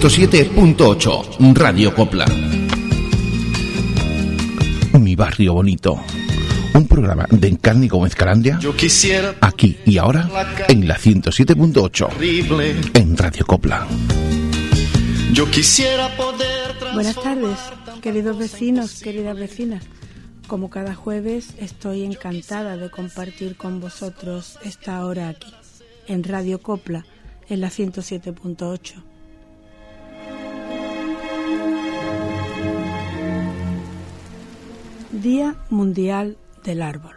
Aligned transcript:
107.8 0.00 1.54
Radio 1.54 1.92
Copla. 1.92 2.24
Mi 5.00 5.16
barrio 5.16 5.54
bonito. 5.54 6.00
Un 6.74 6.86
programa 6.86 7.26
de 7.28 7.48
Encarni 7.48 7.88
Gómez 7.88 8.14
Carandia. 8.14 8.60
Yo 8.60 8.76
quisiera 8.76 9.34
Aquí 9.40 9.76
y 9.84 9.98
ahora 9.98 10.30
en 10.68 10.86
la 10.86 10.96
107.8 10.96 12.14
horrible. 12.14 12.76
en 12.94 13.16
Radio 13.16 13.44
Copla. 13.44 13.88
Yo 15.32 15.50
quisiera 15.50 16.16
poder 16.16 16.76
Buenas 16.94 17.16
tardes, 17.20 17.58
queridos 18.00 18.38
vecinos, 18.38 19.00
queridas 19.00 19.36
vecinas. 19.36 19.82
Como 20.46 20.70
cada 20.70 20.94
jueves, 20.94 21.54
estoy 21.58 22.04
encantada 22.04 22.76
de 22.76 22.88
compartir 22.88 23.56
con 23.56 23.80
vosotros 23.80 24.60
esta 24.62 25.04
hora 25.04 25.28
aquí, 25.28 25.52
en 26.06 26.22
Radio 26.22 26.62
Copla, 26.62 27.04
en 27.48 27.60
la 27.60 27.68
107.8. 27.68 29.17
Día 35.22 35.56
Mundial 35.68 36.36
del 36.62 36.80
Árbol. 36.80 37.16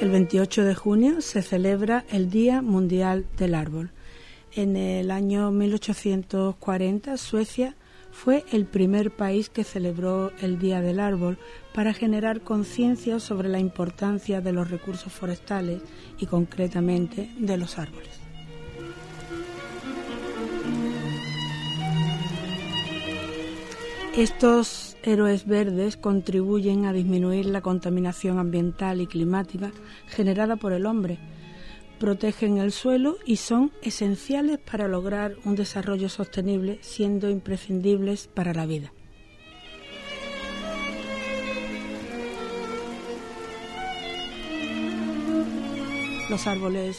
El 0.00 0.10
28 0.10 0.62
de 0.62 0.74
junio 0.76 1.20
se 1.22 1.42
celebra 1.42 2.04
el 2.10 2.30
Día 2.30 2.62
Mundial 2.62 3.26
del 3.36 3.56
Árbol. 3.56 3.90
En 4.52 4.76
el 4.76 5.10
año 5.10 5.50
1840 5.50 7.16
Suecia 7.16 7.74
fue 8.12 8.44
el 8.52 8.64
primer 8.64 9.10
país 9.10 9.50
que 9.50 9.64
celebró 9.64 10.30
el 10.40 10.60
Día 10.60 10.82
del 10.82 11.00
Árbol 11.00 11.38
para 11.74 11.94
generar 11.94 12.42
conciencia 12.42 13.18
sobre 13.18 13.48
la 13.48 13.58
importancia 13.58 14.40
de 14.40 14.52
los 14.52 14.70
recursos 14.70 15.12
forestales 15.12 15.82
y 16.16 16.26
concretamente 16.26 17.28
de 17.40 17.56
los 17.56 17.76
árboles. 17.76 18.23
Estos 24.16 24.96
héroes 25.02 25.44
verdes 25.44 25.96
contribuyen 25.96 26.84
a 26.84 26.92
disminuir 26.92 27.46
la 27.46 27.62
contaminación 27.62 28.38
ambiental 28.38 29.00
y 29.00 29.08
climática 29.08 29.72
generada 30.06 30.54
por 30.54 30.72
el 30.72 30.86
hombre, 30.86 31.18
protegen 31.98 32.58
el 32.58 32.70
suelo 32.70 33.16
y 33.26 33.38
son 33.38 33.72
esenciales 33.82 34.60
para 34.60 34.86
lograr 34.86 35.34
un 35.44 35.56
desarrollo 35.56 36.08
sostenible, 36.08 36.78
siendo 36.80 37.28
imprescindibles 37.28 38.28
para 38.28 38.54
la 38.54 38.66
vida. 38.66 38.92
Los 46.30 46.46
árboles 46.46 46.98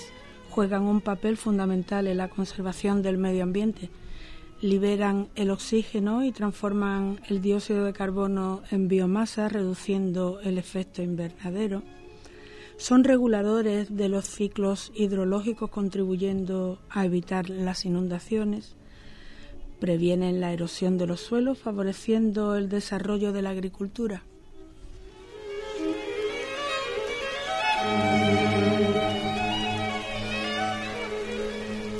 juegan 0.49 0.83
un 0.83 0.99
papel 0.99 1.38
fundamental 1.38 2.08
en 2.08 2.17
la 2.17 2.27
conservación 2.27 3.02
del 3.02 3.17
medio 3.17 3.43
ambiente 3.43 3.89
liberan 4.66 5.30
el 5.35 5.52
oxígeno 5.52 6.25
y 6.25 6.31
transforman 6.31 7.21
el 7.30 7.39
dióxido 7.41 7.86
de 7.86 7.93
carbono 7.93 8.64
en 8.71 8.87
biomasa, 8.87 9.48
reduciendo 9.48 10.39
el 10.42 10.58
efecto 10.58 11.03
invernadero. 11.03 11.83
Son 12.77 13.04
reguladores 13.04 13.95
de 13.95 14.09
los 14.09 14.25
ciclos 14.25 14.92
hidrológicos, 14.95 15.70
contribuyendo 15.70 16.80
a 16.89 17.05
evitar 17.05 17.49
las 17.49 17.86
inundaciones. 17.86 18.75
Previenen 19.80 20.42
la 20.42 20.52
erosión 20.52 20.98
de 20.98 21.05
los 21.05 21.21
suelos, 21.21 21.59
favoreciendo 21.59 22.55
el 22.55 22.67
desarrollo 22.67 23.33
de 23.33 23.43
la 23.43 23.52
agricultura. 23.52 24.23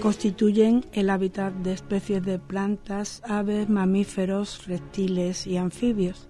Constituyen 0.06 0.86
el 0.94 1.10
hábitat 1.10 1.52
de 1.52 1.74
especies 1.74 2.24
de 2.24 2.38
plantas, 2.38 3.24
aves, 3.28 3.70
mamíferos, 3.70 4.68
reptiles 4.68 5.48
y 5.48 5.58
anfibios. 5.58 6.28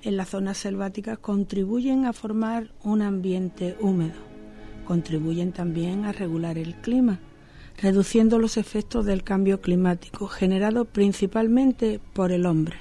En 0.00 0.16
las 0.16 0.30
zonas 0.30 0.56
selváticas 0.56 1.18
contribuyen 1.18 2.06
a 2.06 2.14
formar 2.14 2.70
un 2.82 3.02
ambiente 3.02 3.76
húmedo. 3.78 4.14
Contribuyen 4.86 5.52
también 5.52 6.06
a 6.06 6.12
regular 6.12 6.56
el 6.56 6.76
clima, 6.76 7.20
reduciendo 7.76 8.38
los 8.38 8.56
efectos 8.56 9.04
del 9.04 9.22
cambio 9.22 9.60
climático 9.60 10.26
generado 10.26 10.86
principalmente 10.86 12.00
por 12.14 12.32
el 12.32 12.46
hombre. 12.46 12.78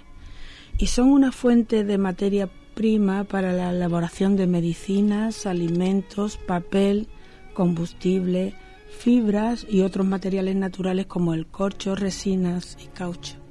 Y 0.77 0.87
son 0.87 1.09
una 1.09 1.33
fuente 1.33 1.83
de 1.83 1.97
materia 1.97 2.49
prima 2.75 3.25
para 3.25 3.51
la 3.51 3.71
elaboración 3.71 4.37
de 4.37 4.47
medicinas, 4.47 5.45
alimentos, 5.45 6.37
papel, 6.37 7.09
combustible, 7.53 8.55
fibras 8.93 9.65
y 9.69 9.81
otros 9.81 10.05
materiales 10.05 10.55
naturales 10.55 11.07
como 11.07 11.33
el 11.33 11.47
corcho, 11.47 11.95
resinas 11.95 12.77
y 12.83 12.87
caucho. 12.87 13.43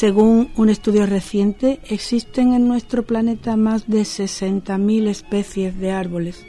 Según 0.00 0.50
un 0.56 0.70
estudio 0.70 1.04
reciente, 1.04 1.80
existen 1.84 2.54
en 2.54 2.66
nuestro 2.66 3.02
planeta 3.02 3.56
más 3.56 3.86
de 3.86 4.00
60.000 4.00 5.08
especies 5.08 5.78
de 5.78 5.90
árboles, 5.90 6.46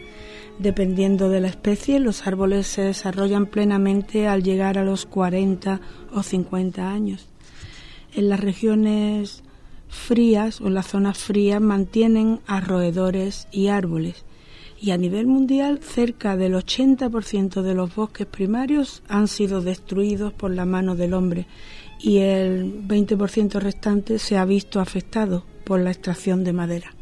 Dependiendo 0.62 1.30
de 1.30 1.42
la 1.42 1.48
especie, 1.48 2.00
los 2.00 2.28
árboles 2.28 2.68
se 2.68 2.84
desarrollan 2.84 3.48
plenamente 3.48 4.28
al 4.28 4.44
llegar 4.44 4.78
a 4.78 4.84
los 4.84 5.08
40 5.08 5.82
o 6.14 6.22
50 6.22 6.88
años. 6.88 7.26
En 8.14 8.30
las 8.30 8.40
regiones 8.40 9.42
frías 9.90 10.62
o 10.62 10.68
en 10.68 10.76
las 10.76 10.86
zonas 10.86 11.18
frías 11.18 11.60
mantienen 11.60 12.42
a 12.46 12.62
roedores 12.62 13.48
y 13.52 13.70
árboles. 13.70 14.24
Y 14.80 14.92
a 14.92 14.98
nivel 14.98 15.26
mundial, 15.26 15.80
cerca 15.82 16.38
del 16.38 16.54
80% 16.54 17.64
de 17.64 17.74
los 17.74 17.96
bosques 17.96 18.28
primarios 18.28 19.02
han 19.08 19.28
sido 19.28 19.62
destruidos 19.62 20.32
por 20.32 20.52
la 20.52 20.66
mano 20.66 20.96
del 20.96 21.16
hombre 21.16 21.48
y 22.00 22.20
el 22.20 22.88
20% 22.88 23.60
restante 23.60 24.20
se 24.20 24.38
ha 24.38 24.46
visto 24.46 24.80
afectado 24.80 25.44
por 25.64 25.80
la 25.80 25.90
extracción 25.90 26.44
de 26.44 26.54
madera. 26.54 26.94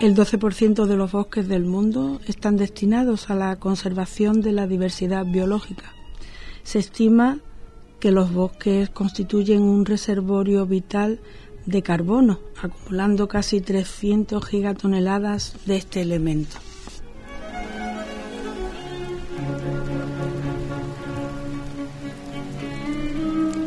El 0.00 0.14
12% 0.14 0.86
de 0.86 0.96
los 0.96 1.10
bosques 1.10 1.48
del 1.48 1.64
mundo 1.64 2.20
están 2.28 2.56
destinados 2.56 3.30
a 3.30 3.34
la 3.34 3.56
conservación 3.56 4.40
de 4.40 4.52
la 4.52 4.68
diversidad 4.68 5.26
biológica. 5.26 5.92
Se 6.62 6.78
estima 6.78 7.38
que 7.98 8.12
los 8.12 8.32
bosques 8.32 8.90
constituyen 8.90 9.60
un 9.62 9.84
reservorio 9.84 10.66
vital 10.66 11.18
de 11.66 11.82
carbono, 11.82 12.38
acumulando 12.62 13.26
casi 13.26 13.60
300 13.60 14.44
gigatoneladas 14.46 15.56
de 15.66 15.76
este 15.78 16.00
elemento. 16.02 16.58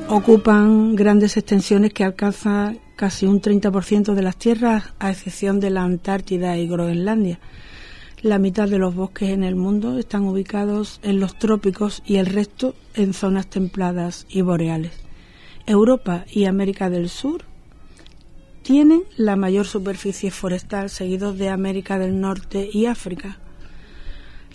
Ocupan 0.08 0.96
grandes 0.96 1.36
extensiones 1.36 1.92
que 1.92 2.06
alcanzan 2.06 2.80
casi 3.02 3.26
un 3.26 3.42
30% 3.42 4.14
de 4.14 4.22
las 4.22 4.36
tierras, 4.36 4.84
a 5.00 5.10
excepción 5.10 5.60
de 5.60 5.72
la 5.72 5.82
Antártida 5.82 6.56
y 6.60 6.68
Groenlandia. 6.68 7.40
La 8.22 8.38
mitad 8.38 8.70
de 8.70 8.78
los 8.78 8.94
bosques 8.94 9.30
en 9.30 9.44
el 9.44 9.56
mundo 9.56 9.98
están 9.98 10.26
ubicados 10.26 11.00
en 11.02 11.20
los 11.20 11.34
trópicos 11.40 12.04
y 12.06 12.18
el 12.18 12.28
resto 12.28 12.76
en 12.94 13.16
zonas 13.16 13.48
templadas 13.48 14.28
y 14.30 14.42
boreales. 14.42 14.92
Europa 15.66 16.26
y 16.32 16.46
América 16.46 16.92
del 16.92 17.10
Sur 17.10 17.46
tienen 18.62 19.02
la 19.18 19.36
mayor 19.36 19.66
superficie 19.66 20.30
forestal, 20.30 20.92
seguidos 20.92 21.40
de 21.40 21.50
América 21.50 21.98
del 21.98 22.22
Norte 22.22 22.70
y 22.72 22.86
África. 22.86 23.40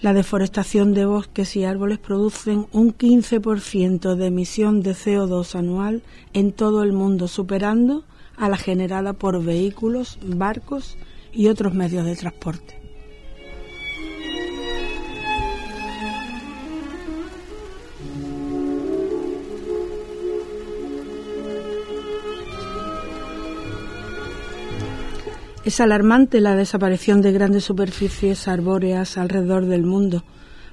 La 0.03 0.13
deforestación 0.13 0.95
de 0.95 1.05
bosques 1.05 1.57
y 1.57 1.65
árboles 1.65 1.99
producen 1.99 2.69
un 2.71 2.97
15% 2.97 4.15
de 4.15 4.27
emisión 4.27 4.83
de 4.83 4.93
CO2 4.93 5.57
anual 5.57 6.05
en 6.33 6.53
todo 6.53 6.85
el 6.85 6.93
mundo, 6.93 7.27
superando 7.27 8.05
a 8.37 8.49
la 8.49 8.57
generada 8.57 9.13
por 9.13 9.43
vehículos, 9.43 10.19
barcos 10.23 10.97
y 11.33 11.49
otros 11.49 11.75
medios 11.75 12.05
de 12.05 12.17
transporte. 12.17 12.77
Es 25.67 25.81
alarmante 25.81 26.41
la 26.41 26.55
desaparición 26.55 27.23
de 27.23 27.33
grandes 27.33 27.65
superficies 27.65 28.47
arbóreas 28.47 29.19
alrededor 29.19 29.67
del 29.67 29.83
mundo 29.83 30.23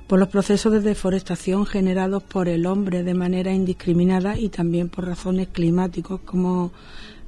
por 0.05 0.19
los 0.19 0.27
procesos 0.27 0.71
de 0.71 0.81
deforestación 0.81 1.65
generados 1.65 2.21
por 2.21 2.47
el 2.47 2.67
hombre 2.67 3.01
de 3.01 3.15
manera 3.15 3.51
indiscriminada 3.51 4.37
y 4.37 4.49
también 4.49 4.89
por 4.89 5.07
razones 5.07 5.47
climáticas 5.47 6.19
como 6.23 6.71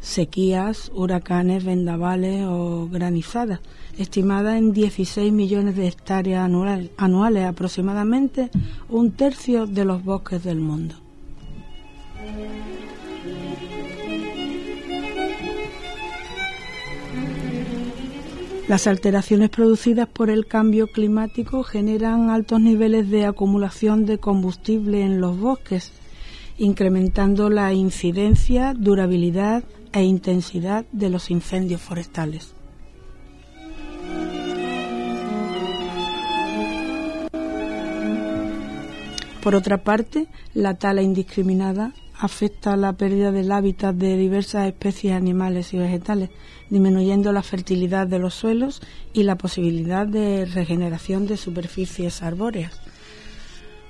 sequías, 0.06 0.92
huracanes, 0.94 1.66
vendavales 1.66 2.46
o 2.48 2.88
granizadas, 2.88 3.60
estimada 3.98 4.57
en 4.57 4.72
16 4.72 5.34
millones 5.34 5.75
de 5.75 5.88
hectáreas 5.88 6.50
anuales, 6.98 7.46
aproximadamente 7.46 8.52
un 8.88 9.12
tercio 9.12 9.66
de 9.66 9.84
los 9.84 10.04
bosques 10.04 10.44
del 10.44 10.60
mundo. 10.60 10.96
Las 18.68 18.88
alteraciones 18.88 19.50
producidas 19.50 20.08
por 20.08 20.30
el 20.30 20.46
cambio 20.48 20.88
climático 20.88 21.63
generan 21.63 22.30
altos 22.30 22.62
niveles 22.62 23.10
de 23.10 23.25
acumulación 23.25 24.06
de 24.06 24.18
combustible 24.19 25.01
en 25.01 25.19
los 25.19 25.40
bosques, 25.40 25.92
incrementando 26.58 27.50
la 27.50 27.74
incidencia, 27.74 28.74
durabilidad 28.75 29.63
e 29.96 30.04
intensidad 30.04 30.86
de 30.92 31.10
los 31.10 31.32
incendios 31.32 31.82
forestales. 31.82 32.54
Por 39.42 39.56
otra 39.56 39.84
parte, 39.84 40.28
la 40.54 40.74
tala 40.74 41.02
indiscriminada 41.02 41.94
afecta 42.20 42.74
a 42.74 42.78
la 42.78 42.94
pérdida 42.94 43.32
del 43.32 43.52
hábitat 43.52 43.96
de 43.96 44.18
diversas 44.18 44.68
especies 44.68 45.14
animales 45.14 45.74
y 45.74 45.78
vegetales, 45.78 46.30
disminuyendo 46.70 47.32
la 47.32 47.44
fertilidad 47.44 48.06
de 48.06 48.20
los 48.20 48.34
suelos 48.34 48.82
y 49.14 49.24
la 49.24 49.38
posibilidad 49.38 50.08
de 50.08 50.46
regeneración 50.46 51.26
de 51.26 51.38
superficies 51.38 52.22
arbóreas. 52.22 52.85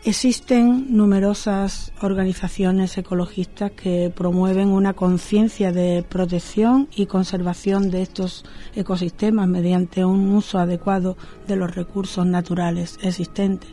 Existen 0.08 0.96
numerosas 0.96 1.92
organizaciones 2.00 2.96
ecologistas 2.96 3.72
que 3.72 4.14
promueven 4.16 4.68
una 4.68 4.94
conciencia 4.94 5.72
de 5.72 6.06
protección 6.08 6.88
y 6.96 7.08
conservación 7.08 7.90
de 7.90 8.04
estos 8.04 8.46
ecosistemas 8.76 9.48
mediante 9.48 10.06
un 10.06 10.32
uso 10.36 10.60
adecuado 10.60 11.18
de 11.48 11.56
los 11.56 11.74
recursos 11.74 12.24
naturales 12.24 13.00
existentes. 13.02 13.72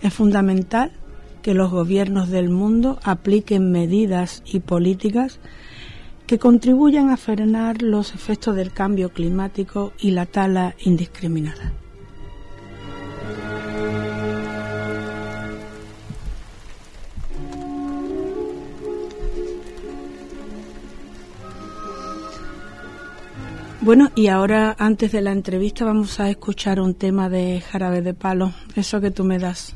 Es 0.00 0.14
fundamental 0.14 0.90
que 1.42 1.52
los 1.52 1.70
gobiernos 1.70 2.30
del 2.30 2.48
mundo 2.48 2.98
apliquen 3.02 3.70
medidas 3.70 4.42
y 4.46 4.60
políticas 4.60 5.38
que 6.26 6.38
contribuyan 6.38 7.10
a 7.10 7.18
frenar 7.18 7.82
los 7.82 8.14
efectos 8.14 8.56
del 8.56 8.72
cambio 8.72 9.10
climático 9.10 9.92
y 9.98 10.12
la 10.12 10.24
tala 10.24 10.74
indiscriminada. 10.82 11.74
Bueno, 23.84 24.12
y 24.14 24.28
ahora 24.28 24.76
antes 24.78 25.10
de 25.10 25.20
la 25.20 25.32
entrevista 25.32 25.84
vamos 25.84 26.20
a 26.20 26.30
escuchar 26.30 26.78
un 26.78 26.94
tema 26.94 27.28
de 27.28 27.60
jarabe 27.60 28.00
de 28.00 28.14
palo, 28.14 28.52
eso 28.76 29.00
que 29.00 29.10
tú 29.10 29.24
me 29.24 29.40
das. 29.40 29.74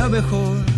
abejor 0.00 0.69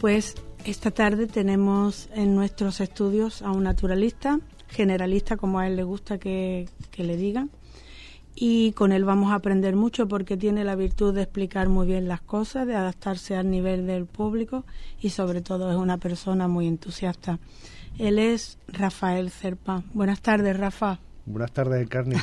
pues 0.00 0.34
esta 0.64 0.90
tarde 0.90 1.26
tenemos 1.26 2.08
en 2.14 2.34
nuestros 2.34 2.80
estudios 2.80 3.42
a 3.42 3.50
un 3.50 3.64
naturalista, 3.64 4.40
generalista 4.68 5.36
como 5.36 5.58
a 5.58 5.66
él 5.66 5.76
le 5.76 5.84
gusta 5.84 6.18
que, 6.18 6.68
le 6.96 7.16
digan, 7.16 7.50
y 8.34 8.72
con 8.72 8.92
él 8.92 9.04
vamos 9.04 9.30
a 9.30 9.34
aprender 9.34 9.76
mucho 9.76 10.08
porque 10.08 10.38
tiene 10.38 10.64
la 10.64 10.74
virtud 10.74 11.14
de 11.14 11.22
explicar 11.22 11.68
muy 11.68 11.86
bien 11.86 12.08
las 12.08 12.22
cosas, 12.22 12.66
de 12.66 12.76
adaptarse 12.76 13.36
al 13.36 13.50
nivel 13.50 13.86
del 13.86 14.06
público 14.06 14.64
y 15.02 15.10
sobre 15.10 15.42
todo 15.42 15.70
es 15.70 15.76
una 15.76 15.98
persona 15.98 16.48
muy 16.48 16.66
entusiasta. 16.66 17.38
Él 17.98 18.18
es 18.18 18.58
Rafael 18.68 19.30
Cerpa. 19.30 19.82
Buenas 19.92 20.22
tardes, 20.22 20.56
Rafa. 20.56 20.98
Buenas 21.26 21.52
tardes, 21.52 21.88
Carni. 21.88 22.16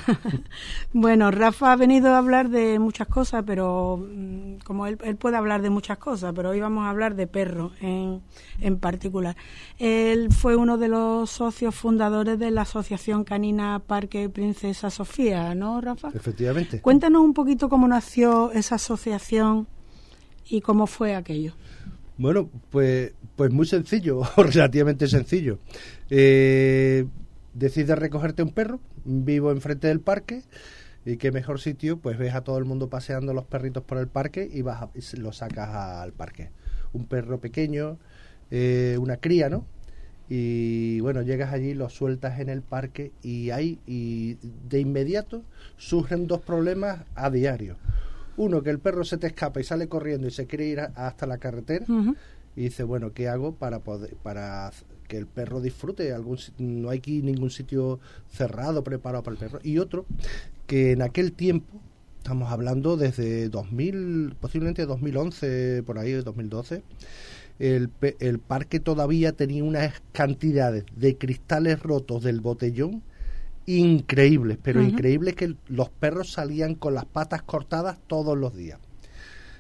bueno, 0.93 1.31
Rafa 1.31 1.71
ha 1.71 1.75
venido 1.75 2.13
a 2.13 2.17
hablar 2.17 2.49
de 2.49 2.79
muchas 2.79 3.07
cosas, 3.07 3.43
pero 3.45 3.97
mm, 3.97 4.57
como 4.63 4.87
él, 4.87 4.97
él, 5.03 5.15
puede 5.15 5.37
hablar 5.37 5.61
de 5.61 5.69
muchas 5.69 5.97
cosas, 5.97 6.33
pero 6.35 6.49
hoy 6.49 6.59
vamos 6.59 6.85
a 6.85 6.89
hablar 6.89 7.15
de 7.15 7.27
perros 7.27 7.71
en, 7.81 8.21
en 8.59 8.79
particular. 8.79 9.35
Él 9.77 10.29
fue 10.31 10.55
uno 10.55 10.77
de 10.77 10.87
los 10.87 11.29
socios 11.29 11.75
fundadores 11.75 12.39
de 12.39 12.51
la 12.51 12.61
Asociación 12.61 13.23
Canina 13.23 13.79
Parque 13.85 14.29
Princesa 14.29 14.89
Sofía, 14.89 15.55
¿no, 15.55 15.79
Rafa? 15.79 16.09
Efectivamente. 16.13 16.81
Cuéntanos 16.81 17.21
un 17.21 17.33
poquito 17.33 17.69
cómo 17.69 17.87
nació 17.87 18.51
esa 18.51 18.75
asociación 18.75 19.67
y 20.49 20.61
cómo 20.61 20.87
fue 20.87 21.15
aquello. 21.15 21.53
Bueno, 22.17 22.49
pues, 22.71 23.13
pues 23.35 23.51
muy 23.51 23.67
sencillo, 23.67 24.21
relativamente 24.37 25.07
sencillo. 25.07 25.59
Eh, 26.09 27.05
decides 27.57 27.97
recogerte 27.97 28.43
un 28.43 28.51
perro, 28.51 28.79
vivo 29.05 29.51
enfrente 29.51 29.87
del 29.87 29.99
parque 29.99 30.43
y 31.05 31.17
qué 31.17 31.31
mejor 31.31 31.59
sitio, 31.59 31.97
pues 31.97 32.17
ves 32.17 32.35
a 32.35 32.41
todo 32.41 32.57
el 32.57 32.65
mundo 32.65 32.89
paseando 32.89 33.33
los 33.33 33.45
perritos 33.45 33.83
por 33.83 33.97
el 33.97 34.07
parque 34.07 34.49
y 34.51 34.61
vas 34.61 34.83
a, 34.83 34.89
y 34.93 35.17
lo 35.17 35.31
sacas 35.31 35.69
al 35.69 36.13
parque. 36.13 36.49
Un 36.93 37.05
perro 37.05 37.39
pequeño, 37.39 37.97
eh, 38.51 38.97
una 38.99 39.17
cría, 39.17 39.49
¿no? 39.49 39.65
Y 40.29 40.99
bueno, 40.99 41.21
llegas 41.21 41.53
allí, 41.53 41.73
lo 41.73 41.89
sueltas 41.89 42.39
en 42.39 42.49
el 42.49 42.61
parque 42.61 43.13
y 43.23 43.51
ahí 43.51 43.79
y 43.87 44.37
de 44.69 44.79
inmediato 44.81 45.43
surgen 45.77 46.27
dos 46.27 46.41
problemas 46.41 47.05
a 47.15 47.29
diario. 47.29 47.77
Uno, 48.35 48.61
que 48.61 48.69
el 48.69 48.79
perro 48.79 49.05
se 49.05 49.17
te 49.17 49.27
escapa 49.27 49.61
y 49.61 49.63
sale 49.63 49.87
corriendo 49.87 50.27
y 50.27 50.31
se 50.31 50.45
quiere 50.45 50.65
ir 50.65 50.81
a, 50.81 50.91
hasta 50.95 51.25
la 51.25 51.37
carretera. 51.37 51.85
Uh 51.87 52.01
-huh. 52.03 52.15
Y 52.57 52.63
dice, 52.63 52.83
bueno, 52.83 53.13
¿qué 53.13 53.29
hago 53.29 53.53
para 53.53 53.79
poder 53.79 54.15
para 54.15 54.71
que 55.07 55.17
el 55.17 55.25
perro 55.25 55.61
disfrute. 55.61 56.13
Algún, 56.13 56.37
no 56.57 56.89
hay 56.89 56.99
aquí 56.99 57.21
ningún 57.21 57.49
sitio 57.49 57.99
cerrado 58.29 58.83
preparado 58.83 59.23
para 59.23 59.33
el 59.33 59.39
perro. 59.39 59.59
Y 59.63 59.77
otro, 59.79 60.05
que 60.65 60.91
en 60.91 61.01
aquel 61.01 61.33
tiempo, 61.33 61.79
estamos 62.17 62.51
hablando 62.51 62.97
desde 62.97 63.49
2000, 63.49 64.35
posiblemente 64.39 64.85
2011, 64.85 65.83
por 65.83 65.97
ahí, 65.97 66.11
2012, 66.11 66.83
el, 67.59 67.89
el 68.19 68.39
parque 68.39 68.79
todavía 68.79 69.31
tenía 69.31 69.63
unas 69.63 70.01
cantidades 70.11 70.85
de 70.95 71.17
cristales 71.17 71.79
rotos 71.81 72.23
del 72.23 72.41
botellón 72.41 73.01
increíbles, 73.67 74.57
pero 74.61 74.79
uh 74.79 74.83
-huh. 74.83 74.89
increíbles 74.89 75.35
que 75.35 75.55
los 75.67 75.89
perros 75.89 76.31
salían 76.31 76.75
con 76.75 76.93
las 76.93 77.05
patas 77.05 77.43
cortadas 77.43 77.97
todos 78.07 78.37
los 78.37 78.55
días. 78.55 78.79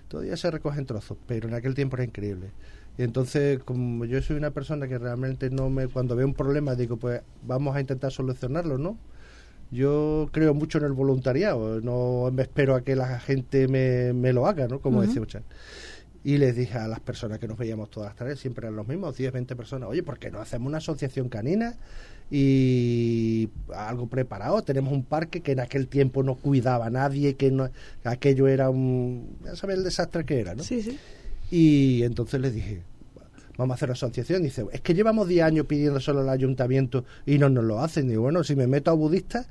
Todavía 0.07 0.37
se 0.37 0.49
recogen 0.49 0.85
trozos, 0.85 1.17
pero 1.27 1.49
en 1.49 1.53
aquel 1.53 1.75
tiempo 1.75 1.97
era 1.97 2.05
increíble. 2.05 2.51
Y 2.97 3.03
entonces, 3.03 3.59
como 3.63 4.05
yo 4.05 4.21
soy 4.21 4.37
una 4.37 4.51
persona 4.51 4.87
que 4.87 4.97
realmente 4.97 5.49
no 5.49 5.69
me, 5.69 5.87
cuando 5.87 6.15
veo 6.15 6.25
un 6.25 6.33
problema, 6.33 6.75
digo, 6.75 6.97
pues 6.97 7.21
vamos 7.43 7.75
a 7.75 7.79
intentar 7.79 8.11
solucionarlo, 8.11 8.77
¿no? 8.77 8.97
Yo 9.69 10.29
creo 10.31 10.53
mucho 10.53 10.77
en 10.79 10.85
el 10.85 10.93
voluntariado, 10.93 11.81
no 11.81 12.31
me 12.31 12.43
espero 12.43 12.73
a 12.73 12.81
que 12.81 12.95
la 12.95 13.19
gente 13.19 13.67
me, 13.67 14.13
me 14.13 14.33
lo 14.33 14.47
haga, 14.47 14.67
¿no? 14.67 14.79
Como 14.79 14.99
uh 14.99 15.03
-huh. 15.03 15.07
decía 15.07 15.21
Uchan. 15.21 15.43
Y 16.23 16.37
les 16.37 16.55
dije 16.55 16.77
a 16.77 16.87
las 16.87 16.99
personas 16.99 17.37
que 17.39 17.47
nos 17.47 17.57
veíamos 17.57 17.89
todas 17.89 18.09
las 18.09 18.15
tardes, 18.15 18.39
siempre 18.39 18.65
eran 18.65 18.75
los 18.75 18.87
mismos, 18.87 19.15
10, 19.15 19.31
20 19.31 19.55
personas, 19.55 19.89
oye, 19.89 20.03
¿por 20.03 20.17
qué 20.19 20.31
no 20.31 20.39
hacemos 20.39 20.67
una 20.67 20.79
asociación 20.79 21.29
canina 21.29 21.77
y 22.31 23.49
algo 23.73 24.07
preparado? 24.07 24.61
Tenemos 24.63 24.91
un 24.91 25.03
parque 25.03 25.41
que 25.41 25.51
en 25.51 25.59
aquel 25.59 25.87
tiempo 25.87 26.23
no 26.23 26.35
cuidaba 26.35 26.87
a 26.87 26.89
nadie, 26.89 27.35
que 27.35 27.51
no, 27.51 27.69
aquello 28.03 28.47
era 28.47 28.69
un... 28.69 29.37
ya 29.45 29.55
sabes 29.55 29.77
el 29.77 29.83
desastre 29.83 30.25
que 30.25 30.39
era, 30.39 30.55
¿no? 30.55 30.63
Sí, 30.63 30.81
sí. 30.81 30.97
Y 31.49 32.03
entonces 32.03 32.41
les 32.41 32.53
dije, 32.53 32.83
vamos 33.57 33.73
a 33.73 33.75
hacer 33.75 33.89
una 33.89 33.93
asociación. 33.93 34.43
Dice, 34.43 34.65
es 34.71 34.81
que 34.81 34.93
llevamos 34.93 35.27
10 35.27 35.43
años 35.43 35.65
pidiendo 35.65 35.99
solo 35.99 36.21
al 36.21 36.29
ayuntamiento 36.29 37.05
y 37.25 37.37
no 37.37 37.49
nos 37.49 37.63
lo 37.63 37.79
hacen. 37.79 38.07
Digo, 38.07 38.23
bueno, 38.23 38.43
si 38.43 38.55
me 38.55 38.67
meto 38.67 38.91
a 38.91 38.93
budista, 38.93 39.47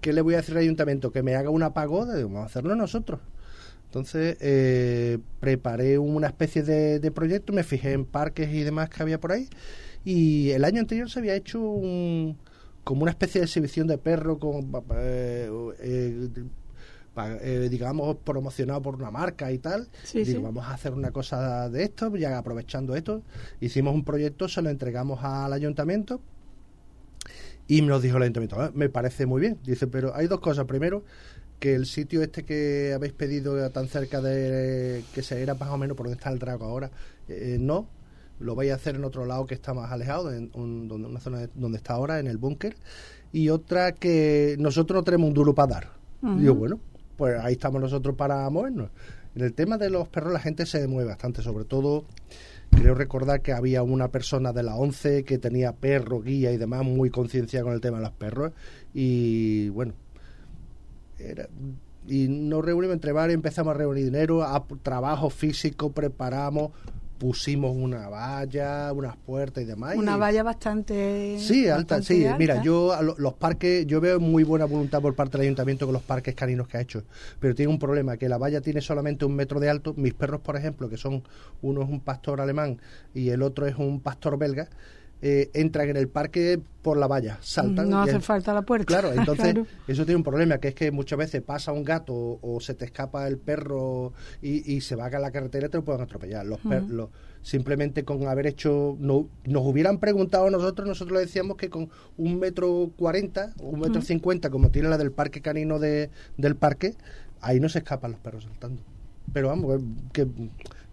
¿qué 0.00 0.12
le 0.12 0.20
voy 0.20 0.34
a 0.34 0.38
decir 0.38 0.54
al 0.56 0.62
ayuntamiento? 0.62 1.12
Que 1.12 1.22
me 1.22 1.34
haga 1.34 1.50
una 1.50 1.72
pagoda. 1.72 2.14
Vamos 2.22 2.42
a 2.42 2.46
hacerlo 2.46 2.74
nosotros. 2.76 3.20
Entonces, 3.86 4.36
eh, 4.40 5.18
preparé 5.40 5.98
una 5.98 6.28
especie 6.28 6.62
de, 6.62 7.00
de, 7.00 7.10
proyecto, 7.10 7.52
me 7.52 7.64
fijé 7.64 7.92
en 7.92 8.04
parques 8.04 8.48
y 8.54 8.62
demás 8.62 8.88
que 8.88 9.02
había 9.02 9.18
por 9.18 9.32
ahí. 9.32 9.48
Y 10.04 10.50
el 10.50 10.64
año 10.64 10.80
anterior 10.80 11.10
se 11.10 11.18
había 11.18 11.34
hecho 11.34 11.60
un, 11.60 12.38
como 12.84 13.02
una 13.02 13.10
especie 13.10 13.40
de 13.40 13.46
exhibición 13.46 13.86
de 13.86 13.98
perro 13.98 14.38
con... 14.38 14.70
Eh, 14.94 15.50
eh, 17.16 17.68
digamos, 17.70 18.16
promocionado 18.24 18.82
por 18.82 18.96
una 18.96 19.10
marca 19.10 19.50
y 19.52 19.58
tal. 19.58 19.88
Sí, 20.04 20.24
Digo, 20.24 20.38
sí. 20.38 20.44
vamos 20.44 20.64
a 20.66 20.74
hacer 20.74 20.92
una 20.92 21.10
cosa 21.10 21.68
de 21.68 21.84
esto, 21.84 22.14
ya 22.16 22.38
aprovechando 22.38 22.94
esto. 22.94 23.22
Hicimos 23.60 23.94
un 23.94 24.04
proyecto, 24.04 24.48
se 24.48 24.62
lo 24.62 24.70
entregamos 24.70 25.22
al 25.22 25.52
ayuntamiento 25.52 26.20
y 27.70 27.82
nos 27.82 28.02
dijo 28.02 28.16
el 28.16 28.24
ayuntamiento, 28.24 28.60
ah, 28.60 28.72
me 28.74 28.88
parece 28.88 29.26
muy 29.26 29.40
bien. 29.40 29.58
Dice, 29.64 29.86
pero 29.86 30.14
hay 30.14 30.26
dos 30.26 30.40
cosas. 30.40 30.64
Primero, 30.64 31.04
que 31.60 31.74
el 31.74 31.86
sitio 31.86 32.22
este 32.22 32.44
que 32.44 32.92
habéis 32.94 33.12
pedido 33.12 33.70
tan 33.70 33.86
cerca 33.86 34.20
de 34.20 35.04
que 35.14 35.22
se 35.22 35.40
era 35.40 35.54
más 35.54 35.68
o 35.68 35.78
menos 35.78 35.96
por 35.96 36.06
donde 36.06 36.16
está 36.16 36.30
el 36.30 36.38
drago 36.38 36.64
ahora, 36.64 36.90
eh, 37.28 37.58
no, 37.60 37.86
lo 38.40 38.54
vais 38.54 38.72
a 38.72 38.74
hacer 38.74 38.96
en 38.96 39.04
otro 39.04 39.24
lado 39.26 39.46
que 39.46 39.54
está 39.54 39.74
más 39.74 39.92
alejado, 39.92 40.32
en 40.32 40.50
un, 40.54 40.88
donde, 40.88 41.06
una 41.08 41.20
zona 41.20 41.38
de, 41.38 41.50
donde 41.54 41.76
está 41.78 41.92
ahora, 41.94 42.18
en 42.18 42.26
el 42.26 42.38
búnker. 42.38 42.76
Y 43.32 43.50
otra 43.50 43.92
que 43.92 44.56
nosotros 44.58 44.96
no 44.96 45.04
tenemos 45.04 45.28
un 45.28 45.34
duro 45.34 45.54
para 45.54 45.74
dar. 45.74 45.92
Uh 46.22 46.28
-huh. 46.28 46.38
Digo, 46.40 46.54
bueno, 46.54 46.80
pues 47.20 47.38
ahí 47.38 47.52
estamos 47.52 47.82
nosotros 47.82 48.16
para 48.16 48.48
movernos. 48.48 48.88
En 49.34 49.42
el 49.42 49.52
tema 49.52 49.76
de 49.76 49.90
los 49.90 50.08
perros 50.08 50.32
la 50.32 50.40
gente 50.40 50.64
se 50.64 50.88
mueve 50.88 51.10
bastante, 51.10 51.42
sobre 51.42 51.66
todo 51.66 52.06
creo 52.70 52.94
recordar 52.94 53.42
que 53.42 53.52
había 53.52 53.82
una 53.82 54.08
persona 54.08 54.54
de 54.54 54.62
la 54.62 54.74
11 54.74 55.24
que 55.24 55.36
tenía 55.36 55.72
perro, 55.74 56.22
guía 56.22 56.50
y 56.50 56.56
demás, 56.56 56.82
muy 56.82 57.10
conciencia 57.10 57.62
con 57.62 57.74
el 57.74 57.82
tema 57.82 57.98
de 57.98 58.04
los 58.04 58.12
perros 58.12 58.52
y 58.94 59.68
bueno, 59.68 59.92
era, 61.18 61.46
y 62.08 62.26
nos 62.28 62.64
reunimos 62.64 62.94
entre 62.94 63.12
varios, 63.12 63.34
empezamos 63.34 63.74
a 63.74 63.76
reunir 63.76 64.04
dinero, 64.04 64.42
a 64.42 64.66
trabajo 64.82 65.28
físico, 65.28 65.92
preparamos, 65.92 66.70
pusimos 67.20 67.76
una 67.76 68.08
valla, 68.08 68.90
unas 68.94 69.14
puertas 69.14 69.62
y 69.62 69.66
demás. 69.66 69.94
Una 69.94 70.16
y, 70.16 70.18
valla 70.18 70.42
bastante. 70.42 71.36
Sí, 71.38 71.68
alta, 71.68 71.96
bastante 71.96 72.06
sí. 72.06 72.24
Alta. 72.24 72.38
Mira, 72.38 72.62
yo 72.62 72.94
a 72.94 73.02
los 73.02 73.34
parques, 73.34 73.86
yo 73.86 74.00
veo 74.00 74.18
muy 74.18 74.42
buena 74.42 74.64
voluntad 74.64 75.02
por 75.02 75.14
parte 75.14 75.36
del 75.36 75.42
ayuntamiento 75.42 75.84
con 75.84 75.92
los 75.92 76.02
parques 76.02 76.34
caninos 76.34 76.66
que 76.66 76.78
ha 76.78 76.80
hecho, 76.80 77.04
pero 77.38 77.54
tiene 77.54 77.70
un 77.70 77.78
problema, 77.78 78.16
que 78.16 78.26
la 78.26 78.38
valla 78.38 78.62
tiene 78.62 78.80
solamente 78.80 79.26
un 79.26 79.36
metro 79.36 79.60
de 79.60 79.68
alto. 79.68 79.92
Mis 79.98 80.14
perros, 80.14 80.40
por 80.40 80.56
ejemplo, 80.56 80.88
que 80.88 80.96
son, 80.96 81.22
uno 81.60 81.82
es 81.82 81.90
un 81.90 82.00
pastor 82.00 82.40
alemán 82.40 82.80
y 83.12 83.28
el 83.28 83.42
otro 83.42 83.66
es 83.66 83.76
un 83.76 84.00
pastor 84.00 84.38
belga, 84.38 84.70
eh, 85.22 85.50
entran 85.52 85.88
en 85.90 85.96
el 85.96 86.08
parque 86.08 86.60
por 86.82 86.96
la 86.96 87.06
valla, 87.06 87.38
saltan. 87.42 87.90
No 87.90 88.00
hace 88.00 88.20
falta 88.20 88.54
la 88.54 88.62
puerta. 88.62 88.86
Claro, 88.86 89.12
entonces 89.16 89.52
claro. 89.52 89.66
eso 89.86 90.04
tiene 90.04 90.16
un 90.16 90.22
problema, 90.22 90.58
que 90.58 90.68
es 90.68 90.74
que 90.74 90.90
muchas 90.90 91.18
veces 91.18 91.42
pasa 91.42 91.72
un 91.72 91.84
gato 91.84 92.14
o, 92.14 92.56
o 92.56 92.60
se 92.60 92.74
te 92.74 92.86
escapa 92.86 93.26
el 93.28 93.38
perro 93.38 94.12
y, 94.40 94.74
y, 94.74 94.80
se 94.80 94.96
va 94.96 95.06
a 95.06 95.18
la 95.18 95.30
carretera 95.30 95.66
y 95.66 95.70
te 95.70 95.76
lo 95.76 95.84
pueden 95.84 96.00
atropellar. 96.00 96.46
Los, 96.46 96.64
uh 96.64 96.68
-huh. 96.68 96.88
los 96.88 97.08
simplemente 97.42 98.04
con 98.04 98.26
haber 98.28 98.46
hecho, 98.46 98.96
no, 98.98 99.28
nos 99.44 99.62
hubieran 99.66 99.98
preguntado 99.98 100.46
a 100.46 100.50
nosotros, 100.50 100.86
nosotros 100.86 101.18
le 101.18 101.26
decíamos 101.26 101.56
que 101.56 101.70
con 101.70 101.90
un 102.16 102.38
metro 102.38 102.90
cuarenta, 102.96 103.52
un 103.60 103.80
metro 103.80 104.02
cincuenta, 104.02 104.48
uh 104.48 104.50
-huh. 104.50 104.52
como 104.52 104.70
tiene 104.70 104.88
la 104.88 104.98
del 104.98 105.12
parque 105.12 105.40
canino 105.40 105.78
de, 105.78 106.10
del 106.36 106.56
parque, 106.56 106.96
ahí 107.40 107.60
no 107.60 107.68
se 107.68 107.78
escapan 107.78 108.12
los 108.12 108.20
perros 108.20 108.44
saltando. 108.44 108.82
Pero 109.32 109.48
vamos, 109.48 109.80
que, 110.12 110.26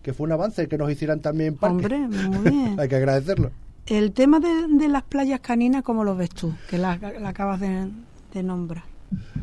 que 0.01 0.13
fue 0.13 0.25
un 0.25 0.33
avance 0.33 0.67
que 0.67 0.77
nos 0.77 0.91
hicieran 0.91 1.21
también 1.21 1.55
parque. 1.55 1.85
Hombre, 1.85 1.97
muy 1.99 2.51
bien. 2.51 2.75
Hay 2.79 2.87
que 2.87 2.95
agradecerlo. 2.95 3.51
El 3.87 4.11
tema 4.11 4.39
de, 4.39 4.67
de, 4.69 4.87
las 4.89 5.03
playas 5.03 5.39
caninas, 5.39 5.83
¿cómo 5.83 6.03
lo 6.03 6.15
ves 6.15 6.29
tú? 6.29 6.53
Que 6.69 6.77
la, 6.77 6.97
la 7.19 7.29
acabas 7.29 7.59
de, 7.61 7.87
de, 8.33 8.43
nombrar. 8.43 8.83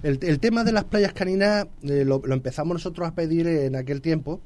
El, 0.02 0.18
el, 0.22 0.38
tema 0.38 0.64
de 0.64 0.72
las 0.72 0.84
playas 0.84 1.14
caninas 1.14 1.66
eh, 1.82 2.04
lo, 2.04 2.20
lo, 2.24 2.34
empezamos 2.34 2.74
nosotros 2.74 3.08
a 3.08 3.14
pedir 3.14 3.46
en 3.46 3.74
aquel 3.74 4.02
tiempo 4.02 4.40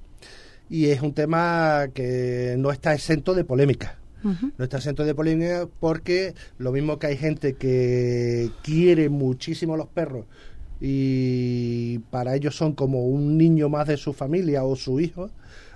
y 0.70 0.86
es 0.86 1.02
un 1.02 1.14
tema 1.14 1.88
que 1.94 2.54
no 2.58 2.70
está 2.70 2.94
exento 2.94 3.34
de 3.34 3.44
polémica. 3.44 3.98
Uh 4.22 4.28
-huh. 4.28 4.52
No 4.56 4.64
está 4.64 4.76
exento 4.76 5.04
de 5.04 5.14
polémica 5.14 5.68
porque 5.80 6.34
lo 6.58 6.72
mismo 6.72 6.98
que 6.98 7.08
hay 7.08 7.16
gente 7.16 7.54
que 7.54 8.50
quiere 8.62 9.08
muchísimo 9.08 9.74
a 9.74 9.76
los 9.76 9.88
perros 9.88 10.26
y 10.80 11.98
para 12.10 12.36
ellos 12.36 12.54
son 12.56 12.72
como 12.72 13.04
un 13.06 13.36
niño 13.36 13.68
más 13.68 13.88
de 13.88 13.96
su 13.96 14.12
familia 14.12 14.64
o 14.64 14.76
su 14.76 15.00
hijo, 15.00 15.30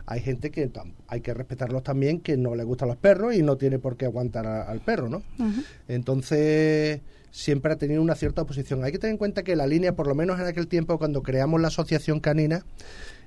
hay 0.07 0.21
gente 0.21 0.51
que 0.51 0.71
hay 1.09 1.21
que 1.21 1.35
respetarlos 1.35 1.83
también 1.83 2.21
que 2.21 2.37
no 2.37 2.55
le 2.55 2.65
gustan 2.65 2.89
los 2.89 2.97
perros 2.97 3.35
y 3.35 3.43
no 3.43 3.57
tiene 3.57 3.79
por 3.79 3.97
qué 3.97 4.07
aguantar 4.07 4.47
a, 4.47 4.63
al 4.63 4.81
perro, 4.81 5.09
¿no? 5.09 5.19
Uh 5.39 5.45
-huh. 5.45 5.65
Entonces 5.89 7.01
siempre 7.31 7.73
ha 7.73 7.77
tenido 7.77 8.03
una 8.03 8.15
cierta 8.15 8.43
oposición. 8.43 8.85
Hay 8.85 8.93
que 8.93 8.99
tener 8.99 9.13
en 9.13 9.19
cuenta 9.19 9.43
que 9.43 9.57
la 9.57 9.67
línea, 9.67 9.97
por 9.97 10.07
lo 10.07 10.15
menos 10.15 10.39
en 10.39 10.47
aquel 10.47 10.69
tiempo 10.69 10.99
cuando 10.99 11.23
creamos 11.23 11.61
la 11.61 11.69
asociación 11.69 12.21
canina, 12.21 12.65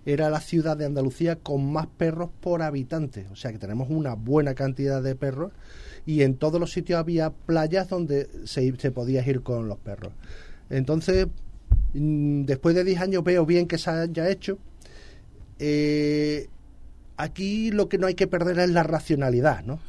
era 0.05 0.29
la 0.29 0.39
ciudad 0.39 0.77
de 0.77 0.85
Andalucía 0.85 1.37
con 1.37 1.71
más 1.71 1.87
perros 1.87 2.29
por 2.39 2.61
habitante. 2.61 3.25
O 3.31 3.35
sea 3.35 3.51
que 3.51 3.57
tenemos 3.57 3.89
una 3.89 4.13
buena 4.13 4.53
cantidad 4.53 5.01
de 5.01 5.15
perros 5.15 5.51
y 6.05 6.21
en 6.21 6.35
todos 6.35 6.59
los 6.59 6.71
sitios 6.71 6.99
había 6.99 7.31
playas 7.31 7.89
donde 7.89 8.29
se, 8.45 8.75
se 8.77 8.91
podía 8.91 9.27
ir 9.27 9.41
con 9.41 9.67
los 9.67 9.79
perros. 9.79 10.13
Entonces, 10.69 11.27
mm, 11.93 12.43
después 12.45 12.75
de 12.75 12.83
10 12.83 13.01
años 13.01 13.23
veo 13.23 13.45
bien 13.45 13.67
que 13.67 13.79
se 13.79 13.89
haya 13.89 14.29
hecho. 14.29 14.59
Eh, 15.57 16.47
aquí 17.17 17.71
lo 17.71 17.89
que 17.89 17.97
no 17.97 18.07
hay 18.07 18.15
que 18.15 18.27
perder 18.27 18.59
es 18.59 18.69
la 18.69 18.83
racionalidad, 18.83 19.63
¿no? 19.63 19.79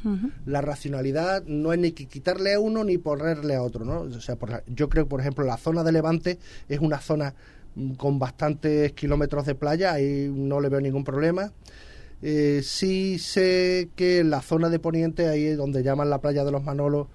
La 0.45 0.61
racionalidad 0.61 1.43
no 1.45 1.73
es 1.73 1.79
ni 1.79 1.91
que 1.91 2.05
quitarle 2.05 2.53
a 2.53 2.59
uno 2.59 2.83
ni 2.83 2.97
ponerle 2.97 3.55
a 3.55 3.63
otro, 3.63 3.85
¿no? 3.85 4.01
O 4.01 4.21
sea, 4.21 4.35
por, 4.35 4.63
yo 4.67 4.89
creo 4.89 5.05
que, 5.05 5.09
por 5.09 5.19
ejemplo, 5.19 5.45
la 5.45 5.57
zona 5.57 5.83
de 5.83 5.91
Levante 5.91 6.39
es 6.69 6.79
una 6.79 6.99
zona 6.99 7.33
mm, 7.75 7.93
con 7.93 8.19
bastantes 8.19 8.93
kilómetros 8.93 9.45
de 9.45 9.55
playa, 9.55 9.93
ahí 9.93 10.31
no 10.33 10.59
le 10.59 10.69
veo 10.69 10.81
ningún 10.81 11.03
problema. 11.03 11.51
Eh, 12.21 12.61
sí 12.63 13.19
sé 13.19 13.89
que 13.95 14.23
la 14.23 14.41
zona 14.41 14.69
de 14.69 14.79
Poniente, 14.79 15.27
ahí 15.27 15.49
donde 15.53 15.83
llaman 15.83 16.09
la 16.09 16.19
playa 16.19 16.43
de 16.43 16.51
los 16.51 16.63
Manolos, 16.63 17.07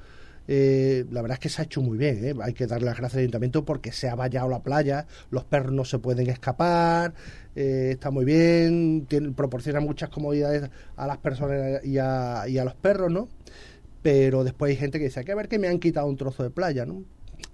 eh, 0.49 1.05
la 1.11 1.23
verdad 1.23 1.37
es 1.37 1.41
que 1.41 1.49
se 1.49 1.63
ha 1.63 1.65
hecho 1.65 1.81
muy 1.81 1.99
bien. 1.99 2.25
¿eh? 2.25 2.35
Hay 2.43 2.53
que 2.53 2.67
darle 2.67 2.87
las 2.87 2.97
gracias 2.97 3.17
al 3.17 3.21
ayuntamiento 3.21 3.65
porque 3.65 3.93
se 3.93 4.09
ha 4.09 4.15
vallado 4.15 4.49
la 4.49 4.63
playa, 4.63 5.07
los 5.31 5.45
perros 5.45 5.73
no 5.73 5.85
se 5.85 5.99
pueden 5.99 6.29
escapar, 6.29 7.15
eh, 7.55 7.91
está 7.93 8.11
muy 8.11 8.25
bien, 8.25 9.07
proporciona 9.37 9.81
muchas 9.81 10.09
comodidades 10.11 10.71
a 10.97 11.07
las 11.07 11.19
personas 11.19 11.85
y 11.85 11.99
a, 11.99 12.47
los 12.47 12.75
perros, 12.75 13.11
¿no? 13.11 13.29
Pero 14.03 14.45
después 14.45 14.71
hay 14.71 14.77
gente 14.77 14.99
que 14.99 15.05
dice, 15.05 15.21
hay 15.21 15.27
que 15.27 15.35
ver 15.35 15.49
que 15.49 15.59
me 15.59 15.69
han 15.69 15.79
quitado 15.79 16.07
un 16.07 16.17
trozo 16.17 16.43
de 16.43 16.51
playa, 16.51 16.85
¿no? 16.85 17.05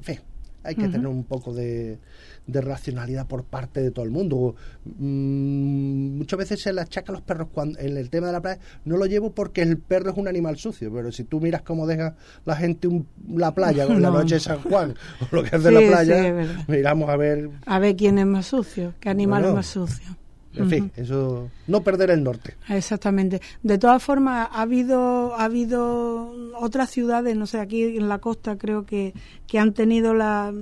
Fin, 0.00 0.21
hay 0.65 0.75
que 0.75 0.88
tener 0.88 1.07
un 1.07 1.25
poco 1.25 1.55
de, 1.55 1.99
de 2.47 2.61
racionalidad 2.61 3.27
por 3.27 3.45
parte 3.45 3.81
de 3.81 3.91
todo 3.91 4.05
el 4.05 4.11
mundo. 4.11 4.55
Mm, 4.85 6.19
muchas 6.19 6.38
veces 6.38 6.61
se 6.61 6.73
le 6.73 6.81
achaca 6.81 7.12
a 7.12 7.15
los 7.15 7.23
perros 7.23 7.49
cuando 7.53 7.79
en 7.79 7.97
el 7.97 8.11
tema 8.11 8.27
de 8.29 8.33
la 8.33 8.41
playa. 8.41 8.61
No 8.85 8.97
lo 8.97 9.07
llevo 9.07 9.33
porque 9.33 9.62
el 9.62 9.79
perro 9.79 10.11
es 10.11 10.17
un 10.17 10.29
animal 10.29 10.57
sucio, 10.59 10.93
pero 10.93 11.12
si 11.12 11.25
tú 11.25 11.41
miras 11.41 11.62
cómo 11.62 11.87
deja 11.87 12.17
la 12.45 12.57
gente 12.57 12.88
la 13.29 13.55
playa 13.55 13.87
con 13.87 14.03
la 14.03 14.11
noche 14.19 14.37
de 14.37 14.41
San 14.41 14.61
Juan 14.62 14.95
o 15.21 15.37
lo 15.37 15.45
que 15.45 15.57
hace 15.57 15.71
la 15.71 15.81
playa, 15.81 16.65
miramos 16.67 17.09
a 17.09 17.17
ver. 17.17 17.50
A 17.67 17.79
ver 17.79 17.97
quién 17.97 18.19
es 18.19 18.27
más 18.27 18.47
sucio, 18.47 18.95
qué 19.00 19.11
animal 19.11 19.45
es 19.45 19.55
más 19.55 19.67
sucio. 19.67 20.17
En 20.55 20.71
fin, 20.71 20.93
eso 20.97 21.50
no 21.67 21.83
perder 21.83 22.11
el 22.11 22.25
norte. 22.25 22.57
Exactamente. 22.69 23.40
De 23.62 23.78
todas 23.78 24.02
formas, 24.02 24.49
ha 24.50 24.62
habido 24.62 25.35
ha 25.37 25.45
habido 25.45 26.33
otras 26.59 26.90
ciudades, 26.90 27.37
no 27.37 27.47
sé, 27.47 27.61
aquí 27.61 27.85
en 27.97 28.09
la 28.09 28.19
costa 28.19 28.57
creo 28.57 28.85
que 28.85 29.14
que 29.47 29.59
han 29.59 29.73
tenido 29.73 30.14
la 30.14 30.52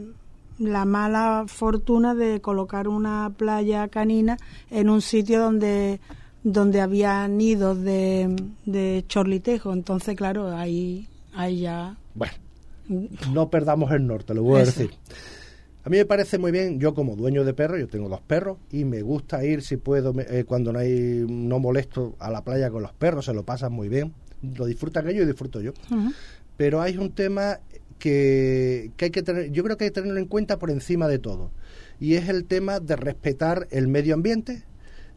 la 0.59 0.85
mala 0.85 1.45
fortuna 1.47 2.15
de 2.15 2.41
colocar 2.41 2.89
una 2.89 3.33
playa 3.37 3.89
canina 3.89 4.39
en 4.71 4.91
un 4.91 5.03
sitio 5.03 5.41
donde 5.41 6.01
donde 6.47 6.81
había 6.81 7.27
nidos 7.27 7.83
de, 7.83 8.37
de 8.67 9.05
chorlitejo. 9.09 9.73
Entonces, 9.73 10.15
claro, 10.15 10.57
ahí, 10.57 11.09
ahí 11.35 11.63
ya... 11.63 11.97
Bueno, 12.15 12.35
no 13.33 13.51
perdamos 13.51 13.91
el 13.91 14.07
norte, 14.07 14.33
lo 14.33 14.45
voy 14.45 14.61
a 14.61 14.65
decir. 14.65 14.93
A 15.87 15.89
mí 15.89 15.99
me 15.99 16.05
parece 16.05 16.37
muy 16.39 16.51
bien, 16.51 16.81
yo 16.81 16.95
como 16.95 17.15
dueño 17.15 17.45
de 17.45 17.55
perros, 17.55 17.79
yo 17.79 17.87
tengo 17.87 18.09
dos 18.09 18.21
perros 18.21 18.59
y 18.73 18.85
me 18.85 19.03
gusta 19.03 19.45
ir 19.45 19.63
si 19.63 19.77
puedo, 19.77 20.13
eh, 20.19 20.43
cuando 20.43 20.73
no 20.73 20.81
hay, 20.81 21.25
no 21.29 21.61
molesto 21.61 22.17
a 22.19 22.29
la 22.29 22.43
playa 22.43 22.71
con 22.71 22.83
los 22.83 22.93
perros, 22.93 23.27
se 23.27 23.33
lo 23.33 23.45
pasan 23.45 23.73
muy 23.73 23.89
bien, 23.89 24.13
lo 24.43 24.67
disfrutan 24.67 25.09
ellos 25.09 25.23
y 25.23 25.27
disfruto 25.27 25.61
yo. 25.61 25.75
Pero 26.57 26.81
hay 26.81 26.97
un 26.97 27.13
tema 27.13 27.61
que, 28.01 28.91
hay 29.01 29.11
que 29.11 29.23
tener, 29.23 29.53
yo 29.53 29.63
creo 29.63 29.77
que 29.77 29.85
hay 29.85 29.91
que 29.91 30.01
tenerlo 30.01 30.19
en 30.19 30.27
cuenta 30.27 30.59
por 30.59 30.73
encima 30.73 31.07
de 31.07 31.21
todo. 31.21 31.53
Y 32.01 32.15
es 32.15 32.29
el 32.29 32.47
tema 32.47 32.81
de 32.81 32.97
respetar 32.97 33.69
el 33.71 33.87
medio 33.87 34.15
ambiente, 34.15 34.65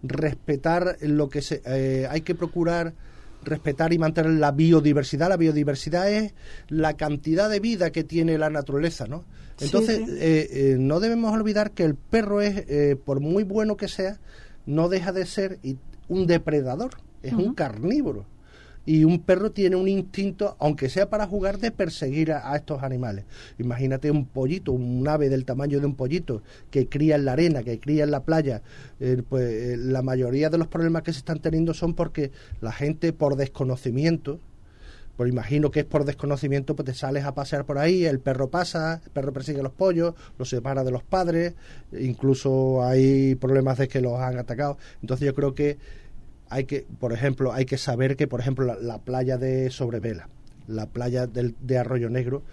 respetar 0.03 0.97
lo 1.01 1.29
que 1.29 1.41
se, 1.41 1.63
eh, 1.65 2.05
hay 2.11 2.21
que 2.21 2.35
procurar 2.35 2.93
respetar 3.43 3.93
y 3.93 3.97
mantener 3.97 4.31
la 4.33 4.51
biodiversidad. 4.51 5.29
La 5.29 5.37
biodiversidad 5.37 6.11
es 6.11 6.33
la 6.67 6.95
cantidad 6.95 7.49
de 7.49 7.59
vida 7.59 7.91
que 7.91 8.03
tiene 8.03 8.37
la 8.37 8.49
naturaleza, 8.49 9.07
¿no? 9.07 9.25
Entonces, 9.59 10.07
eh, 10.07 10.49
eh, 10.51 10.75
no 10.79 10.99
debemos 10.99 11.33
olvidar 11.33 11.71
que 11.71 11.83
el 11.83 11.95
perro 11.95 12.41
es, 12.41 12.65
por 13.03 13.19
muy 13.19 13.43
bueno 13.43 13.75
que 13.75 13.89
sea, 13.89 14.17
no 14.65 14.87
deja 14.87 15.11
de 15.11 15.25
ser 15.25 15.59
un 16.07 16.27
depredador, 16.27 16.91
es 17.23 17.33
un 17.33 17.53
carnívoro 17.53 18.25
y 18.85 19.03
un 19.03 19.19
perro 19.19 19.51
tiene 19.51 19.75
un 19.75 19.87
instinto, 19.87 20.55
aunque 20.59 20.89
sea 20.89 21.09
para 21.09 21.27
jugar, 21.27 21.59
de 21.59 21.71
perseguir 21.71 22.31
a, 22.31 22.55
estos 22.55 22.81
animales. 22.83 23.25
Imagínate 23.57 24.09
un 24.09 24.25
pollito, 24.25 24.71
un 24.71 25.07
ave 25.07 25.29
del 25.29 25.45
tamaño 25.45 25.79
de 25.79 25.85
un 25.85 25.95
pollito 25.95 26.41
que 26.71 26.87
cría 26.87 27.15
en 27.15 27.25
la 27.25 27.33
arena, 27.33 27.63
que 27.63 27.79
cría 27.79 28.03
en 28.03 28.11
la 28.11 28.23
playa. 28.23 28.61
Eh, 28.99 29.21
pues 29.27 29.43
eh, 29.43 29.77
la 29.77 30.01
mayoría 30.01 30.49
de 30.49 30.57
los 30.57 30.67
problemas 30.67 31.03
que 31.03 31.13
se 31.13 31.19
están 31.19 31.39
teniendo 31.39 31.73
son 31.73 31.93
porque 31.93 32.31
la 32.61 32.71
gente 32.71 33.13
por 33.13 33.35
desconocimiento, 33.35 34.39
pues 35.17 35.29
imagino 35.29 35.69
que 35.69 35.81
es 35.81 35.85
por 35.85 36.05
desconocimiento, 36.05 36.75
pues 36.75 36.85
te 36.85 36.93
sales 36.93 37.25
a 37.25 37.35
pasear 37.35 37.65
por 37.65 37.77
ahí, 37.77 38.05
el 38.05 38.21
perro 38.21 38.49
pasa, 38.49 39.01
el 39.03 39.11
perro 39.11 39.33
persigue 39.33 39.59
a 39.59 39.63
los 39.63 39.73
pollos, 39.73 40.15
los 40.37 40.49
separa 40.49 40.85
de 40.85 40.91
los 40.91 41.03
padres, 41.03 41.55
incluso 41.91 42.83
hay 42.85 43.35
problemas 43.35 43.77
de 43.77 43.89
que 43.89 43.99
los 43.99 44.17
han 44.19 44.37
atacado. 44.37 44.77
Entonces 45.01 45.25
yo 45.25 45.35
creo 45.35 45.53
que 45.53 45.77
hay 46.49 46.65
que, 46.65 46.85
por 46.99 47.13
ejemplo, 47.13 47.53
hay 47.53 47.65
que 47.65 47.77
saber 47.77 48.15
que, 48.15 48.27
por 48.27 48.39
ejemplo, 48.39 48.75
la, 48.79 48.97
playa 48.99 49.37
de 49.37 49.69
Sobrevela, 49.69 50.29
la 50.67 50.87
playa 50.87 51.27
del, 51.27 51.55
de 51.61 51.77
Arroyo 51.77 52.09
Negro, 52.09 52.43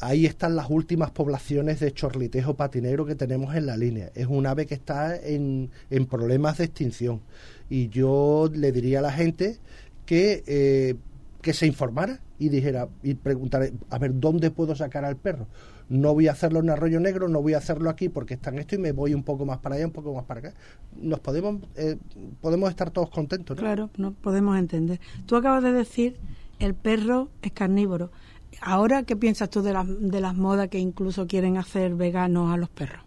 ahí 0.00 0.26
están 0.26 0.56
las 0.56 0.70
últimas 0.70 1.10
poblaciones 1.10 1.80
de 1.80 1.92
chorlitejo 1.92 2.54
patinero 2.54 3.06
que 3.06 3.14
tenemos 3.14 3.54
en 3.54 3.66
la 3.66 3.76
línea. 3.76 4.10
Es 4.14 4.26
un 4.26 4.46
ave 4.46 4.66
que 4.66 4.74
está 4.74 5.16
en, 5.16 5.70
en 5.90 6.06
problemas 6.06 6.58
de 6.58 6.64
extinción. 6.64 7.20
Y 7.68 7.88
yo 7.88 8.50
le 8.52 8.72
diría 8.72 8.98
a 8.98 9.02
la 9.02 9.12
gente 9.12 9.58
que, 10.06 10.42
eh, 10.46 10.96
que 11.40 11.52
se 11.52 11.66
informara 11.66 12.20
y 12.38 12.48
dijera 12.48 12.88
y 13.02 13.14
preguntara, 13.14 13.66
a 13.90 13.98
ver, 13.98 14.12
¿dónde 14.18 14.50
puedo 14.50 14.74
sacar 14.74 15.04
al 15.04 15.16
perro? 15.16 15.46
No 15.90 16.14
voy 16.14 16.28
a 16.28 16.32
hacerlo 16.32 16.60
en 16.60 16.70
Arroyo 16.70 17.00
Negro, 17.00 17.28
no 17.28 17.42
voy 17.42 17.54
a 17.54 17.58
hacerlo 17.58 17.90
aquí 17.90 18.08
porque 18.08 18.34
está 18.34 18.50
en 18.50 18.60
esto 18.60 18.76
y 18.76 18.78
me 18.78 18.92
voy 18.92 19.12
un 19.12 19.24
poco 19.24 19.44
más 19.44 19.58
para 19.58 19.74
allá, 19.74 19.86
un 19.86 19.92
poco 19.92 20.14
más 20.14 20.24
para 20.24 20.38
acá. 20.38 20.54
Nos 20.96 21.18
podemos, 21.18 21.56
eh, 21.74 21.98
podemos 22.40 22.70
estar 22.70 22.90
todos 22.90 23.10
contentos, 23.10 23.56
¿no? 23.56 23.60
Claro, 23.60 23.90
no 23.96 24.12
podemos 24.12 24.56
entender. 24.56 25.00
Tú 25.26 25.34
acabas 25.34 25.64
de 25.64 25.72
decir, 25.72 26.16
el 26.60 26.74
perro 26.74 27.28
es 27.42 27.50
carnívoro. 27.50 28.12
Ahora, 28.60 29.02
¿qué 29.02 29.16
piensas 29.16 29.50
tú 29.50 29.62
de, 29.62 29.74
de 30.00 30.20
las 30.20 30.36
modas 30.36 30.68
que 30.68 30.78
incluso 30.78 31.26
quieren 31.26 31.56
hacer 31.56 31.96
veganos 31.96 32.54
a 32.54 32.56
los 32.56 32.68
perros? 32.68 33.02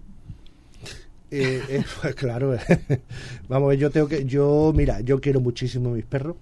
Eh, 1.31 1.63
eh, 1.69 1.83
pues 2.01 2.15
claro, 2.15 2.57
vamos, 3.47 3.77
yo 3.77 3.91
tengo 3.91 4.09
que, 4.09 4.25
yo, 4.25 4.73
mira, 4.75 4.99
yo 4.99 5.21
quiero 5.21 5.39
muchísimo 5.39 5.91
a 5.91 5.93
mis 5.93 6.05
perros. 6.05 6.35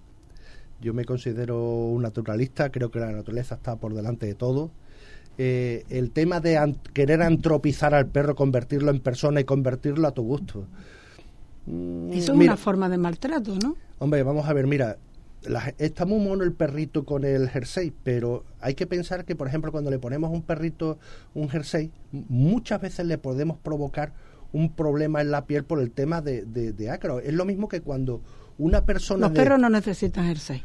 Yo 0.81 0.95
me 0.95 1.05
considero 1.05 1.63
un 1.63 2.01
naturalista, 2.01 2.71
creo 2.71 2.89
que 2.89 2.99
la 2.99 3.11
naturaleza 3.11 3.53
está 3.53 3.75
por 3.75 3.93
delante 3.93 4.25
de 4.25 4.33
todo 4.33 4.71
eh, 5.43 5.85
el 5.89 6.11
tema 6.11 6.39
de 6.39 6.75
querer 6.93 7.23
antropizar 7.23 7.95
al 7.95 8.05
perro, 8.05 8.35
convertirlo 8.35 8.91
en 8.91 8.99
persona 8.99 9.41
y 9.41 9.43
convertirlo 9.43 10.07
a 10.07 10.11
tu 10.11 10.21
gusto. 10.21 10.67
Mm, 11.65 12.13
Eso 12.13 12.33
es 12.33 12.37
una 12.37 12.57
forma 12.57 12.87
de 12.89 12.99
maltrato, 12.99 13.55
¿no? 13.55 13.75
Hombre, 13.97 14.21
vamos 14.21 14.47
a 14.47 14.53
ver, 14.53 14.67
mira, 14.67 14.97
está 15.79 16.05
muy 16.05 16.19
mono 16.19 16.43
el 16.43 16.53
perrito 16.53 17.05
con 17.05 17.23
el 17.23 17.49
jersey, 17.49 17.91
pero 18.03 18.43
hay 18.59 18.75
que 18.75 18.85
pensar 18.85 19.25
que, 19.25 19.35
por 19.35 19.47
ejemplo, 19.47 19.71
cuando 19.71 19.89
le 19.89 19.97
ponemos 19.97 20.29
un 20.29 20.43
perrito 20.43 20.99
un 21.33 21.49
jersey, 21.49 21.89
muchas 22.11 22.79
veces 22.79 23.07
le 23.07 23.17
podemos 23.17 23.57
provocar 23.57 24.13
un 24.53 24.71
problema 24.71 25.21
en 25.21 25.31
la 25.31 25.47
piel 25.47 25.63
por 25.63 25.79
el 25.79 25.89
tema 25.89 26.21
de, 26.21 26.45
de, 26.45 26.89
ácaro. 26.91 27.19
Es 27.19 27.33
lo 27.33 27.45
mismo 27.45 27.67
que 27.67 27.81
cuando 27.81 28.21
una 28.59 28.85
persona... 28.85 29.27
Los 29.27 29.35
perros 29.35 29.57
no 29.59 29.71
necesitan 29.71 30.27
jersey. 30.27 30.61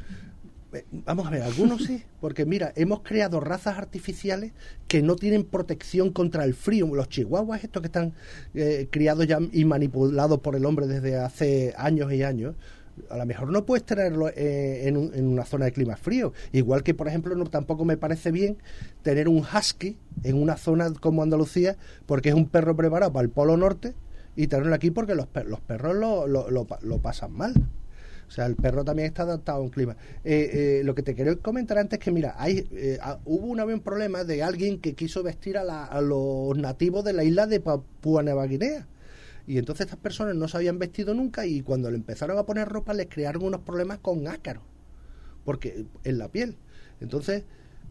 Eh, 0.73 0.85
vamos 0.91 1.27
a 1.27 1.31
ver, 1.31 1.43
algunos 1.43 1.85
sí, 1.85 2.03
porque 2.21 2.45
mira, 2.45 2.73
hemos 2.77 3.01
creado 3.01 3.41
razas 3.41 3.79
artificiales 3.79 4.53
que 4.89 5.03
no 5.03 5.17
tienen 5.17 5.45
protección 5.45 6.11
contra 6.13 6.45
el 6.45 6.55
frío. 6.55 6.87
Los 6.95 7.09
chihuahuas, 7.09 7.65
estos 7.65 7.83
que 7.83 7.87
están 7.87 8.15
eh, 8.55 8.89
criados 8.91 9.27
ya 9.27 9.39
y 9.53 9.65
manipulados 9.65 10.41
por 10.41 10.57
el 10.57 10.65
hombre 10.65 10.87
desde 10.87 11.17
hace 11.17 11.75
años 11.77 12.13
y 12.13 12.23
años, 12.23 12.55
a 13.11 13.19
lo 13.19 13.27
mejor 13.27 13.51
no 13.51 13.67
puedes 13.67 13.85
tenerlo 13.85 14.29
eh, 14.29 14.89
en, 14.89 14.97
en, 15.15 15.27
una 15.27 15.45
zona 15.45 15.67
de 15.67 15.73
clima 15.73 15.97
frío. 15.97 16.33
Igual 16.53 16.83
que, 16.83 16.95
por 16.95 17.09
ejemplo, 17.09 17.35
no, 17.35 17.45
tampoco 17.45 17.85
me 17.85 17.97
parece 17.97 18.31
bien 18.31 18.57
tener 19.03 19.29
un 19.29 19.39
husky 19.39 19.99
en 20.25 20.41
una 20.41 20.57
zona 20.57 20.93
como 20.95 21.23
Andalucía, 21.23 21.77
porque 22.07 22.31
es 22.31 22.35
un 22.35 22.49
perro 22.49 22.75
preparado 22.75 23.13
para 23.13 23.25
el 23.25 23.31
Polo 23.31 23.57
Norte, 23.57 23.95
y 24.35 24.49
tenerlo 24.49 24.75
aquí 24.75 24.91
porque 24.91 25.15
los, 25.15 25.29
los 25.47 25.61
perros 25.61 25.97
lo, 25.97 26.27
lo, 26.27 26.49
lo 26.51 26.99
pasan 26.99 27.33
mal. 27.33 27.55
O 28.29 28.31
sea, 28.31 28.47
el 28.47 28.57
perro 28.57 28.85
también 28.85 29.07
está 29.07 29.23
adaptado 29.23 29.59
a 29.59 29.61
un 29.63 29.71
clima. 29.71 29.97
Eh, 30.25 30.81
eh, 30.81 30.83
lo 30.85 30.95
que 30.95 31.03
te 31.03 31.15
quiero 31.15 31.41
comentar 31.41 31.79
antes 31.79 31.99
es 31.99 32.05
que, 32.05 32.11
mira, 32.11 32.35
hay, 32.39 32.67
eh, 32.73 32.99
hubo 33.25 33.47
una 33.47 33.65
vez 33.65 33.77
un 33.77 33.83
problema 33.83 34.25
de 34.25 34.43
alguien 34.43 34.81
que 34.81 34.95
quiso 34.95 35.23
vestir 35.23 35.57
a, 35.59 36.01
los 36.01 36.57
nativos 36.57 37.05
de 37.05 37.13
la 37.13 37.25
isla 37.25 37.47
de 37.47 37.61
Papúa 37.61 38.23
Nueva 38.23 38.47
Guinea. 38.47 38.87
Y 39.47 39.59
entonces 39.59 39.87
estas 39.87 40.01
personas 40.01 40.35
no 40.35 40.49
se 40.49 40.57
habían 40.57 40.79
vestido 40.79 41.15
nunca 41.15 41.47
y 41.47 41.63
cuando 41.63 41.89
le 41.89 41.97
empezaron 41.97 42.37
a 42.37 42.45
poner 42.45 42.69
ropa 42.69 42.95
les 42.95 43.07
crearon 43.07 43.45
unos 43.45 43.61
problemas 43.61 43.99
con 43.99 44.27
ácaros. 44.27 44.65
Porque 45.45 45.87
en 46.03 46.19
la 46.19 46.29
piel. 46.29 46.57
Entonces, 47.01 47.45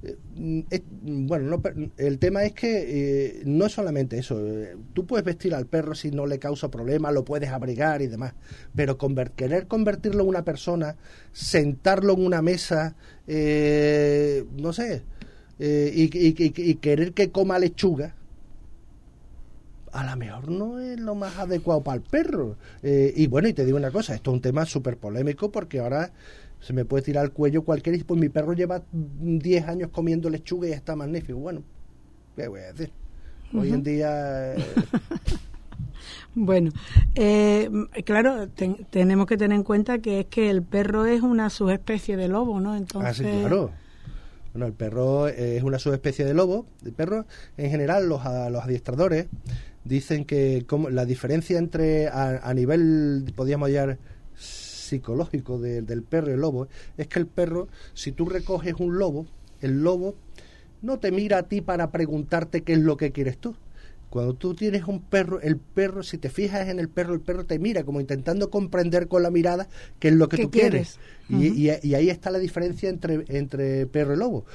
es- 0.04 0.82
mm, 1.04 1.28
bueno, 1.28 1.50
no 1.50 1.62
per- 1.62 1.76
el 1.98 2.20
tema 2.20 2.44
es 2.44 2.54
que 2.54 3.38
eh, 3.40 3.42
no 3.46 3.66
es 3.66 3.74
solamente 3.74 4.18
eso. 4.18 4.40
eh, 4.46 4.76
Tú 4.94 5.06
puedes 5.06 5.26
vestir 5.26 5.54
al 5.56 5.66
perro 5.68 5.96
si 5.96 6.12
no 6.12 6.26
le 6.26 6.40
causa 6.40 6.70
problema, 6.70 7.12
lo 7.12 7.26
puedes 7.26 7.50
abrigar 7.50 8.02
y 8.02 8.08
demás. 8.08 8.34
Pero 8.76 8.98
querer 9.36 9.68
convertirlo 9.68 10.24
en 10.24 10.30
una 10.30 10.44
persona, 10.46 10.96
sentarlo 11.32 12.14
en 12.14 12.26
una 12.26 12.42
mesa, 12.42 12.96
eh, 13.28 14.46
no 14.58 14.74
sé, 14.74 15.04
eh, 15.60 15.92
y 15.96 16.76
querer 16.76 17.14
que 17.14 17.32
coma 17.32 17.60
lechuga, 17.60 18.16
a 19.96 20.06
lo 20.06 20.16
mejor 20.18 20.50
no 20.50 20.80
es 20.80 21.00
lo 21.00 21.16
más 21.16 21.38
adecuado 21.38 21.82
para 21.84 21.96
el 21.98 22.02
perro. 22.02 22.58
Eh, 22.84 23.14
y 23.16 23.28
bueno, 23.28 23.48
y 23.48 23.54
te 23.54 23.66
digo 23.66 23.78
una 23.78 23.92
cosa, 23.92 24.14
esto 24.16 24.32
es 24.32 24.36
un 24.36 24.42
tema 24.42 24.66
súper 24.66 24.98
polémico 24.98 25.52
porque 25.52 25.80
ahora 25.80 26.12
se 26.60 26.74
me 26.74 26.86
puede 26.86 27.04
tirar 27.04 27.24
al 27.26 27.32
cuello 27.32 27.64
cualquiera 27.64 27.98
y 27.98 28.04
pues 28.04 28.20
mi 28.20 28.30
perro 28.30 28.54
lleva 28.54 28.84
10 28.92 29.68
años 29.68 29.90
comiendo 29.92 30.30
lechuga 30.30 30.68
y 30.68 30.72
está 30.72 30.96
magnífico. 30.96 31.38
Bueno, 31.40 31.64
¿qué 32.36 32.48
voy 32.48 32.62
a 32.62 32.74
decir? 32.74 32.92
Hoy 33.54 33.72
en 33.72 33.84
día... 33.84 34.54
eh, 34.56 34.58
Bueno, 36.34 36.72
eh, 37.16 37.70
claro, 38.04 38.50
ten- 38.50 38.86
tenemos 38.90 39.26
que 39.26 39.38
tener 39.38 39.56
en 39.56 39.64
cuenta 39.64 40.00
que 40.00 40.22
es 40.22 40.26
que 40.26 40.50
el 40.50 40.64
perro 40.64 41.06
es 41.06 41.22
una 41.22 41.50
subespecie 41.50 42.18
de 42.18 42.28
lobo, 42.28 42.60
¿no? 42.60 42.76
Entonces, 42.76 43.10
Ah, 43.10 43.14
sí, 43.14 43.24
claro. 43.40 43.72
Bueno, 44.52 44.66
el 44.68 44.74
perro 44.74 45.28
es 45.28 45.64
una 45.64 45.80
subespecie 45.80 46.26
de 46.26 46.34
lobo. 46.34 46.66
El 46.86 46.92
perro, 46.94 47.26
en 47.58 47.70
general, 47.72 48.08
los, 48.10 48.22
los 48.52 48.64
adiestradores 48.64 49.28
dicen 49.86 50.26
que 50.26 50.66
como 50.68 50.90
la 50.90 51.06
diferencia 51.06 51.58
entre, 51.60 52.08
a, 52.10 52.40
a 52.44 52.54
nivel, 52.54 53.26
podríamos 53.36 53.70
llamar, 53.70 54.00
psicológico 54.36 55.60
de- 55.60 55.82
del 55.82 56.04
perro 56.04 56.30
y 56.30 56.34
el 56.34 56.42
lobo, 56.42 56.68
es 56.98 57.08
que 57.08 57.20
el 57.20 57.28
perro, 57.28 57.68
si 57.94 58.12
tú 58.12 58.26
recoges 58.26 58.76
un 58.80 58.98
lobo, 58.98 59.26
el 59.62 59.82
lobo 59.84 60.16
no 60.82 61.00
te 61.00 61.12
mira 61.12 61.40
a 61.40 61.44
ti 61.44 61.62
para 61.62 61.92
preguntarte 61.92 62.62
qué 62.64 62.74
es 62.74 62.80
lo 62.80 62.98
que 62.98 63.12
quieres 63.12 63.38
tú. 63.38 63.56
Cuando 64.10 64.34
tú 64.36 64.54
tienes 64.56 64.84
un 64.86 65.02
perro, 65.02 65.42
el 65.42 65.58
perro, 65.58 66.04
si 66.04 66.18
te 66.18 66.30
fijas 66.30 66.70
en 66.70 66.80
el 66.80 66.88
perro, 66.90 67.14
el 67.14 67.20
perro 67.22 67.46
te 67.46 67.60
mira 67.60 67.84
como 67.84 68.00
intentando 68.00 68.50
comprender 68.50 69.08
con 69.08 69.24
la 69.24 69.32
mirada 69.32 69.68
qué 70.00 70.10
es 70.10 70.14
lo 70.14 70.30
que 70.30 70.38
¿Qué 70.38 70.44
tú 70.44 70.52
quieres. 70.52 70.98
quieres? 70.98 71.00
Y- 71.30 71.70
y, 71.70 71.72
y 71.82 71.96
ahí 71.96 72.10
está 72.10 72.30
la 72.32 72.40
diferencia 72.40 72.90
entre, 72.90 73.26
entre 73.28 73.88
perro 73.88 74.14
y 74.14 74.18
lobo. 74.18 74.46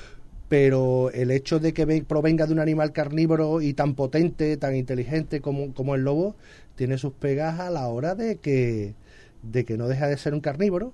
Pero 0.51 1.11
el 1.13 1.31
hecho 1.31 1.61
de 1.61 1.73
que 1.73 1.85
ve- 1.85 2.03
provenga 2.03 2.47
de 2.47 2.53
un 2.53 2.59
animal 2.59 2.93
carnívoro 2.93 3.63
y 3.63 3.73
tan 3.73 3.95
potente, 3.95 4.57
tan 4.57 4.75
inteligente 4.75 5.41
como, 5.41 5.95
el 5.95 6.03
lobo, 6.03 6.35
tiene 6.75 6.99
sus 6.99 7.13
pegas 7.13 7.61
a 7.61 7.71
la 7.71 7.87
hora 7.87 8.17
de 8.17 8.37
que, 8.37 8.95
de 9.45 9.65
que 9.65 9.79
no 9.79 9.87
deja 9.87 10.09
de 10.09 10.17
ser 10.19 10.35
un 10.35 10.41
carnívoro, 10.41 10.93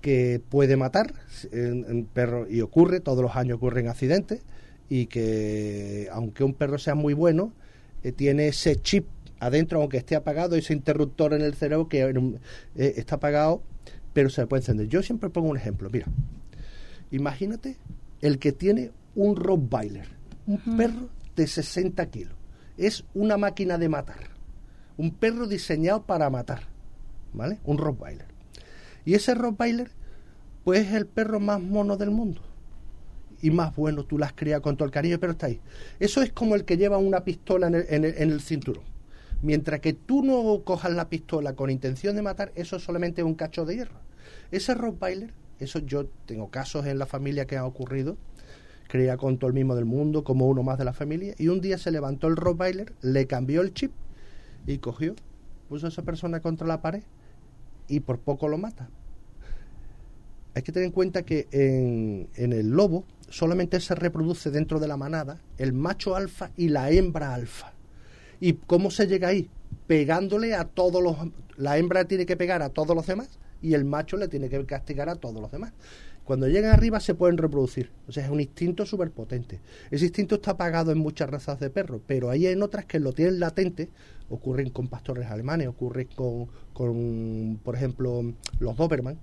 que 0.00 0.40
puede 0.48 0.76
matar 0.76 1.14
en 1.52 2.06
perro 2.12 2.50
y 2.50 2.60
ocurre, 2.60 2.98
todos 2.98 3.22
los 3.22 3.36
años 3.36 3.58
ocurren 3.58 3.86
accidentes 3.86 4.42
y 4.88 5.06
que 5.06 6.08
aunque 6.10 6.42
un 6.42 6.52
perro 6.52 6.78
sea 6.78 6.96
muy 6.96 7.14
bueno, 7.14 7.52
eh, 8.02 8.10
tiene 8.10 8.48
ese 8.48 8.82
chip 8.82 9.06
adentro, 9.38 9.80
aunque 9.80 9.98
esté 9.98 10.16
apagado, 10.16 10.56
ese 10.56 10.72
interruptor 10.72 11.34
en 11.34 11.42
el 11.42 11.54
cerebro 11.54 11.88
que 11.88 12.02
eh, 12.02 12.94
está 12.96 13.14
apagado, 13.16 13.62
pero 14.12 14.28
se 14.28 14.44
puede 14.48 14.62
encender. 14.62 14.88
Yo 14.88 15.04
siempre 15.04 15.30
pongo 15.30 15.50
un 15.50 15.56
ejemplo, 15.56 15.88
mira, 15.88 16.06
imagínate 17.12 17.76
el 18.26 18.38
que 18.38 18.52
tiene 18.52 18.90
un 19.14 19.36
Rottweiler, 19.36 20.06
un 20.46 20.58
perro 20.76 21.08
de 21.34 21.46
60 21.46 22.06
kilos, 22.10 22.34
es 22.76 23.04
una 23.14 23.36
máquina 23.36 23.78
de 23.78 23.88
matar, 23.88 24.18
un 24.96 25.10
perro 25.12 25.46
diseñado 25.46 26.02
para 26.02 26.28
matar, 26.30 26.62
¿vale? 27.32 27.58
Un 27.64 27.78
Rottweiler. 27.78 28.26
Y 29.04 29.14
ese 29.14 29.34
Rottweiler, 29.34 29.90
pues 30.64 30.86
es 30.86 30.92
el 30.94 31.06
perro 31.06 31.40
más 31.40 31.60
mono 31.60 31.96
del 31.96 32.10
mundo. 32.10 32.42
Y 33.42 33.50
más 33.50 33.76
bueno, 33.76 34.02
tú 34.04 34.18
las 34.18 34.32
crías 34.32 34.60
con 34.60 34.76
todo 34.76 34.86
el 34.86 34.90
cariño, 34.92 35.18
pero 35.20 35.32
está 35.32 35.46
ahí. 35.46 35.60
Eso 36.00 36.22
es 36.22 36.32
como 36.32 36.54
el 36.54 36.64
que 36.64 36.76
lleva 36.78 36.96
una 36.98 37.22
pistola 37.22 37.66
en 37.68 37.74
el, 37.76 37.86
en 37.88 38.04
el- 38.04 38.14
en 38.16 38.30
el 38.30 38.40
cinturón. 38.40 38.82
Mientras 39.42 39.80
que 39.80 39.92
tú 39.92 40.22
no 40.24 40.62
cojas 40.64 40.92
la 40.92 41.08
pistola 41.10 41.54
con 41.54 41.70
intención 41.70 42.16
de 42.16 42.22
matar, 42.22 42.50
eso 42.54 42.78
solamente 42.80 43.20
es 43.20 43.26
un 43.26 43.34
cacho 43.34 43.66
de 43.66 43.76
hierro. 43.76 44.00
Ese 44.50 44.74
Rottweiler, 44.74 45.32
eso 45.58 45.78
yo 45.80 46.06
tengo 46.26 46.50
casos 46.50 46.86
en 46.86 46.98
la 46.98 47.06
familia 47.06 47.46
que 47.46 47.56
han 47.56 47.64
ocurrido, 47.64 48.16
cría 48.88 49.16
con 49.16 49.38
todo 49.38 49.48
el 49.48 49.54
mismo 49.54 49.74
del 49.74 49.84
mundo, 49.84 50.24
como 50.24 50.46
uno 50.46 50.62
más 50.62 50.78
de 50.78 50.84
la 50.84 50.92
familia, 50.92 51.34
y 51.38 51.48
un 51.48 51.60
día 51.60 51.78
se 51.78 51.90
levantó 51.90 52.28
el 52.28 52.36
Rottweiler, 52.36 52.92
le 53.02 53.26
cambió 53.26 53.62
el 53.62 53.72
chip 53.74 53.92
y 54.66 54.78
cogió, 54.78 55.14
puso 55.68 55.86
a 55.86 55.88
esa 55.88 56.02
persona 56.02 56.40
contra 56.40 56.66
la 56.66 56.82
pared 56.82 57.02
y 57.88 58.00
por 58.00 58.18
poco 58.18 58.48
lo 58.48 58.58
mata. 58.58 58.88
Hay 60.54 60.62
que 60.62 60.72
tener 60.72 60.86
en 60.86 60.92
cuenta 60.92 61.22
que 61.22 61.48
en, 61.50 62.28
en 62.34 62.52
el 62.52 62.70
lobo 62.70 63.04
solamente 63.28 63.78
se 63.80 63.94
reproduce 63.94 64.50
dentro 64.50 64.80
de 64.80 64.88
la 64.88 64.96
manada 64.96 65.40
el 65.58 65.72
macho 65.72 66.16
alfa 66.16 66.50
y 66.56 66.68
la 66.68 66.90
hembra 66.90 67.34
alfa. 67.34 67.72
¿Y 68.40 68.54
cómo 68.54 68.90
se 68.90 69.06
llega 69.06 69.28
ahí? 69.28 69.50
Pegándole 69.86 70.54
a 70.54 70.64
todos 70.64 71.02
los... 71.02 71.16
La 71.56 71.76
hembra 71.76 72.06
tiene 72.06 72.26
que 72.26 72.36
pegar 72.36 72.62
a 72.62 72.70
todos 72.70 72.96
los 72.96 73.06
demás 73.06 73.38
y 73.62 73.74
el 73.74 73.84
macho 73.84 74.16
le 74.16 74.28
tiene 74.28 74.48
que 74.48 74.64
castigar 74.66 75.08
a 75.08 75.16
todos 75.16 75.40
los 75.40 75.50
demás. 75.50 75.72
Cuando 76.24 76.48
llegan 76.48 76.72
arriba 76.72 76.98
se 76.98 77.14
pueden 77.14 77.38
reproducir. 77.38 77.92
O 78.08 78.12
sea, 78.12 78.24
es 78.24 78.30
un 78.30 78.40
instinto 78.40 78.84
súper 78.84 79.12
potente. 79.12 79.60
Ese 79.92 80.06
instinto 80.06 80.34
está 80.36 80.52
apagado 80.52 80.90
en 80.90 80.98
muchas 80.98 81.30
razas 81.30 81.60
de 81.60 81.70
perros, 81.70 82.00
pero 82.04 82.30
hay 82.30 82.48
en 82.48 82.62
otras 82.62 82.84
que 82.84 82.98
lo 82.98 83.12
tienen 83.12 83.38
latente. 83.38 83.90
Ocurren 84.28 84.70
con 84.70 84.88
pastores 84.88 85.26
alemanes, 85.30 85.68
ocurre 85.68 86.06
con, 86.06 86.48
con 86.72 87.60
por 87.62 87.76
ejemplo, 87.76 88.24
los 88.58 88.76
Doberman 88.76 89.18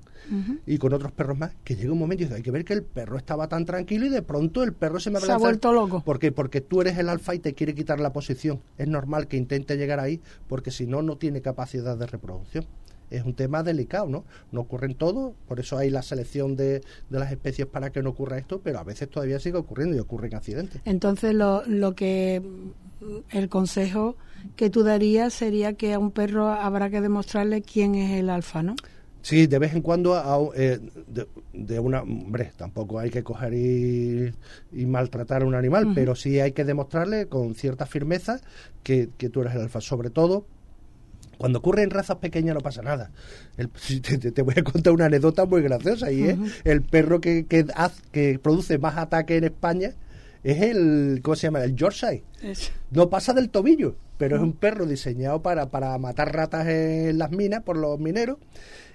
y 0.65 0.77
con 0.77 0.93
otros 0.93 1.11
perros 1.11 1.37
más, 1.37 1.53
que 1.65 1.75
llega 1.75 1.91
un 1.91 1.99
momento 1.99 2.23
y 2.23 2.27
dice, 2.27 2.37
hay 2.37 2.41
que 2.41 2.51
ver 2.51 2.63
que 2.63 2.71
el 2.71 2.83
perro 2.83 3.17
estaba 3.17 3.49
tan 3.49 3.65
tranquilo 3.65 4.05
y 4.05 4.09
de 4.09 4.21
pronto 4.21 4.63
el 4.63 4.71
perro 4.71 5.01
se 5.01 5.11
me 5.11 5.19
Se 5.19 5.25
ha 5.25 5.35
abalanza". 5.35 5.45
vuelto 5.45 5.73
loco. 5.73 6.01
¿Por 6.05 6.19
qué? 6.19 6.31
Porque 6.31 6.61
tú 6.61 6.79
eres 6.79 6.97
el 6.97 7.09
alfa 7.09 7.35
y 7.35 7.39
te 7.39 7.53
quiere 7.53 7.75
quitar 7.75 7.99
la 7.99 8.13
posición. 8.13 8.61
Es 8.77 8.87
normal 8.87 9.27
que 9.27 9.35
intente 9.35 9.75
llegar 9.75 9.99
ahí 9.99 10.21
porque 10.47 10.71
si 10.71 10.87
no, 10.87 11.01
no 11.01 11.17
tiene 11.17 11.41
capacidad 11.41 11.97
de 11.97 12.07
reproducción. 12.07 12.65
Es 13.15 13.23
un 13.25 13.33
tema 13.33 13.63
delicado, 13.63 14.07
¿no? 14.07 14.23
No 14.51 14.61
ocurre 14.61 14.87
en 14.87 14.95
todo, 14.95 15.33
por 15.47 15.59
eso 15.59 15.77
hay 15.77 15.89
la 15.89 16.01
selección 16.01 16.55
de, 16.55 16.79
de 17.09 17.19
las 17.19 17.31
especies 17.31 17.67
para 17.67 17.91
que 17.91 18.01
no 18.01 18.09
ocurra 18.11 18.37
esto, 18.37 18.59
pero 18.63 18.79
a 18.79 18.83
veces 18.83 19.09
todavía 19.09 19.39
sigue 19.39 19.57
ocurriendo 19.57 19.95
y 19.95 19.99
ocurren 19.99 20.35
accidentes. 20.35 20.81
Entonces, 20.85 21.33
lo, 21.33 21.63
lo 21.67 21.95
que 21.95 22.41
el 23.31 23.49
consejo 23.49 24.15
que 24.55 24.69
tú 24.69 24.83
darías 24.83 25.33
sería 25.33 25.73
que 25.73 25.93
a 25.93 25.99
un 25.99 26.11
perro 26.11 26.47
habrá 26.49 26.89
que 26.89 27.01
demostrarle 27.01 27.61
quién 27.61 27.95
es 27.95 28.11
el 28.19 28.29
alfa, 28.29 28.63
¿no? 28.63 28.75
Sí, 29.21 29.47
de 29.47 29.57
vez 29.57 29.73
en 29.73 29.81
cuando 29.81 30.15
a- 30.15 30.37
eh, 30.55 30.79
de, 31.07 31.27
de 31.53 31.79
una... 31.79 32.01
Hombre, 32.01 32.51
tampoco 32.57 32.99
hay 32.99 33.09
que 33.09 33.23
coger 33.23 33.53
y, 33.53 34.33
y 34.73 34.85
maltratar 34.85 35.43
a 35.43 35.45
un 35.45 35.55
animal, 35.55 35.91
pero 35.95 36.13
sí 36.13 36.41
hay 36.41 36.51
que 36.51 36.65
demostrarle 36.65 37.27
con 37.27 37.55
cierta 37.55 37.85
firmeza 37.85 38.41
que, 38.83 39.09
que 39.17 39.29
tú 39.29 39.39
eres 39.41 39.55
el 39.55 39.61
alfa. 39.61 39.79
Sobre 39.79 40.09
todo, 40.09 40.45
cuando 41.37 41.59
ocurre 41.59 41.83
en 41.83 41.89
razas 41.89 42.17
pequeñas 42.17 42.55
no 42.55 42.61
pasa 42.61 42.81
nada. 42.81 43.11
El- 43.57 43.69
te, 44.33 44.41
voy 44.41 44.55
a 44.57 44.63
contar 44.63 44.93
una 44.93 45.05
anécdota 45.05 45.45
muy 45.45 45.61
graciosa 45.61 46.11
y 46.11 46.23
es 46.23 46.37
el 46.63 46.81
perro 46.81 47.19
que, 47.21 47.45
que, 47.45 47.65
haz- 47.67 48.01
que 48.11 48.39
produce 48.39 48.77
más 48.77 48.97
ataques 48.97 49.37
en 49.37 49.43
España 49.45 49.91
es 50.43 50.61
el... 50.61 51.21
¿Cómo 51.23 51.35
se 51.35 51.47
llama? 51.47 51.63
El 51.63 51.75
Yorkshire. 51.75 52.23
No 52.91 53.09
pasa 53.09 53.33
del 53.33 53.49
tobillo, 53.49 53.95
pero 54.17 54.35
es 54.35 54.41
un 54.41 54.53
perro 54.53 54.85
diseñado 54.85 55.41
para, 55.41 55.69
para 55.69 55.97
matar 55.97 56.35
ratas 56.35 56.67
en 56.67 57.17
las 57.17 57.31
minas 57.31 57.63
por 57.63 57.77
los 57.77 57.97
mineros. 57.99 58.37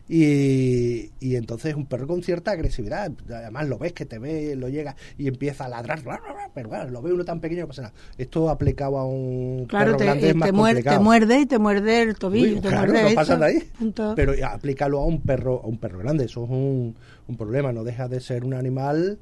Y, 0.08 1.10
y 1.20 1.36
entonces 1.36 1.70
es 1.72 1.76
un 1.76 1.86
perro 1.86 2.06
con 2.06 2.22
cierta 2.22 2.50
agresividad. 2.52 3.12
Además 3.28 3.68
lo 3.68 3.78
ves 3.78 3.92
que 3.92 4.06
te 4.06 4.18
ve, 4.18 4.56
lo 4.56 4.68
llega 4.68 4.96
y 5.18 5.28
empieza 5.28 5.66
a 5.66 5.68
ladrar. 5.68 6.02
bla, 6.02 6.18
bla, 6.24 6.32
bla, 6.32 6.50
Pero 6.54 6.68
bueno, 6.70 6.88
lo 6.88 7.02
ve 7.02 7.12
uno 7.12 7.24
tan 7.24 7.40
pequeño 7.40 7.62
no 7.62 7.68
pasa 7.68 7.82
nada. 7.82 7.94
Esto 8.16 8.48
aplicado 8.48 8.98
a 8.98 9.04
un 9.06 9.66
Claro, 9.68 9.86
perro 9.86 9.96
te, 9.98 10.04
grande 10.04 10.26
eh, 10.26 10.30
es 10.30 10.36
más 10.36 10.48
te, 10.48 10.52
muer- 10.54 10.66
complicado. 10.68 10.98
te 10.98 11.04
muerde 11.04 11.40
y 11.40 11.46
te 11.46 11.58
muerde 11.58 12.02
el 12.02 12.18
tobillo. 12.18 12.54
Uy, 12.56 12.60
te 12.60 12.68
claro, 12.68 12.90
muerde 12.92 13.08
no 13.10 13.14
pasa 13.14 13.36
de 13.36 13.44
ahí. 13.44 13.58
Punto. 13.78 14.14
Pero 14.16 14.32
aplícalo 14.46 14.98
a 15.00 15.04
un 15.04 15.20
perro, 15.20 15.60
a 15.62 15.66
un 15.66 15.78
perro 15.78 15.98
grande. 15.98 16.24
Eso 16.24 16.44
es 16.44 16.50
un, 16.50 16.96
un 17.28 17.36
problema. 17.36 17.72
No 17.72 17.84
deja 17.84 18.08
de 18.08 18.20
ser 18.20 18.44
un 18.44 18.54
animal 18.54 19.18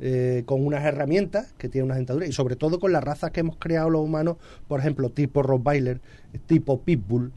eh, 0.00 0.44
con 0.46 0.64
unas 0.64 0.84
herramientas 0.84 1.52
que 1.58 1.68
tiene 1.68 1.84
unas 1.86 1.96
dentaduras 1.96 2.28
y 2.28 2.32
sobre 2.32 2.54
todo 2.54 2.78
con 2.78 2.92
las 2.92 3.02
razas 3.02 3.32
que 3.32 3.40
hemos 3.40 3.56
creado 3.56 3.90
los 3.90 4.02
humanos, 4.02 4.36
por 4.68 4.78
ejemplo, 4.78 5.10
tipo 5.10 5.42
Rottweiler, 5.42 6.00
tipo 6.46 6.80
Pitbull, 6.82 7.32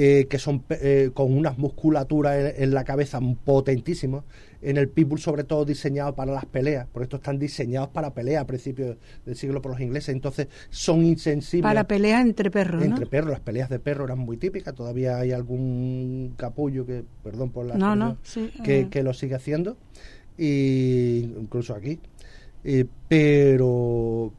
eh, 0.00 0.28
que 0.30 0.38
son 0.38 0.62
eh, 0.70 1.10
con 1.12 1.36
unas 1.36 1.58
musculaturas 1.58 2.54
en, 2.54 2.62
en 2.62 2.70
la 2.72 2.84
cabeza 2.84 3.18
potentísimas. 3.44 4.22
En 4.62 4.76
el 4.76 4.88
Pitbull, 4.88 5.18
sobre 5.18 5.42
todo, 5.42 5.64
diseñado 5.64 6.14
para 6.14 6.30
las 6.32 6.46
peleas, 6.46 6.86
por 6.86 7.02
esto 7.02 7.16
están 7.16 7.40
diseñados 7.40 7.88
para 7.88 8.14
peleas 8.14 8.42
a 8.42 8.46
principios 8.46 8.96
del 9.26 9.34
siglo 9.34 9.60
por 9.60 9.72
los 9.72 9.80
ingleses. 9.80 10.14
Entonces, 10.14 10.46
son 10.70 11.04
insensibles 11.04 11.64
Para 11.64 11.88
pelear 11.88 12.24
entre 12.24 12.48
perros, 12.48 12.84
entre 12.84 13.06
¿no? 13.06 13.10
perros, 13.10 13.32
las 13.32 13.40
peleas 13.40 13.68
de 13.70 13.80
perros 13.80 14.06
eran 14.06 14.20
muy 14.20 14.36
típicas, 14.36 14.72
todavía 14.72 15.16
hay 15.18 15.32
algún 15.32 16.34
capullo 16.36 16.86
que, 16.86 17.02
perdón 17.24 17.50
por 17.50 17.66
la 17.66 17.74
No, 17.74 17.96
no, 17.96 18.18
sí, 18.22 18.52
que, 18.62 18.82
eh. 18.82 18.88
que 18.88 19.02
lo 19.02 19.12
sigue 19.14 19.34
haciendo, 19.34 19.78
y 20.36 21.28
incluso 21.40 21.74
aquí. 21.74 21.98
Eh, 22.62 22.84
pero 23.08 24.32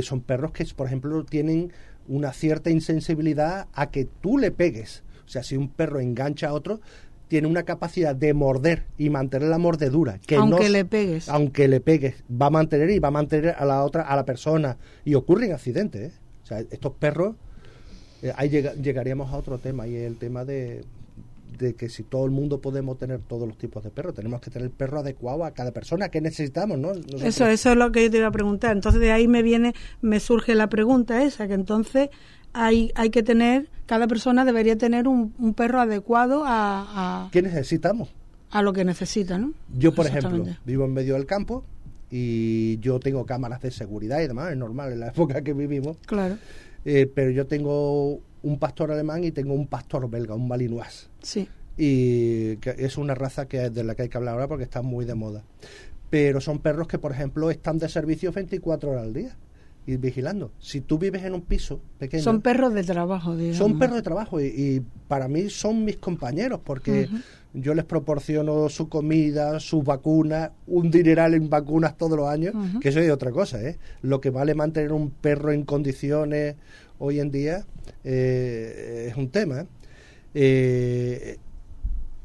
son 0.00 0.22
perros 0.22 0.52
que, 0.52 0.64
por 0.74 0.86
ejemplo, 0.86 1.22
tienen 1.26 1.70
una 2.08 2.32
cierta 2.32 2.70
insensibilidad 2.70 3.66
a 3.72 3.90
que 3.90 4.06
tú 4.20 4.38
le 4.38 4.50
pegues. 4.50 5.02
O 5.24 5.28
sea, 5.28 5.42
si 5.42 5.56
un 5.56 5.68
perro 5.68 6.00
engancha 6.00 6.48
a 6.48 6.52
otro, 6.52 6.80
tiene 7.28 7.48
una 7.48 7.62
capacidad 7.62 8.14
de 8.14 8.34
morder 8.34 8.84
y 8.98 9.08
mantener 9.08 9.48
la 9.48 9.56
mordedura. 9.58 10.18
Que 10.18 10.36
aunque 10.36 10.64
no- 10.64 10.68
le 10.70 10.84
pegues. 10.84 11.28
Aunque 11.30 11.66
le 11.68 11.80
pegues, 11.80 12.24
va 12.30 12.46
a 12.46 12.50
mantener 12.50 12.90
y 12.90 12.98
va 12.98 13.08
a 13.08 13.12
mantener 13.12 13.54
a 13.58 13.64
la 13.64 13.82
otra, 13.84 14.02
a 14.02 14.16
la 14.16 14.24
persona. 14.26 14.76
Y 15.04 15.14
ocurren 15.14 15.52
accidentes, 15.52 16.12
¿eh? 16.12 16.16
O 16.42 16.46
sea, 16.46 16.58
estos 16.60 16.92
perros, 16.94 17.36
eh, 18.22 18.32
ahí 18.36 18.50
llega- 18.50 18.74
llegaríamos 18.74 19.32
a 19.32 19.36
otro 19.36 19.56
tema, 19.58 19.86
y 19.86 19.96
es 19.96 20.02
el 20.06 20.18
tema 20.18 20.44
de, 20.44 20.84
de 21.58 21.74
que 21.74 21.88
si 21.88 22.02
todo 22.02 22.24
el 22.24 22.30
mundo 22.30 22.60
podemos 22.60 22.98
tener 22.98 23.20
todos 23.20 23.46
los 23.48 23.56
tipos 23.58 23.82
de 23.84 23.90
perros, 23.90 24.14
tenemos 24.14 24.40
que 24.40 24.50
tener 24.50 24.66
el 24.66 24.72
perro 24.72 25.00
adecuado 25.00 25.44
a 25.44 25.52
cada 25.52 25.70
persona. 25.72 26.08
¿Qué 26.08 26.20
necesitamos, 26.20 26.78
no? 26.78 26.88
Nosotros- 26.94 27.22
Eso, 27.22 27.46
eso 27.46 27.70
es 27.72 27.76
lo 27.76 27.92
que 27.92 28.04
yo 28.04 28.10
te 28.10 28.18
iba 28.18 28.26
a 28.28 28.32
preguntar. 28.32 28.72
Entonces 28.76 29.00
de 29.00 29.12
ahí 29.12 29.28
me 29.28 29.42
viene, 29.42 29.74
me 30.00 30.20
surge 30.20 30.54
la 30.54 30.68
pregunta 30.68 31.22
esa, 31.22 31.46
que 31.48 31.54
entonces 31.54 32.08
hay, 32.52 32.90
hay 32.94 33.10
que 33.10 33.22
tener, 33.22 33.68
cada 33.86 34.06
persona 34.06 34.44
debería 34.44 34.76
tener 34.76 35.08
un, 35.08 35.34
un 35.38 35.54
perro 35.54 35.80
adecuado 35.80 36.44
a, 36.44 37.24
a, 37.26 37.30
¿Qué 37.30 37.42
necesitamos? 37.42 38.12
a 38.50 38.60
lo 38.62 38.72
que 38.74 38.84
necesita, 38.84 39.38
¿no? 39.38 39.52
Yo, 39.78 39.94
por 39.94 40.06
ejemplo, 40.06 40.44
vivo 40.66 40.84
en 40.84 40.92
medio 40.92 41.14
del 41.14 41.24
campo 41.24 41.64
y 42.10 42.78
yo 42.80 43.00
tengo 43.00 43.24
cámaras 43.24 43.62
de 43.62 43.70
seguridad 43.70 44.20
y 44.20 44.26
demás, 44.26 44.50
es 44.52 44.58
normal 44.58 44.92
en 44.92 45.00
la 45.00 45.08
época 45.14 45.40
que 45.42 45.54
vivimos, 45.54 45.96
Claro, 46.06 46.36
eh, 46.84 47.10
pero 47.14 47.30
yo 47.30 47.46
tengo 47.46 48.20
un 48.42 48.58
pastor 48.58 48.90
alemán 48.92 49.24
y 49.24 49.32
tengo 49.32 49.54
un 49.54 49.66
pastor 49.66 50.08
belga, 50.10 50.34
un 50.34 50.48
malinois. 50.48 51.08
sí. 51.22 51.48
y 51.76 52.56
que 52.58 52.74
es 52.78 52.98
una 52.98 53.14
raza 53.14 53.46
que 53.48 53.70
de 53.70 53.82
la 53.82 53.94
que 53.94 54.02
hay 54.02 54.08
que 54.10 54.18
hablar 54.18 54.34
ahora 54.34 54.46
porque 54.48 54.64
está 54.64 54.82
muy 54.82 55.04
de 55.04 55.14
moda. 55.14 55.42
Pero 56.10 56.40
son 56.42 56.58
perros 56.58 56.86
que, 56.86 56.98
por 56.98 57.12
ejemplo, 57.12 57.50
están 57.50 57.78
de 57.78 57.88
servicio 57.88 58.30
24 58.32 58.90
horas 58.90 59.04
al 59.04 59.14
día 59.14 59.36
y 59.86 59.96
vigilando. 59.96 60.52
Si 60.58 60.82
tú 60.82 60.98
vives 60.98 61.24
en 61.24 61.32
un 61.32 61.40
piso 61.40 61.80
pequeño, 61.98 62.22
Son 62.22 62.42
perros 62.42 62.74
de 62.74 62.84
trabajo, 62.84 63.34
digamos. 63.34 63.56
son 63.56 63.78
perros 63.78 63.96
de 63.96 64.02
trabajo 64.02 64.38
y, 64.40 64.44
y 64.44 64.82
para 65.08 65.26
mí 65.28 65.48
son 65.48 65.84
mis 65.84 65.96
compañeros 65.96 66.60
porque 66.62 67.08
yo 67.54 67.74
les 67.74 67.84
proporciono 67.84 68.68
su 68.68 68.88
comida, 68.88 69.60
sus 69.60 69.84
vacunas, 69.84 70.50
un 70.66 70.90
dineral 70.90 71.34
en 71.34 71.50
vacunas 71.50 71.96
todos 71.98 72.16
los 72.16 72.28
años, 72.28 72.54
que 72.80 72.88
eso 72.88 73.00
es 73.00 73.10
otra 73.10 73.30
cosa, 73.30 73.62
¿eh? 73.62 73.78
Lo 74.02 74.20
que 74.20 74.30
vale 74.30 74.54
mantener 74.54 74.92
un 74.92 75.10
perro 75.10 75.52
en 75.52 75.64
condiciones 75.64 76.56
hoy 76.98 77.20
en 77.20 77.30
día 77.30 77.64
eh, 78.04 79.06
es 79.10 79.16
un 79.16 79.28
tema. 79.28 79.66
Eh, 80.34 81.36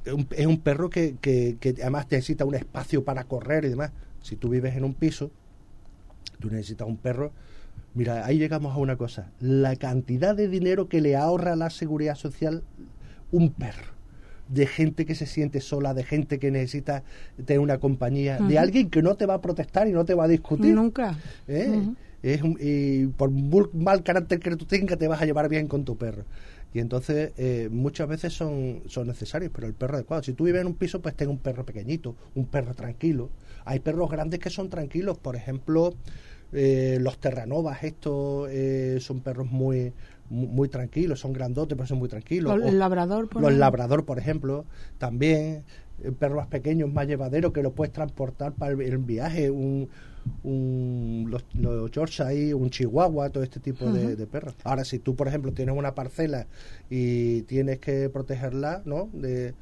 es 0.06 0.14
un- 0.14 0.28
es 0.32 0.46
un 0.46 0.60
perro 0.62 0.90
que, 0.90 1.16
que, 1.20 1.58
que 1.60 1.76
además 1.82 2.06
necesita 2.10 2.46
un 2.46 2.56
espacio 2.56 3.04
para 3.04 3.26
correr 3.26 3.66
y 3.66 3.70
demás. 3.70 3.92
Si 4.22 4.36
tú 4.38 4.50
vives 4.50 4.76
en 4.76 4.84
un 4.86 4.94
piso, 4.94 5.32
tú 6.40 6.50
necesitas 6.50 6.88
un 6.88 6.98
perro. 6.98 7.32
Mira, 7.94 8.26
ahí 8.26 8.38
llegamos 8.38 8.74
a 8.76 8.78
una 8.80 8.96
cosa. 8.96 9.32
La 9.42 9.76
cantidad 9.76 10.36
de 10.36 10.48
dinero 10.48 10.88
que 10.88 11.02
le 11.02 11.16
ahorra 11.18 11.56
la 11.58 11.70
seguridad 11.70 12.16
social 12.16 12.64
un 13.32 13.52
perro. 13.52 13.97
De 14.50 14.66
gente 14.66 15.06
que 15.06 15.16
se 15.16 15.26
siente 15.26 15.62
sola, 15.62 15.94
de 15.94 16.04
gente 16.04 16.40
que 16.40 16.52
necesita 16.52 17.04
tener 17.46 17.60
una 17.60 17.80
compañía, 17.80 18.38
de 18.38 18.58
alguien 18.58 18.90
que 18.90 19.02
no 19.02 19.16
te 19.16 19.26
va 19.26 19.36
a 19.36 19.42
protestar 19.42 19.88
y 19.88 19.92
no 19.92 20.06
te 20.06 20.14
va 20.14 20.26
a 20.26 20.28
discutir. 20.28 20.74
Nunca. 20.74 21.18
¿eh? 21.48 21.90
Es 22.24 22.42
y 22.60 23.06
por 23.08 23.30
muy 23.30 23.66
mal 23.74 24.04
carácter 24.04 24.40
que 24.40 24.56
tú 24.56 24.66
tengas, 24.66 24.98
te 24.98 25.08
vas 25.08 25.22
a 25.22 25.26
llevar 25.26 25.50
bien 25.50 25.68
con 25.68 25.86
tu 25.86 25.98
perro. 25.98 26.26
Y 26.74 26.80
entonces 26.80 27.32
eh, 27.38 27.70
muchas 27.72 28.08
veces 28.08 28.34
son, 28.34 28.84
son 28.88 29.08
necesarios, 29.08 29.52
pero 29.54 29.68
el 29.68 29.74
perro 29.74 29.96
adecuado. 29.96 30.24
Si 30.24 30.34
tú 30.34 30.46
vives 30.46 30.62
en 30.62 30.68
un 30.68 30.76
piso, 30.76 31.02
pues 31.02 31.16
ten 31.16 31.30
un 31.30 31.38
perro 31.38 31.66
pequeñito, 31.66 32.16
un 32.36 32.46
perro 32.46 32.74
tranquilo. 32.74 33.30
Hay 33.66 33.80
perros 33.80 34.10
grandes 34.10 34.40
que 34.40 34.50
son 34.50 34.70
tranquilos, 34.70 35.18
por 35.18 35.36
ejemplo, 35.36 35.94
eh, 36.54 36.98
los 37.02 37.20
terranovas, 37.20 37.84
estos 37.84 38.50
eh, 38.50 39.00
son 39.02 39.20
perros 39.22 39.52
muy, 39.52 39.92
muy, 40.30 40.68
tranquilos, 40.70 41.20
son 41.20 41.34
grandotes, 41.34 41.76
pero 41.76 41.88
son 41.88 42.00
muy 42.00 42.10
tranquilos. 42.10 42.58
Los- 42.58 42.74
labrador, 42.74 43.28
por 43.30 43.42
los 43.42 43.50
ejemplo. 43.50 43.60
labrador, 43.60 44.06
por 44.06 44.20
ejemplo, 44.20 44.66
también. 44.98 45.64
eh, 46.04 46.12
perros 46.12 46.38
más 46.38 46.48
pequeños, 46.48 46.94
más 46.94 47.08
llevaderos, 47.08 47.52
que 47.54 47.64
lo 47.64 47.72
puedes 47.72 47.92
transportar 47.92 48.54
para 48.54 48.72
el, 48.74 48.82
el 48.82 48.98
viaje. 49.00 49.50
Un, 49.50 49.90
un, 50.44 51.26
los, 51.30 51.44
los 51.56 51.90
Yorkshire, 51.92 52.54
un 52.54 52.70
Chihuahua, 52.70 53.30
todo 53.30 53.44
este 53.44 53.60
tipo 53.60 53.86
de 54.16 54.28
perros. 54.28 54.54
Ahora, 54.64 54.84
si 54.86 55.00
tú, 55.00 55.16
por 55.16 55.28
ejemplo, 55.28 55.52
tienes 55.54 55.76
una 55.76 55.96
parcela 55.96 56.46
y 56.90 57.42
tienes 57.44 57.80
que 57.80 58.10
protegerla, 58.10 58.82
¿no? 58.86 59.10
De, 59.14 59.54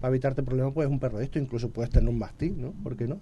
para 0.00 0.10
evitarte 0.12 0.42
problemas, 0.42 0.72
pues 0.74 0.88
un 0.88 0.98
perro 0.98 1.18
de 1.18 1.24
esto. 1.24 1.38
Incluso 1.38 1.70
puedes 1.70 1.90
tener 1.90 2.08
un 2.08 2.18
mastín, 2.18 2.60
¿no? 2.60 2.72
¿Por 2.82 2.96
qué 2.96 3.06
no? 3.06 3.18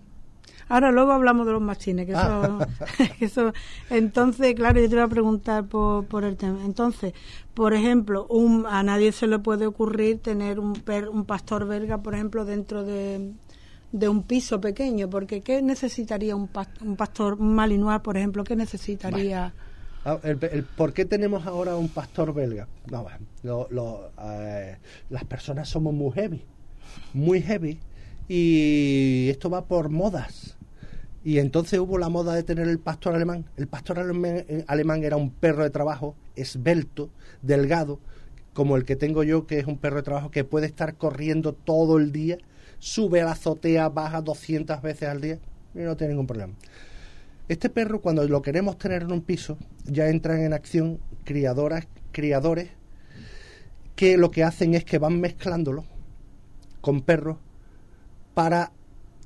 Ahora 0.73 0.91
luego 0.91 1.13
hablamos 1.13 1.47
de 1.47 1.53
los 1.53 1.61
machines, 1.61 2.07
que 2.07 2.13
eso, 2.13 2.21
Ah. 2.23 2.67
que 3.19 3.25
eso- 3.27 3.53
entonces, 3.91 4.55
claro, 4.55 4.81
yo 4.81 4.89
te 4.89 4.95
iba 4.95 5.05
a 5.05 5.09
preguntar 5.09 5.67
por, 5.67 6.07
por 6.07 6.25
el 6.25 6.37
tema. 6.39 6.65
Entonces, 6.65 7.13
por 7.53 7.75
ejemplo, 7.75 8.27
un, 8.31 8.65
a 8.67 8.83
nadie 8.83 9.13
se 9.13 9.27
le 9.27 9.39
puede 9.39 9.67
ocurrir 9.67 10.21
tener 10.23 10.59
un, 10.59 10.73
per- 10.73 11.11
un 11.11 11.27
pastor 11.27 11.67
belga, 11.67 11.99
por 11.99 12.15
ejemplo, 12.15 12.47
dentro 12.47 12.85
de, 12.85 13.33
de 13.93 14.09
un 14.09 14.23
piso 14.23 14.63
pequeño, 14.63 15.11
porque 15.11 15.43
¿qué 15.43 15.61
necesitaría 15.61 16.35
un, 16.35 16.49
pas- 16.51 16.81
un 16.81 16.97
pastor 16.97 17.35
un 17.35 17.55
malinois, 17.55 18.01
por 18.01 18.17
ejemplo? 18.17 18.43
¿Qué 18.43 18.57
necesitaría? 18.57 19.53
Ah, 20.07 20.19
el- 20.25 20.39
el- 20.51 20.65
¿Por 20.65 20.95
qué 20.95 21.05
tenemos 21.05 21.47
ahora 21.47 21.77
un 21.77 21.91
pastor 21.91 22.33
belga? 22.33 22.67
No, 22.91 23.05
lo- 23.43 23.69
lo, 23.71 24.11
eh, 24.23 24.79
las 25.11 25.25
personas 25.25 25.69
somos 25.69 25.93
muy 25.93 26.13
heavy, 26.13 26.43
muy 27.13 27.43
heavy, 27.43 27.79
y 28.29 29.29
esto 29.29 29.51
va 29.51 29.67
por 29.67 29.91
modas. 29.91 30.57
Y 31.25 31.39
entonces 31.39 31.79
hubo 31.79 31.99
la 31.99 32.09
moda 32.09 32.35
de 32.35 32.43
tener 32.43 32.69
el 32.69 32.79
pastor 32.79 33.15
alemán. 33.15 33.45
El 33.57 33.69
pastor 33.69 33.99
alemán, 33.99 34.45
eh, 34.49 34.65
alemán 34.67 35.05
era 35.05 35.17
un 35.17 35.31
perro 35.31 35.63
de 35.63 35.71
trabajo 35.71 36.17
esbelto, 36.35 37.11
delgado, 37.43 38.01
como 38.53 38.77
el 38.77 38.85
que 38.85 38.97
tengo 38.97 39.23
yo, 39.23 39.47
que 39.47 39.59
es 39.59 39.67
un 39.67 39.79
perro 39.79 39.97
de 39.97 40.03
trabajo 40.03 40.31
que 40.31 40.45
puede 40.45 40.67
estar 40.67 40.97
corriendo 40.97 41.53
todo 41.53 41.99
el 41.99 42.13
día, 42.13 42.39
sube 42.79 43.21
a 43.21 43.25
la 43.25 43.33
azotea, 43.33 43.89
baja 43.89 44.21
200 44.21 44.83
veces 44.83 45.09
al 45.09 45.21
día 45.21 45.39
y 45.75 45.79
no 45.79 45.97
tiene 45.97 46.13
ningún 46.13 46.27
problema. 46.27 46.55
Este 47.49 47.71
perro, 47.71 48.01
cuando 48.01 48.27
lo 48.27 48.43
queremos 48.43 48.79
tener 48.79 49.03
en 49.03 49.13
un 49.13 49.23
piso, 49.23 49.59
ya 49.85 50.09
entran 50.09 50.41
en 50.41 50.53
acción 50.53 51.01
criadoras, 51.25 51.87
criadores, 52.13 52.71
que 53.97 54.17
lo 54.17 54.31
que 54.31 54.45
hacen 54.45 54.75
es 54.75 54.85
que 54.85 54.99
van 54.99 55.21
mezclándolo 55.21 55.85
con 56.81 57.03
perros 57.03 57.39
para 58.35 58.73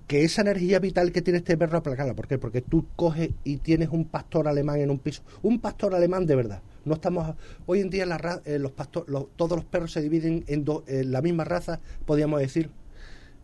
que 0.07 0.23
esa 0.25 0.43
energía 0.43 0.79
vital 0.79 1.11
que 1.13 1.21
tiene 1.23 1.39
este 1.39 1.57
perro 1.57 1.79
aplacarla. 1.79 2.15
¿Por 2.15 2.29
qué? 2.29 2.39
Porque 2.39 2.61
tú 2.63 2.87
coges 2.95 3.31
y 3.45 3.57
tienes 3.59 3.89
un 3.89 4.05
pastor 4.05 4.47
alemán 4.47 4.81
en 4.81 4.91
un 4.91 4.99
piso. 4.99 5.23
Un 5.43 5.59
pastor 5.61 5.95
alemán 5.95 6.27
de 6.27 6.37
verdad. 6.37 6.63
No 6.85 6.95
estamos 6.95 7.35
hoy 7.67 7.81
en 7.81 7.91
día 7.91 8.07
la 8.07 8.41
eh, 8.45 8.59
los 8.61 8.71
pastor, 8.73 9.05
los- 9.09 9.27
todos 9.35 9.57
los 9.57 9.65
perros 9.65 9.91
se 9.93 10.01
dividen 10.01 10.45
en, 10.47 10.65
do- 10.65 10.85
en 10.87 11.11
la 11.11 11.23
misma 11.23 11.45
raza, 11.45 11.81
podríamos 12.05 12.41
decir. 12.41 12.71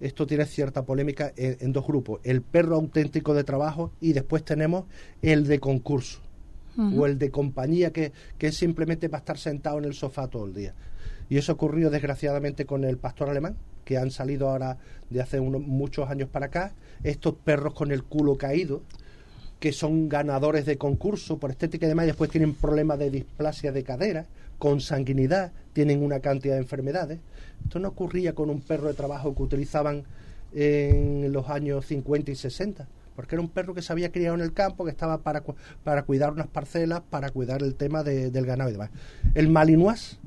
Esto 0.01 0.27
tiene 0.27 0.47
cierta 0.47 0.85
polémica 0.85 1.33
en, 1.37 1.57
en 1.61 1.73
dos 1.73 1.87
grupos. 1.87 2.21
El 2.25 2.43
perro 2.43 2.75
auténtico 2.75 3.35
de 3.35 3.45
trabajo 3.45 3.93
y 4.01 4.13
después 4.15 4.45
tenemos 4.45 4.85
el 5.23 5.47
de 5.47 5.61
concurso 5.61 6.21
o 6.99 7.07
el 7.07 7.19
de 7.19 7.31
compañía 7.31 7.93
que, 7.93 8.13
que 8.39 8.47
es 8.49 8.57
simplemente 8.57 9.09
para 9.09 9.19
estar 9.21 9.39
sentado 9.39 9.79
en 9.79 9.85
el 9.85 9.95
sofá 9.95 10.27
todo 10.29 10.47
el 10.47 10.55
día. 10.55 10.75
Y 11.29 11.37
eso 11.39 11.53
ocurrió 11.53 11.89
desgraciadamente 11.91 12.67
con 12.67 12.83
el 12.85 12.97
pastor 12.99 13.29
alemán, 13.31 13.57
que 13.85 13.99
han 13.99 14.11
salido 14.11 14.49
ahora 14.49 14.79
de 15.11 15.21
hace 15.21 15.41
muchos 15.41 16.09
años 16.11 16.29
para 16.29 16.47
acá, 16.47 16.73
estos 17.03 17.35
perros 17.35 17.75
con 17.75 17.91
el 17.93 18.03
culo 18.05 18.37
caído, 18.37 18.83
que 19.61 19.73
son 19.73 20.09
ganadores 20.09 20.67
de 20.67 20.77
concurso 20.77 21.39
por 21.39 21.51
estética 21.51 21.87
y 21.87 21.89
demás, 21.89 22.05
y 22.05 22.09
después 22.09 22.31
tienen 22.31 22.55
problemas 22.55 22.99
de 22.99 23.11
displasia 23.11 23.71
de 23.73 23.85
cadera, 23.85 24.27
con 24.59 24.81
sanguinidad, 24.81 25.53
tienen 25.73 26.03
una 26.03 26.21
cantidad 26.21 26.55
de 26.55 26.61
enfermedades. 26.63 27.19
Esto 27.65 27.79
no 27.79 27.89
ocurría 27.89 28.35
con 28.35 28.51
un 28.51 28.61
perro 28.61 28.89
de 28.89 28.95
trabajo 28.95 29.35
que 29.35 29.43
utilizaban 29.43 30.05
en 30.55 31.33
los 31.33 31.49
años 31.49 31.87
50 31.87 32.31
y 32.31 32.35
60, 32.37 32.87
porque 33.17 33.35
era 33.35 33.43
un 33.43 33.49
perro 33.49 33.75
que 33.75 33.83
se 33.83 33.93
había 33.93 34.11
criado 34.13 34.35
en 34.35 34.41
el 34.41 34.53
campo, 34.53 34.85
que 34.85 34.91
estaba 34.91 35.19
para, 35.19 35.43
para 35.85 36.03
cuidar 36.03 36.33
unas 36.33 36.47
parcelas, 36.47 37.03
para 37.09 37.31
cuidar 37.31 37.63
el 37.63 37.75
tema 37.75 38.03
de- 38.03 38.31
del 38.31 38.47
ganado 38.47 38.71
y 38.71 38.73
demás. 38.73 38.91
El 39.35 39.49
malinois 39.49 40.19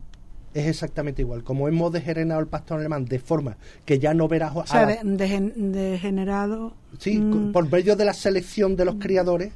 es 0.55 0.67
exactamente 0.67 1.21
igual. 1.21 1.43
Como 1.43 1.67
hemos 1.67 1.91
degenerado 1.91 2.39
el 2.39 2.47
pastor 2.47 2.79
alemán 2.79 3.05
de 3.05 3.19
forma 3.19 3.57
que 3.83 3.99
ya 3.99 4.13
no 4.13 4.27
verás... 4.29 4.55
O 4.55 4.65
sea, 4.65 4.85
la- 4.85 4.99
degenerado 5.03 6.73
Sí, 6.97 7.19
mm, 7.19 7.51
por 7.51 7.69
medio 7.69 7.95
de 7.97 8.05
la 8.05 8.13
selección 8.13 8.75
de 8.77 8.85
los 8.85 8.95
criadores, 8.95 9.51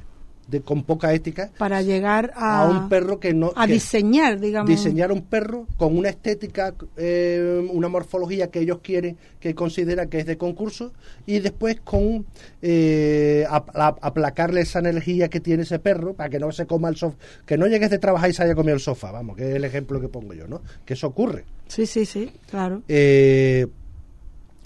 de, 0.50 0.60
con 0.62 0.82
poca 0.84 1.12
ética, 1.14 1.50
para 1.58 1.82
llegar 1.82 2.32
a, 2.34 2.62
a 2.62 2.64
un 2.68 2.88
perro 2.88 3.20
que 3.20 3.32
no... 3.34 3.52
a 3.56 3.66
que- 3.66 3.74
diseñar, 3.74 4.40
digamos. 4.40 4.68
diseñar 4.70 5.12
un 5.12 5.22
perro 5.22 5.66
con 5.76 5.96
una 5.96 6.08
estética, 6.08 6.74
eh, 6.96 7.66
una 7.72 7.88
morfología 7.88 8.50
que 8.50 8.60
ellos 8.60 8.78
quieren, 8.82 9.16
que 9.38 9.54
consideran 9.54 10.08
que 10.08 10.18
es 10.18 10.26
de 10.26 10.36
concurso, 10.36 10.92
y 11.26 11.38
después 11.38 11.80
con 11.82 12.26
eh, 12.62 13.46
ap- 13.48 13.70
ap- 13.74 13.98
aplacarle 14.02 14.60
esa 14.62 14.78
energía 14.80 15.28
que 15.28 15.40
tiene 15.40 15.62
ese 15.62 15.78
perro 15.78 16.14
para 16.14 16.28
que 16.30 16.38
no 16.38 16.52
se 16.52 16.66
coma 16.66 16.88
el 16.88 16.96
sofá, 16.96 17.16
que 17.46 17.56
no 17.56 17.66
llegues 17.66 17.90
de 17.90 17.98
trabajar 17.98 18.30
y 18.30 18.32
se 18.32 18.42
haya 18.42 18.54
comido 18.54 18.74
el 18.74 18.80
sofá, 18.80 19.10
vamos, 19.12 19.36
que 19.36 19.48
es 19.50 19.54
el 19.56 19.64
ejemplo 19.64 20.00
que 20.00 20.08
pongo 20.08 20.34
yo, 20.34 20.46
¿no? 20.46 20.60
Que 20.84 20.94
eso 20.94 21.06
ocurre. 21.06 21.44
Sí, 21.68 21.86
sí, 21.86 22.04
sí, 22.04 22.30
claro. 22.50 22.82
Eh, 22.88 23.66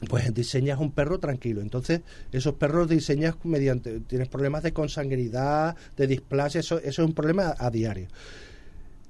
pues 0.05 0.33
diseñas 0.33 0.79
un 0.79 0.93
perro 0.93 1.19
tranquilo. 1.19 1.61
Entonces, 1.61 2.01
esos 2.33 2.55
perros 2.55 2.89
diseñas 2.89 3.37
mediante. 3.45 4.01
Tienes 4.01 4.29
problemas 4.29 4.63
de 4.63 4.73
consanguinidad, 4.73 5.77
de 5.97 6.07
displasia, 6.07 6.61
eso, 6.61 6.79
es 6.79 6.99
un 6.99 7.13
problema 7.13 7.55
a 7.59 7.71
diario. 7.71 8.09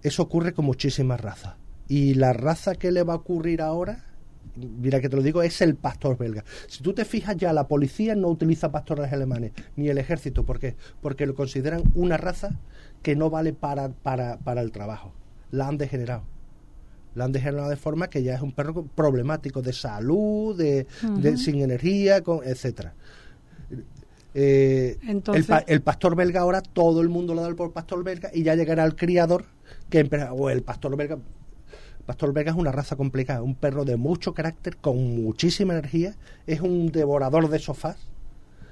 Eso 0.02 0.22
ocurre 0.22 0.52
con 0.52 0.64
muchísimas 0.64 1.20
razas. 1.20 1.54
Y 1.88 2.14
la 2.14 2.32
raza 2.32 2.74
que 2.74 2.92
le 2.92 3.02
va 3.02 3.14
a 3.14 3.16
ocurrir 3.16 3.60
ahora 3.60 4.04
mira 4.56 5.00
que 5.00 5.08
te 5.08 5.16
lo 5.16 5.22
digo, 5.22 5.42
es 5.42 5.60
el 5.60 5.74
pastor 5.74 6.16
belga. 6.16 6.44
Si 6.68 6.82
tú 6.82 6.92
te 6.92 7.04
fijas 7.04 7.36
ya, 7.36 7.52
la 7.52 7.66
policía 7.66 8.14
no 8.14 8.28
utiliza 8.28 8.70
pastores 8.70 9.12
alemanes, 9.12 9.52
ni 9.76 9.88
el 9.88 9.98
ejército. 9.98 10.44
¿Por 10.44 10.58
qué? 10.58 10.76
Porque 11.00 11.26
lo 11.26 11.34
consideran 11.34 11.82
una 11.94 12.16
raza 12.16 12.60
que 13.02 13.16
no 13.16 13.30
vale 13.30 13.52
para, 13.52 13.88
para, 13.88 14.38
para 14.38 14.60
el 14.60 14.72
trabajo. 14.72 15.12
La 15.50 15.68
han 15.68 15.78
degenerado. 15.78 16.33
La 17.14 17.24
han 17.24 17.32
degenerado 17.32 17.70
de 17.70 17.76
forma 17.76 18.08
que 18.08 18.22
ya 18.22 18.34
es 18.34 18.40
un 18.42 18.52
perro 18.52 18.84
problemático 18.86 19.62
de 19.62 19.72
salud, 19.72 20.56
de, 20.56 20.86
de 21.20 21.36
sin 21.36 21.60
energía, 21.60 22.22
con, 22.22 22.40
etcétera. 22.44 22.94
Eh, 24.36 24.98
Entonces- 25.06 25.42
el, 25.44 25.46
pa- 25.48 25.64
el 25.66 25.80
pastor 25.80 26.16
belga 26.16 26.40
ahora 26.40 26.60
todo 26.60 27.00
el 27.00 27.08
mundo 27.08 27.34
lo 27.34 27.42
da 27.42 27.54
por 27.54 27.72
pastor 27.72 28.02
belga 28.02 28.30
y 28.34 28.42
ya 28.42 28.56
llegará 28.56 28.84
el 28.84 28.96
criador 28.96 29.44
que 29.88 30.08
o 30.32 30.50
el 30.50 30.62
pastor 30.62 30.96
belga 30.96 31.18
pastor 32.04 32.32
belga 32.32 32.50
es 32.50 32.56
una 32.56 32.72
raza 32.72 32.96
complicada 32.96 33.42
un 33.42 33.54
perro 33.54 33.84
de 33.84 33.96
mucho 33.96 34.34
carácter 34.34 34.76
con 34.78 35.22
muchísima 35.22 35.72
energía 35.74 36.16
es 36.48 36.60
un 36.62 36.88
devorador 36.90 37.48
de 37.48 37.60
sofás 37.60 37.96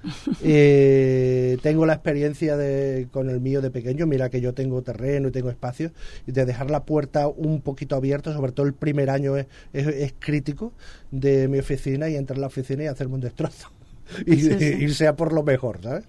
Eh, 0.44 1.58
tengo 1.62 1.86
la 1.86 1.94
experiencia 1.94 2.56
de 2.56 3.08
con 3.12 3.30
el 3.30 3.40
mío 3.40 3.60
de 3.60 3.70
pequeño 3.70 4.06
mira 4.06 4.28
que 4.30 4.40
yo 4.40 4.52
tengo 4.54 4.82
terreno 4.82 5.28
y 5.28 5.30
tengo 5.30 5.50
espacio 5.50 5.92
de 6.26 6.44
dejar 6.44 6.70
la 6.70 6.84
puerta 6.84 7.28
un 7.28 7.60
poquito 7.60 7.96
abierta 7.96 8.32
sobre 8.32 8.52
todo 8.52 8.66
el 8.66 8.74
primer 8.74 9.10
año 9.10 9.36
es, 9.36 9.46
es- 9.72 9.86
es 9.86 10.14
crítico 10.18 10.72
de 11.10 11.48
mi 11.48 11.58
oficina 11.60 12.08
y 12.08 12.16
entrar 12.16 12.38
a 12.38 12.40
la 12.40 12.46
oficina 12.48 12.84
y 12.84 12.86
hacerme 12.86 13.14
un 13.14 13.20
destrozo 13.20 13.68
y 14.26 14.36
Sí, 14.40 14.50
sí. 14.58 14.64
irse 14.80 15.06
a 15.06 15.14
por 15.16 15.32
lo 15.32 15.42
mejor 15.42 15.78
¿sabes? 15.82 16.04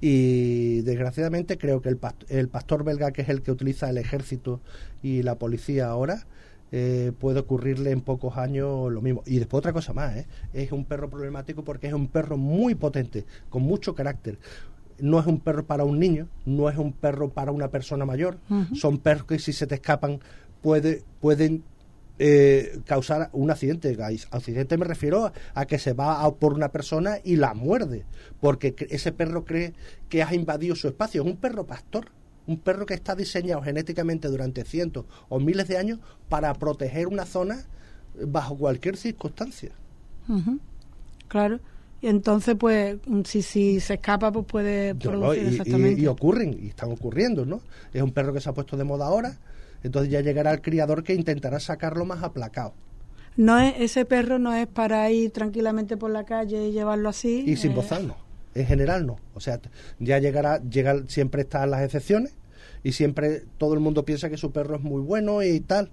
Y 0.00 0.82
desgraciadamente 0.82 1.56
creo 1.56 1.80
que 1.80 1.88
el, 1.88 1.98
past- 1.98 2.24
el 2.28 2.48
pastor 2.48 2.84
belga, 2.84 3.12
que 3.12 3.22
es 3.22 3.28
el 3.30 3.42
que 3.42 3.50
utiliza 3.50 3.88
el 3.88 3.96
ejército 3.98 4.60
y 5.02 5.22
la 5.22 5.36
policía 5.36 5.86
ahora, 5.88 6.26
eh, 6.72 7.12
puede 7.18 7.40
ocurrirle 7.40 7.90
en 7.90 8.00
pocos 8.00 8.36
años 8.36 8.92
lo 8.92 9.00
mismo. 9.00 9.22
Y 9.26 9.38
después 9.38 9.58
otra 9.58 9.72
cosa 9.72 9.92
más, 9.92 10.16
¿eh? 10.16 10.26
es 10.52 10.72
un 10.72 10.84
perro 10.84 11.08
problemático 11.08 11.64
porque 11.64 11.86
es 11.86 11.92
un 11.92 12.08
perro 12.08 12.36
muy 12.36 12.74
potente, 12.74 13.24
con 13.48 13.62
mucho 13.62 13.94
carácter. 13.94 14.38
No 14.98 15.20
es 15.20 15.26
un 15.26 15.40
perro 15.40 15.66
para 15.66 15.84
un 15.84 15.98
niño, 15.98 16.28
no 16.46 16.68
es 16.70 16.76
un 16.78 16.92
perro 16.92 17.28
para 17.30 17.52
una 17.52 17.68
persona 17.68 18.06
mayor. 18.06 18.38
Son 18.74 18.98
perros 18.98 19.26
que 19.26 19.38
si 19.38 19.52
se 19.52 19.66
te 19.66 19.74
escapan 19.74 20.20
puede, 20.62 21.04
pueden 21.20 21.64
eh, 22.18 22.80
causar 22.86 23.28
un 23.32 23.50
accidente. 23.50 23.94
A 24.02 24.36
accidente 24.36 24.78
me 24.78 24.86
refiero 24.86 25.32
a 25.54 25.66
que 25.66 25.78
se 25.78 25.92
va 25.92 26.24
a 26.24 26.34
por 26.34 26.54
una 26.54 26.70
persona 26.70 27.18
y 27.22 27.36
la 27.36 27.52
muerde, 27.52 28.06
porque 28.40 28.74
ese 28.90 29.12
perro 29.12 29.44
cree 29.44 29.74
que 30.08 30.22
has 30.22 30.32
invadido 30.32 30.74
su 30.74 30.88
espacio. 30.88 31.22
Es 31.22 31.28
un 31.28 31.36
perro 31.36 31.66
pastor, 31.66 32.06
un 32.46 32.58
perro 32.58 32.86
que 32.86 32.94
está 32.94 33.14
diseñado 33.14 33.62
genéticamente 33.62 34.28
durante 34.28 34.64
cientos 34.64 35.04
o 35.28 35.40
miles 35.40 35.68
de 35.68 35.78
años 35.78 35.98
para 36.28 36.52
proteger 36.54 37.08
una 37.08 37.26
zona 37.26 37.64
bajo 38.26 38.56
cualquier 38.56 38.96
circunstancia. 38.96 39.72
Claro. 41.28 41.60
Y 42.00 42.08
entonces, 42.08 42.56
pues, 42.58 42.98
si, 43.24 43.42
si 43.42 43.80
se 43.80 43.94
escapa, 43.94 44.30
pues 44.30 44.44
puede 44.46 44.94
no, 44.94 45.00
producir 45.00 45.42
y, 45.42 45.46
exactamente. 45.48 46.00
y 46.00 46.06
ocurren, 46.06 46.56
y 46.62 46.68
están 46.68 46.92
ocurriendo, 46.92 47.46
¿no? 47.46 47.60
Es 47.92 48.02
un 48.02 48.12
perro 48.12 48.32
que 48.32 48.40
se 48.40 48.48
ha 48.50 48.52
puesto 48.52 48.76
de 48.76 48.84
moda 48.84 49.06
ahora, 49.06 49.38
entonces 49.82 50.10
ya 50.10 50.20
llegará 50.20 50.52
el 50.52 50.60
criador 50.60 51.02
que 51.02 51.14
intentará 51.14 51.58
sacarlo 51.58 52.04
más 52.04 52.22
aplacado. 52.22 52.74
No 53.36 53.58
es, 53.58 53.74
ese 53.78 54.04
perro 54.04 54.38
no 54.38 54.54
es 54.54 54.66
para 54.66 55.10
ir 55.10 55.30
tranquilamente 55.30 55.96
por 55.96 56.10
la 56.10 56.24
calle 56.24 56.68
y 56.68 56.72
llevarlo 56.72 57.08
así. 57.08 57.44
Y 57.46 57.56
sin 57.56 57.72
eh. 57.72 57.74
En 58.56 58.66
general 58.66 59.06
no. 59.06 59.18
O 59.34 59.40
sea, 59.40 59.60
ya 59.98 60.18
llegará, 60.18 60.62
llega, 60.62 61.02
siempre 61.08 61.42
están 61.42 61.70
las 61.70 61.82
excepciones 61.82 62.34
y 62.82 62.92
siempre 62.92 63.42
todo 63.58 63.74
el 63.74 63.80
mundo 63.80 64.04
piensa 64.04 64.30
que 64.30 64.36
su 64.36 64.52
perro 64.52 64.76
es 64.76 64.82
muy 64.82 65.02
bueno 65.02 65.42
y 65.42 65.60
tal. 65.60 65.90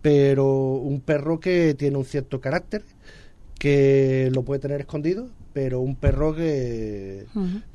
Pero 0.00 0.74
un 0.74 1.00
perro 1.00 1.38
que 1.38 1.74
tiene 1.74 1.96
un 1.96 2.04
cierto 2.04 2.40
carácter, 2.40 2.82
que 3.58 4.30
lo 4.34 4.42
puede 4.42 4.60
tener 4.60 4.80
escondido, 4.80 5.28
pero 5.52 5.80
un 5.80 5.94
perro 5.94 6.34
que... 6.34 7.26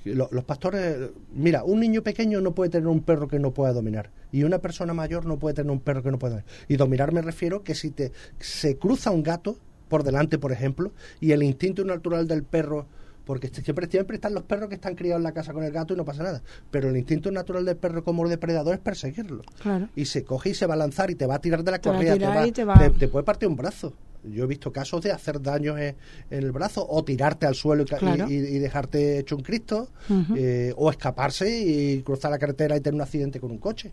Los 0.04 0.44
pastores... 0.44 1.12
Mira, 1.34 1.64
un 1.64 1.80
niño 1.80 2.02
pequeño 2.02 2.42
no 2.42 2.54
puede 2.54 2.70
tener 2.70 2.88
un 2.88 3.02
perro 3.02 3.28
que 3.28 3.40
no 3.40 3.54
pueda 3.54 3.72
dominar. 3.72 4.12
Y 4.32 4.44
una 4.44 4.60
persona 4.60 4.94
mayor 4.94 5.26
no 5.26 5.40
puede 5.40 5.56
tener 5.56 5.72
un 5.72 5.80
perro 5.80 6.04
que 6.04 6.12
no 6.12 6.20
pueda 6.20 6.36
dominar. 6.36 6.52
Y 6.68 6.76
dominar 6.76 7.14
me 7.14 7.22
refiero 7.22 7.64
que 7.64 7.76
si 7.76 7.92
te 7.92 8.12
se 8.40 8.78
cruza 8.78 9.12
un 9.12 9.24
gato 9.24 9.58
por 9.88 10.04
delante, 10.04 10.38
por 10.38 10.52
ejemplo, 10.52 10.92
y 11.22 11.32
el 11.32 11.44
instinto 11.44 11.86
natural 11.86 12.28
del 12.28 12.44
perro 12.44 12.88
porque 13.28 13.50
siempre, 13.50 13.86
siempre 13.88 14.16
están 14.16 14.34
los 14.34 14.42
perros 14.44 14.70
que 14.70 14.76
están 14.76 14.96
criados 14.96 15.20
en 15.20 15.24
la 15.24 15.34
casa 15.34 15.54
con 15.54 15.64
el 15.64 15.72
gato 15.72 15.94
y 15.94 15.98
no 15.98 16.06
pasa 16.06 16.24
nada. 16.24 16.42
Pero 16.72 16.90
el 16.90 16.98
instinto 16.98 17.30
natural 17.30 17.66
del 17.66 17.78
perro 17.78 18.04
como 18.04 18.28
depredador 18.28 18.74
es 18.74 18.80
perseguirlo. 18.80 19.44
Claro. 19.62 19.90
Y 19.96 20.06
se 20.06 20.24
coge 20.24 20.50
y 20.52 20.54
se 20.56 20.66
va 20.66 20.74
a 20.74 20.78
lanzar 20.78 21.12
y 21.12 21.16
te 21.16 21.28
va 21.28 21.36
a 21.36 21.40
tirar 21.42 21.64
de 21.64 21.72
la 21.72 21.80
Te 21.80 21.90
correa, 21.90 22.18
te, 22.18 22.26
va- 22.26 22.52
te 22.52 22.64
va- 22.66 22.90
te 22.98 23.08
puede 23.08 23.24
partir 23.26 23.48
un 23.48 23.56
brazo. 23.56 23.94
Yo 24.24 24.44
he 24.44 24.48
visto 24.48 24.72
casos 24.74 25.02
de 25.04 25.12
hacer 25.12 25.42
daños 25.42 25.78
en, 25.80 25.96
en 26.32 26.44
el 26.44 26.52
brazo 26.52 26.86
o 26.90 27.04
tirarte 27.04 27.46
al 27.46 27.54
suelo 27.56 27.84
y, 27.84 27.86
ca- 27.86 27.98
Claro. 27.98 28.26
y- 28.30 28.34
y 28.34 28.60
dejarte 28.60 29.20
hecho 29.20 29.36
un 29.36 29.44
Cristo 29.44 29.90
eh, 30.36 30.74
o 30.76 30.90
escaparse 30.90 31.50
y 31.60 32.02
cruzar 32.02 32.32
la 32.32 32.40
carretera 32.40 32.76
y 32.76 32.82
tener 32.82 32.96
un 32.96 33.02
accidente 33.02 33.40
con 33.40 33.52
un 33.52 33.60
coche. 33.60 33.92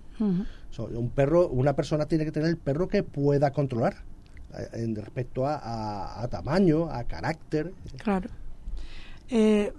So, 0.71 0.85
un 0.87 1.11
perro, 1.11 1.49
una 1.49 1.75
persona 1.77 2.07
tiene 2.07 2.25
que 2.25 2.33
tener 2.33 2.49
el 2.49 2.57
perro 2.57 2.89
que 2.89 3.03
pueda 3.03 3.53
controlar 3.53 3.97
eh, 4.59 4.69
en 4.85 4.97
respecto 4.97 5.47
a, 5.47 5.57
a- 5.57 6.23
a 6.23 6.29
tamaño, 6.29 6.89
a 6.91 7.05
carácter. 7.05 7.73
Claro. 8.03 8.29
Eh, 9.31 9.73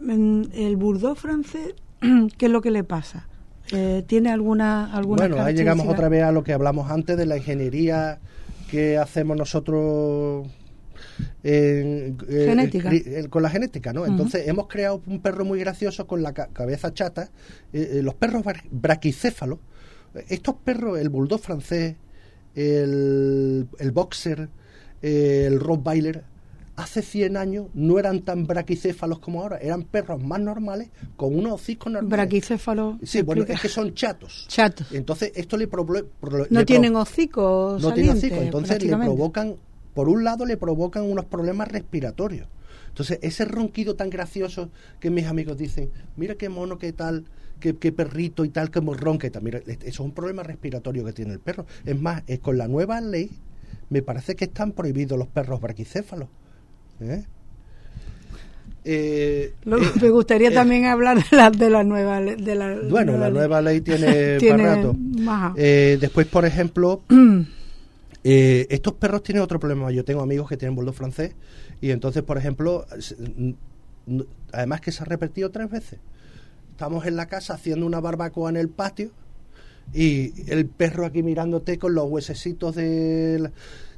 el 0.53 0.75
bulldog 0.75 1.17
francés, 1.17 1.75
¿qué 2.37 2.45
es 2.47 2.51
lo 2.51 2.61
que 2.61 2.71
le 2.71 2.83
pasa? 2.83 3.27
Eh, 3.71 4.03
¿Tiene 4.07 4.29
alguna 4.31 4.93
alguna 4.93 5.23
Bueno, 5.27 5.41
ahí 5.43 5.55
llegamos 5.55 5.87
otra 5.87 6.07
vez 6.09 6.23
a 6.23 6.31
lo 6.31 6.43
que 6.43 6.53
hablamos 6.53 6.91
antes 6.91 7.17
de 7.17 7.25
la 7.25 7.37
ingeniería 7.37 8.19
que 8.69 8.97
hacemos 8.97 9.35
nosotros 9.37 10.47
en- 11.43 12.17
eh, 12.29 12.45
Genética. 12.47 12.91
eh, 12.93 13.27
con 13.29 13.41
la 13.43 13.49
genética, 13.49 13.93
¿no? 13.93 14.05
Entonces 14.05 14.47
hemos 14.47 14.67
creado 14.67 15.01
un 15.07 15.19
perro 15.21 15.45
muy 15.45 15.59
gracioso 15.59 16.05
con 16.07 16.21
la 16.21 16.33
ca- 16.33 16.49
cabeza 16.53 16.93
chata. 16.93 17.29
Eh, 17.73 18.01
los 18.03 18.13
perros 18.15 18.43
bra- 18.43 18.63
braquicéfalos, 18.71 19.59
estos 20.29 20.55
perros, 20.63 20.99
el 20.99 21.09
bulldog 21.09 21.39
francés, 21.39 21.95
el, 22.55 23.67
el 23.79 23.91
boxer, 23.91 24.49
el 25.01 25.59
rottweiler, 25.59 26.23
hace 26.77 27.01
100 27.01 27.37
años 27.37 27.67
no 27.73 27.97
eran 27.99 28.21
tan 28.21 28.45
braquicéfalos 28.47 29.19
como 29.19 29.41
ahora, 29.41 29.57
eran 29.57 29.83
perros 29.83 30.21
más 30.21 30.39
normales 30.41 30.89
con 31.15 31.33
unos 31.35 31.53
hocicos 31.53 31.91
normales. 31.91 32.11
Braquicéfalo. 32.17 32.99
Sí, 33.03 33.21
bueno, 33.21 33.43
explica. 33.43 33.55
es 33.55 33.61
que 33.61 33.69
son 33.69 33.93
chatos. 33.93 34.45
Chatos. 34.49 34.91
Entonces, 34.91 35.31
esto 35.35 35.55
le, 35.57 35.69
proble- 35.69 36.05
pro- 36.19 36.39
le 36.39 36.47
No 36.49 36.65
tienen 36.65 36.95
hocico 36.95 37.77
no 37.81 37.93
tienen 37.93 38.13
saliente, 38.15 38.27
hocico. 38.27 38.41
Entonces, 38.43 38.83
le 38.83 38.95
provocan, 38.97 39.55
por 39.93 40.09
un 40.09 40.23
lado, 40.23 40.45
le 40.45 40.57
provocan 40.57 41.03
unos 41.03 41.25
problemas 41.25 41.67
respiratorios. 41.69 42.47
Entonces, 42.89 43.19
ese 43.21 43.45
ronquido 43.45 43.95
tan 43.95 44.09
gracioso 44.09 44.69
que 44.99 45.09
mis 45.09 45.25
amigos 45.25 45.57
dicen, 45.57 45.91
mira 46.17 46.35
qué 46.35 46.49
mono, 46.49 46.77
qué 46.77 46.93
tal, 46.93 47.25
qué, 47.59 47.75
qué 47.75 47.91
perrito 47.91 48.43
y 48.45 48.49
tal, 48.49 48.71
como 48.71 48.93
ronca 48.93 49.27
y 49.27 49.29
tal. 49.29 49.43
Mira, 49.43 49.59
eso 49.65 49.75
es 49.83 49.99
un 49.99 50.11
problema 50.11 50.43
respiratorio 50.43 51.03
que 51.05 51.13
tiene 51.13 51.33
el 51.33 51.39
perro. 51.39 51.65
Es 51.85 51.99
más, 51.99 52.23
es 52.27 52.39
con 52.39 52.57
la 52.57 52.67
nueva 52.67 52.99
ley, 53.01 53.31
me 53.89 54.01
parece 54.01 54.35
que 54.35 54.45
están 54.45 54.71
prohibidos 54.73 55.17
los 55.17 55.27
perros 55.27 55.59
braquicéfalos. 55.61 56.27
¿Eh? 57.01 57.23
Eh, 58.87 59.53
Luego, 59.63 59.83
eh, 59.85 59.91
me 60.01 60.09
gustaría 60.11 60.49
eh, 60.49 60.53
también 60.53 60.85
hablar 60.85 61.17
de 61.17 61.35
la, 61.37 61.49
de 61.49 61.69
la 61.71 61.83
nueva 61.83 62.21
le- 62.21 62.35
de 62.35 62.53
la 62.55 62.77
Bueno, 62.89 63.17
la 63.17 63.29
nueva 63.31 63.61
ley 63.61 63.81
tiene, 63.81 64.37
Tiene 64.39 64.63
rato. 64.63 64.95
Eh, 65.57 65.97
después, 65.99 66.27
por 66.27 66.45
ejemplo, 66.45 67.01
eh, 68.23 68.67
estos 68.69 68.93
perros 68.93 69.23
tienen 69.23 69.41
otro 69.43 69.59
problema. 69.59 69.91
Yo 69.91 70.05
tengo 70.05 70.21
amigos 70.21 70.47
que 70.47 70.57
tienen 70.57 70.75
bulldog 70.75 70.93
francés 70.93 71.33
y 71.81 71.89
entonces, 71.91 72.21
por 72.23 72.37
ejemplo, 72.37 72.85
además 74.51 74.81
que 74.81 74.91
se 74.91 75.01
ha 75.01 75.05
repetido 75.05 75.49
tres 75.49 75.69
veces. 75.69 75.99
Estamos 76.71 77.05
en 77.07 77.15
la 77.15 77.25
casa 77.27 77.55
haciendo 77.55 77.85
una 77.87 77.99
barbacoa 78.01 78.49
en 78.51 78.57
el 78.57 78.69
patio 78.69 79.09
y 79.93 80.31
el 80.51 80.65
perro 80.67 81.05
aquí 81.05 81.23
mirándote 81.23 81.77
con 81.79 81.95
los 81.95 82.05
huesecitos 82.09 82.75
de, 82.75 83.37
la- 83.39 83.51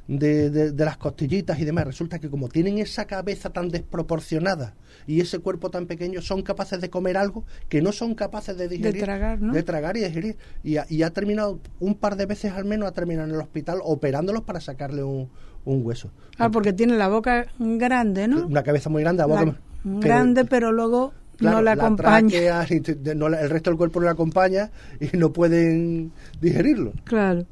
de, 0.08 0.50
de- 0.50 0.72
de 0.72 0.84
las 0.84 0.96
costillitas 0.96 1.60
y 1.60 1.64
demás. 1.64 1.84
Resulta 1.86 2.18
que 2.18 2.28
como 2.28 2.48
tienen 2.48 2.78
esa 2.78 3.04
cabeza 3.06 3.50
tan 3.50 3.68
desproporcionada 3.68 4.74
y 5.06 5.20
ese 5.20 5.38
cuerpo 5.38 5.70
tan 5.70 5.86
pequeño, 5.86 6.20
son 6.22 6.42
capaces 6.42 6.80
de 6.80 6.90
comer 6.90 7.16
algo 7.16 7.44
que 7.68 7.80
no 7.82 7.92
son 7.92 8.14
capaces 8.14 8.56
de 8.56 8.68
digerir. 8.68 9.02
tragar, 9.04 9.40
¿no? 9.40 9.52
De 9.52 9.62
tragar 9.62 9.96
y 9.96 10.00
digerir. 10.00 10.36
Y 10.64 10.78
ha, 10.78 10.86
y 10.88 11.02
ha 11.02 11.10
terminado, 11.10 11.60
un 11.78 11.94
par 11.94 12.16
de 12.16 12.26
veces 12.26 12.52
al 12.52 12.64
menos, 12.64 12.88
ha 12.88 12.92
terminado 12.92 13.28
en 13.28 13.34
el 13.34 13.40
hospital 13.40 13.78
operándolos 13.84 14.42
para 14.42 14.60
sacarle 14.60 15.02
un, 15.04 15.28
un 15.64 15.86
hueso. 15.86 16.10
Ah, 16.38 16.50
porque 16.50 16.72
tiene 16.72 16.96
la 16.96 17.08
boca 17.08 17.46
grande, 17.58 18.26
¿no? 18.28 18.46
Una 18.46 18.62
cabeza 18.62 18.88
muy 18.90 19.02
grande, 19.02 19.20
la 19.20 19.26
boca... 19.26 19.44
La- 19.44 19.60
grande, 19.84 20.44
pero 20.44 20.72
luego 20.72 21.12
Claro, 21.36 21.58
no 21.58 21.62
la 21.62 21.72
acompaña. 21.72 22.64
te- 22.66 22.94
de- 22.96 23.14
no 23.14 23.28
la- 23.28 23.40
el 23.42 23.48
resto 23.50 23.70
del 23.70 23.76
cuerpo 23.78 24.00
no 24.00 24.06
la 24.06 24.12
acompaña 24.12 24.70
y 25.00 25.16
no 25.16 25.32
pueden 25.32 26.10
digerirlo. 26.40 26.92
Claro. 27.04 27.46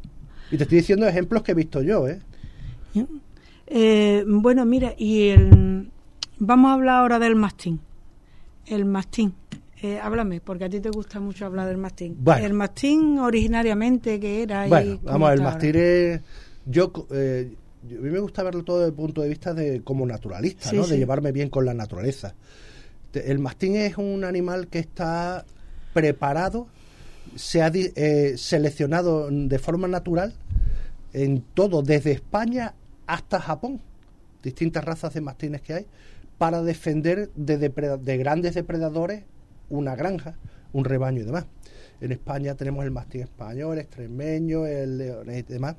Y 0.51 0.57
te 0.57 0.65
estoy 0.65 0.79
diciendo 0.79 1.07
ejemplos 1.07 1.43
que 1.43 1.53
he 1.53 1.55
visto 1.55 1.83
yo, 1.83 2.09
¿eh? 2.09 2.21
Eh, 3.67 4.25
bueno, 4.27 4.65
mira, 4.65 4.95
y 4.97 5.29
el, 5.31 5.91
vamos 6.39 6.71
a 6.71 6.75
hablar 6.75 6.97
ahora 7.01 7.19
del 7.19 7.35
mastín. 7.37 7.81
El 8.67 8.85
mastín. 8.85 9.35
Eh, 9.83 9.99
háblame, 10.01 10.41
porque 10.41 10.65
a 10.65 10.69
ti 10.69 10.81
te 10.81 10.89
gusta 10.91 11.21
mucho 11.21 11.47
hablar 11.47 11.67
del 11.69 11.77
mastín. 11.77 12.17
Bueno. 12.19 12.45
El 12.47 12.53
mastín 12.55 13.19
originariamente 13.19 14.19
que 14.19 14.43
era 14.43 14.67
Bueno, 14.67 14.99
vamos, 15.03 15.33
el 15.33 15.43
mastín 15.43 15.73
es... 15.77 16.21
Yo, 16.65 16.93
eh, 17.11 17.53
yo- 17.87 17.99
a 17.99 18.01
mí 18.01 18.11
me 18.11 18.19
gusta 18.19 18.43
verlo 18.43 18.65
todo 18.65 18.79
desde 18.79 18.89
el 18.89 18.95
punto 18.95 19.21
de 19.23 19.29
vista 19.29 19.53
de 19.55 19.83
como 19.83 20.07
naturalista, 20.07 20.71
Sí, 20.71 20.77
¿no? 20.77 20.85
sí. 20.85 20.93
De 20.93 20.99
llevarme 20.99 21.31
bien 21.33 21.51
con 21.51 21.65
la 21.67 21.75
naturaleza. 21.75 22.35
El 23.13 23.39
mastín 23.39 23.77
es 23.77 23.97
un 23.97 24.25
animal 24.25 24.69
que 24.69 24.79
está 24.81 25.45
preparado, 25.95 26.67
se 27.35 27.63
ha 27.63 27.71
eh, 27.75 28.35
seleccionado 28.37 29.29
de 29.31 29.59
forma 29.59 29.89
natural 29.89 30.35
en 31.13 31.43
todo, 31.55 31.83
desde 31.83 32.13
España 32.13 32.75
hasta 33.07 33.41
Japón, 33.41 33.81
distintas 34.43 34.85
razas 34.85 35.15
de 35.15 35.21
mastines 35.21 35.63
que 35.63 35.75
hay, 35.75 35.87
para 36.39 36.63
defender 36.63 37.31
de, 37.35 38.19
grandes 38.19 38.55
depredadores 38.55 39.25
una 39.69 39.97
granja, 39.97 40.37
un 40.73 40.85
rebaño 40.85 41.23
y 41.23 41.25
demás. 41.25 41.47
En 42.01 42.13
España 42.13 42.55
tenemos 42.55 42.85
el 42.85 42.91
mastín 42.91 43.23
español, 43.23 43.75
el 43.75 43.81
extremeño, 43.81 44.67
el 44.67 44.99
leonés 44.99 45.45
y 45.49 45.53
demás. 45.53 45.77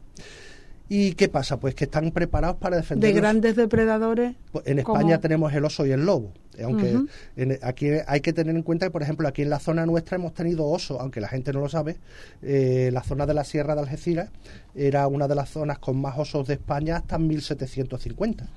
¿Y 0.90 1.14
qué 1.14 1.28
pasa? 1.28 1.60
Pues 1.60 1.76
que 1.76 1.84
están 1.84 2.12
preparados 2.12 2.58
para 2.58 2.78
defender 2.78 3.14
De 3.14 3.20
grandes 3.20 3.56
depredadores. 3.56 4.36
pues 4.52 4.66
En 4.68 4.80
España 4.80 5.20
tenemos 5.20 5.54
el 5.54 5.66
oso 5.66 5.86
y 5.86 5.92
el 5.92 6.06
lobo. 6.06 6.34
Aunque 6.64 6.92
en- 7.36 7.60
aquí 7.62 7.88
hay 8.08 8.22
que 8.22 8.34
tener 8.34 8.56
en 8.56 8.64
cuenta 8.64 8.86
que, 8.88 8.92
por 8.92 9.04
ejemplo, 9.04 9.28
aquí 9.28 9.42
en 9.44 9.50
la 9.50 9.60
zona 9.60 9.86
nuestra 9.86 10.16
hemos 10.18 10.34
tenido 10.34 10.66
oso, 10.66 11.00
aunque 11.00 11.22
la 11.22 11.28
gente 11.28 11.54
no 11.54 11.60
lo 11.60 11.70
sabe. 11.70 11.98
eh, 12.42 12.90
la 12.94 13.04
zona 13.04 13.26
de 13.26 13.34
la 13.34 13.44
Sierra 13.44 13.76
de 13.76 13.82
Algeciras 13.82 14.30
era 14.76 15.08
una 15.08 15.28
de 15.28 15.36
las 15.36 15.50
zonas 15.50 15.80
con 15.80 15.98
más 16.00 16.18
osos 16.18 16.48
de 16.48 16.56
España 16.56 16.98
hasta 16.98 17.18
1750. 17.18 18.48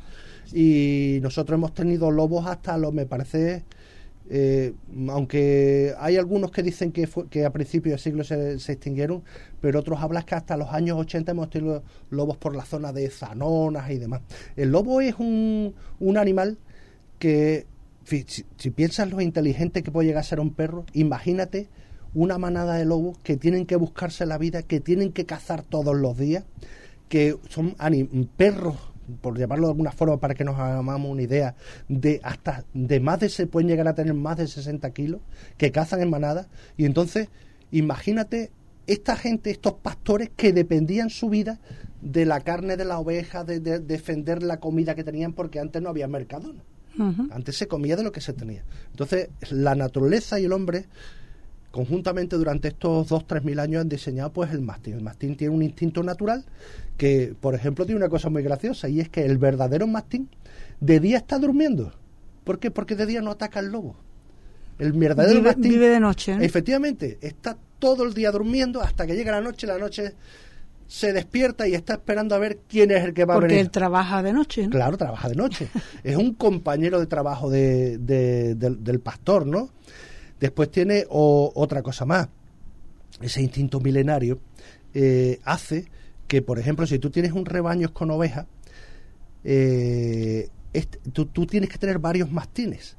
Y 0.52 1.18
nosotros 1.22 1.56
hemos 1.56 1.74
tenido 1.74 2.10
lobos 2.10 2.46
hasta 2.46 2.76
los, 2.76 2.92
me 2.92 3.06
parece, 3.06 3.64
eh, 4.28 4.72
aunque 5.08 5.94
hay 5.98 6.16
algunos 6.16 6.50
que 6.50 6.62
dicen 6.62 6.92
que, 6.92 7.06
fue- 7.06 7.28
que 7.28 7.44
a 7.44 7.50
principios 7.50 7.92
del 7.92 8.00
siglo 8.00 8.24
se, 8.24 8.58
se 8.58 8.72
extinguieron, 8.72 9.22
pero 9.60 9.80
otros 9.80 10.00
hablan 10.00 10.24
que 10.24 10.34
hasta 10.34 10.56
los 10.56 10.68
años 10.70 10.98
80 10.98 11.32
hemos 11.32 11.50
tenido 11.50 11.82
lobos 12.10 12.36
por 12.36 12.56
la 12.56 12.64
zona 12.64 12.92
de 12.92 13.08
Zanonas 13.10 13.90
y 13.90 13.98
demás. 13.98 14.22
El 14.56 14.70
lobo 14.70 15.00
es 15.00 15.14
un, 15.18 15.74
un 16.00 16.16
animal 16.18 16.58
que, 17.18 17.66
si, 18.10 18.70
piensas 18.70 19.10
lo 19.10 19.20
inteligente 19.20 19.82
que 19.82 19.90
puede 19.90 20.08
llegar 20.08 20.20
a 20.20 20.24
ser 20.24 20.40
un 20.40 20.54
perro, 20.54 20.84
imagínate 20.92 21.68
una 22.12 22.38
manada 22.38 22.74
de 22.74 22.84
lobos 22.84 23.18
que 23.22 23.36
tienen 23.36 23.66
que 23.66 23.76
buscarse 23.76 24.26
la 24.26 24.38
vida, 24.38 24.62
que 24.62 24.80
tienen 24.80 25.12
que 25.12 25.26
cazar 25.26 25.62
todos 25.62 25.96
los 25.96 26.18
días, 26.18 26.44
que 27.08 27.36
son 27.48 27.76
perros 28.36 28.76
por 29.20 29.38
llamarlo 29.38 29.66
de 29.66 29.72
alguna 29.72 29.92
forma 29.92 30.18
para 30.18 30.34
que 30.34 30.44
nos 30.44 30.58
hagamos 30.58 31.10
una 31.10 31.22
idea, 31.22 31.54
de 31.88 32.20
hasta 32.22 32.64
de 32.74 33.00
más 33.00 33.20
de 33.20 33.28
se 33.28 33.46
pueden 33.46 33.68
llegar 33.68 33.88
a 33.88 33.94
tener 33.94 34.14
más 34.14 34.36
de 34.36 34.46
60 34.46 34.90
kilos, 34.90 35.20
que 35.56 35.72
cazan 35.72 36.00
en 36.00 36.10
manada, 36.10 36.48
y 36.76 36.84
entonces 36.84 37.28
imagínate 37.70 38.50
esta 38.86 39.14
gente, 39.14 39.50
estos 39.50 39.74
pastores 39.74 40.30
que 40.34 40.52
dependían 40.52 41.10
su 41.10 41.28
vida 41.28 41.60
de 42.02 42.24
la 42.24 42.40
carne 42.40 42.76
de 42.76 42.84
la 42.84 42.98
oveja, 42.98 43.44
de, 43.44 43.60
de 43.60 43.78
defender 43.78 44.42
la 44.42 44.58
comida 44.58 44.94
que 44.94 45.04
tenían, 45.04 45.32
porque 45.32 45.60
antes 45.60 45.80
no 45.80 45.90
había 45.90 46.08
mercado. 46.08 46.52
¿no? 46.52 46.79
Antes 47.30 47.56
se 47.56 47.66
comía 47.66 47.96
de 47.96 48.02
lo 48.02 48.12
que 48.12 48.20
se 48.20 48.32
tenía. 48.32 48.62
Entonces, 48.90 49.28
la 49.50 49.74
naturaleza 49.74 50.38
y 50.38 50.44
el 50.44 50.52
hombre, 50.52 50.86
conjuntamente 51.70 52.36
durante 52.36 52.68
estos 52.68 53.08
dos, 53.08 53.26
tres 53.26 53.44
mil 53.44 53.58
años, 53.58 53.82
han 53.82 53.88
diseñado 53.88 54.32
pues 54.32 54.52
el 54.52 54.60
mastín. 54.60 54.94
El 54.94 55.02
mastín 55.02 55.36
tiene 55.36 55.54
un 55.54 55.62
instinto 55.62 56.02
natural 56.02 56.44
que, 56.96 57.34
por 57.40 57.54
ejemplo, 57.54 57.86
tiene 57.86 57.98
una 57.98 58.08
cosa 58.08 58.28
muy 58.28 58.42
graciosa 58.42 58.88
y 58.88 59.00
es 59.00 59.08
que 59.08 59.24
el 59.24 59.38
verdadero 59.38 59.86
mastín 59.86 60.28
de 60.80 61.00
día 61.00 61.18
está 61.18 61.38
durmiendo. 61.38 61.92
¿Por 62.44 62.58
qué? 62.58 62.70
Porque 62.70 62.96
de 62.96 63.06
día 63.06 63.22
no 63.22 63.30
ataca 63.30 63.60
al 63.60 63.70
lobo. 63.70 63.96
El 64.78 64.92
verdadero 64.92 65.40
Vive, 65.40 65.50
mastín 65.50 65.72
vive 65.72 65.88
de 65.88 66.00
noche. 66.00 66.32
¿eh? 66.32 66.38
Efectivamente, 66.40 67.18
está 67.20 67.56
todo 67.78 68.04
el 68.04 68.14
día 68.14 68.30
durmiendo 68.30 68.80
hasta 68.80 69.06
que 69.06 69.14
llega 69.14 69.32
la 69.32 69.40
noche, 69.40 69.66
la 69.66 69.78
noche 69.78 70.14
se 70.92 71.12
despierta 71.12 71.68
y 71.68 71.74
está 71.74 71.92
esperando 71.94 72.34
a 72.34 72.38
ver 72.38 72.58
quién 72.68 72.90
es 72.90 73.04
el 73.04 73.14
que 73.14 73.24
va 73.24 73.34
a 73.34 73.36
Porque 73.36 73.52
venir. 73.54 73.60
él 73.66 73.70
trabaja 73.70 74.24
de 74.24 74.32
noche. 74.32 74.64
¿no? 74.64 74.70
Claro, 74.70 74.96
trabaja 74.98 75.28
de 75.28 75.36
noche. 75.36 75.68
es 76.02 76.16
un 76.16 76.34
compañero 76.34 76.98
de 76.98 77.06
trabajo 77.06 77.48
de- 77.48 77.98
de- 77.98 78.56
del, 78.56 78.82
del 78.82 78.98
pastor, 78.98 79.46
¿no? 79.46 79.70
Después 80.40 80.68
tiene 80.68 81.04
o- 81.08 81.52
otra 81.54 81.82
cosa 81.82 82.04
más. 82.06 82.28
Ese 83.20 83.40
instinto 83.40 83.78
milenario 83.78 84.40
eh, 84.92 85.38
hace 85.44 85.84
que, 86.26 86.42
por 86.42 86.58
ejemplo, 86.58 86.84
si 86.88 86.98
tú 86.98 87.08
tienes 87.10 87.30
un 87.32 87.44
rebaño 87.46 87.92
con 87.94 88.10
ovejas, 88.10 88.46
eh, 89.44 90.48
este- 90.72 90.98
tú, 91.12 91.26
tú 91.26 91.46
tienes 91.46 91.70
que 91.70 91.78
tener 91.78 92.00
varios 92.00 92.32
mastines. 92.32 92.96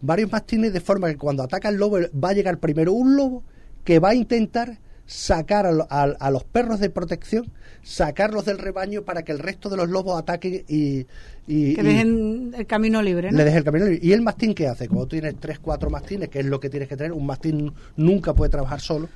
Varios 0.00 0.30
mastines 0.30 0.72
de 0.72 0.80
forma 0.80 1.08
que 1.10 1.16
cuando 1.16 1.42
ataca 1.42 1.68
el 1.68 1.76
lobo 1.76 1.98
va 2.22 2.28
a 2.30 2.32
llegar 2.34 2.58
primero 2.58 2.92
un 2.92 3.16
lobo 3.16 3.42
que 3.84 3.98
va 3.98 4.10
a 4.10 4.14
intentar 4.14 4.78
sacar 5.06 5.66
a, 5.66 5.70
a- 5.90 6.04
a 6.18 6.30
los 6.30 6.44
perros 6.44 6.80
de 6.80 6.88
protección, 6.90 7.50
sacarlos 7.82 8.44
del 8.44 8.58
rebaño 8.58 9.02
para 9.02 9.22
que 9.24 9.32
el 9.32 9.38
resto 9.40 9.68
de 9.68 9.76
los 9.76 9.88
lobos 9.88 10.18
ataquen 10.18 10.64
y, 10.68 11.06
y- 11.46 11.74
Que 11.74 11.80
y 11.80 11.84
dejen 11.84 12.54
el 12.56 12.66
camino 12.66 13.02
libre. 13.02 13.30
¿no? 13.30 13.36
le 13.38 13.44
deje 13.44 13.58
el 13.58 13.64
camino 13.64 13.86
libre. 13.86 14.00
¿Y 14.06 14.12
el 14.12 14.22
mastín 14.22 14.54
qué 14.54 14.68
hace? 14.68 14.88
Cuando 14.88 15.08
tienes 15.08 15.34
tres, 15.40 15.58
cuatro 15.58 15.90
mastines, 15.90 16.28
que 16.28 16.40
es 16.40 16.46
lo 16.46 16.60
que 16.60 16.70
tienes 16.70 16.88
que 16.88 16.96
tener, 16.96 17.12
un 17.12 17.26
mastín 17.26 17.72
nunca 17.96 18.32
puede 18.34 18.50
trabajar 18.50 18.80
solo, 18.80 19.08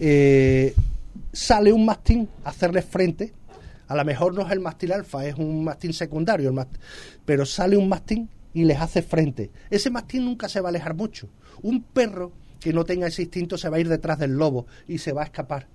eh, 0.00 0.74
sale 1.32 1.72
un 1.72 1.84
mastín 1.84 2.28
a 2.44 2.50
hacerle 2.50 2.82
frente. 2.82 3.32
A 3.88 3.94
lo 3.96 4.04
mejor 4.04 4.34
no 4.34 4.46
es 4.46 4.52
el 4.52 4.60
mastín 4.60 4.92
alfa, 4.92 5.26
es 5.26 5.34
un 5.36 5.62
mastín 5.64 5.92
secundario, 5.92 6.48
el 6.48 6.54
mast- 6.54 6.78
pero 7.26 7.44
sale 7.44 7.76
un 7.76 7.88
mastín 7.88 8.28
y 8.54 8.64
les 8.64 8.80
hace 8.80 9.02
frente. 9.02 9.50
Ese 9.68 9.90
mastín 9.90 10.24
nunca 10.24 10.48
se 10.48 10.60
va 10.60 10.68
a 10.68 10.70
alejar 10.70 10.94
mucho. 10.94 11.28
Un 11.62 11.82
perro 11.82 12.32
que 12.64 12.72
no 12.72 12.84
tenga 12.86 13.06
ese 13.06 13.20
instinto 13.20 13.58
se 13.58 13.68
va 13.68 13.76
a 13.76 13.80
ir 13.80 13.90
detrás 13.90 14.18
del 14.18 14.32
lobo 14.38 14.66
y 14.88 14.96
se 14.96 15.12
va 15.12 15.20
a 15.20 15.24
escapar. 15.26 15.66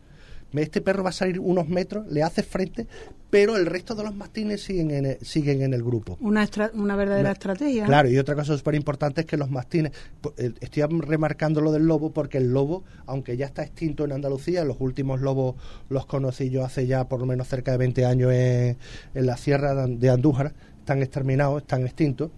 Este 0.52 0.82
perro 0.82 1.04
va 1.04 1.12
a 1.12 1.14
salir 1.14 1.40
unos 1.40 1.68
metros, 1.70 2.08
le 2.12 2.24
hace 2.24 2.42
frente, 2.42 2.88
pero 3.30 3.56
el 3.56 3.68
resto 3.68 3.94
de 3.94 4.02
los 4.04 4.16
mastines 4.16 4.64
siguen 4.64 4.90
en 4.90 5.06
el, 5.06 5.18
siguen 5.24 5.62
en 5.62 5.76
el 5.76 5.84
grupo. 5.84 6.18
Una, 6.22 6.44
estra- 6.44 6.72
una 6.74 6.96
verdadera 6.96 7.30
estrategia. 7.34 7.84
¿no? 7.84 7.88
Claro, 7.90 8.10
y 8.10 8.18
otra 8.18 8.34
cosa 8.34 8.58
súper 8.58 8.74
importante 8.74 9.22
es 9.22 9.28
que 9.28 9.38
los 9.38 9.52
mastines, 9.52 9.92
eh, 10.38 10.52
estoy 10.60 10.82
remarcando 11.02 11.62
lo 11.62 11.72
del 11.72 11.86
lobo 11.86 12.12
porque 12.12 12.40
el 12.40 12.52
lobo, 12.52 12.84
aunque 13.06 13.38
ya 13.38 13.46
está 13.46 13.62
extinto 13.62 14.04
en 14.06 14.14
Andalucía, 14.14 14.66
los 14.66 14.78
últimos 14.80 15.22
lobos 15.22 15.56
los 15.90 16.08
conocí 16.08 16.50
yo 16.50 16.66
hace 16.66 16.88
ya 16.88 17.08
por 17.08 17.20
lo 17.20 17.28
menos 17.28 17.48
cerca 17.48 17.72
de 17.72 17.78
20 17.78 18.06
años 18.06 18.32
en, 18.34 18.76
en 19.14 19.26
la 19.28 19.38
sierra 19.38 19.86
de 19.86 20.10
Andújar, 20.10 20.56
están 20.80 21.04
exterminados, 21.04 21.62
están 21.62 21.84
extintos. 21.86 22.32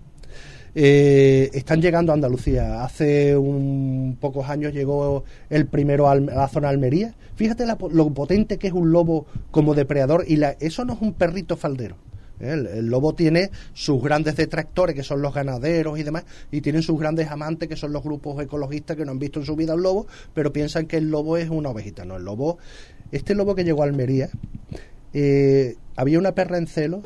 Eh, 0.76 1.49
están 1.53 1.82
llegando 1.82 2.11
a 2.11 2.15
Andalucía. 2.15 2.84
Hace 2.84 3.36
un 3.36 4.17
pocos 4.19 4.49
años 4.49 4.74
llegó 4.74 5.24
el 5.49 5.67
primero 5.67 6.09
a 6.09 6.15
la 6.15 6.47
zona 6.47 6.67
de 6.67 6.74
Almería. 6.74 7.15
Fíjate 7.36 7.65
la 7.65 7.78
lo 7.91 8.09
potente 8.11 8.57
que 8.57 8.67
es 8.67 8.74
un 8.74 8.91
lobo 8.91 9.26
como 9.51 9.74
depredador 9.74 10.26
y 10.28 10.38
la, 10.38 10.55
eso 10.59 10.86
no 10.86 10.93
es 10.93 11.01
un 11.01 11.13
perrito 11.13 11.57
faldero. 11.57 11.95
¿eh? 12.39 12.51
El, 12.51 12.67
el 12.67 12.86
lobo 12.88 13.13
tiene 13.13 13.51
sus 13.74 14.01
grandes 14.01 14.36
detractores, 14.36 14.95
que 14.95 15.03
son 15.03 15.22
los 15.22 15.34
ganaderos 15.34 15.99
y 15.99 16.03
demás, 16.03 16.26
y 16.51 16.61
tienen 16.61 16.84
sus 16.84 16.99
grandes 16.99 17.30
amantes, 17.30 17.67
que 17.67 17.76
son 17.76 17.93
los 17.93 18.03
grupos 18.03 18.41
ecologistas 18.41 18.97
que 18.97 19.05
no 19.05 19.11
han 19.11 19.19
visto 19.19 19.39
en 19.39 19.45
su 19.45 19.55
vida 19.55 19.76
un 19.76 19.84
lobo, 19.84 20.07
pero 20.34 20.53
piensan 20.53 20.86
que 20.86 20.97
el 20.97 21.09
lobo 21.09 21.38
es 21.38 21.49
una 21.49 21.69
ovejita. 21.69 22.05
No, 22.05 22.17
el 22.17 22.24
lobo, 22.24 22.57
este 23.11 23.36
lobo 23.36 23.55
que 23.55 23.63
llegó 23.63 23.82
a 23.84 23.86
Almería, 23.86 24.30
eh, 25.13 25.76
había 25.95 26.19
una 26.19 26.34
perra 26.34 26.57
en 26.57 26.67
celo, 26.67 27.03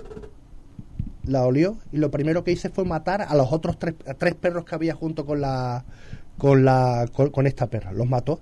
la 1.28 1.44
olió 1.46 1.78
y 1.92 1.98
lo 1.98 2.12
primero 2.12 2.44
que 2.44 2.52
hice 2.52 2.70
fue 2.70 2.86
matar 2.86 3.22
a 3.22 3.36
los 3.36 3.52
otros 3.52 3.78
tres, 3.80 3.96
tres 4.18 4.36
perros 4.36 4.66
que 4.66 4.76
había 4.76 4.94
junto 4.94 5.26
con 5.26 5.42
la 5.42 5.86
con 6.38 6.66
la 6.66 7.08
con, 7.14 7.30
con 7.30 7.48
esta 7.48 7.68
perra. 7.68 7.92
Los 7.92 8.08
mató. 8.08 8.40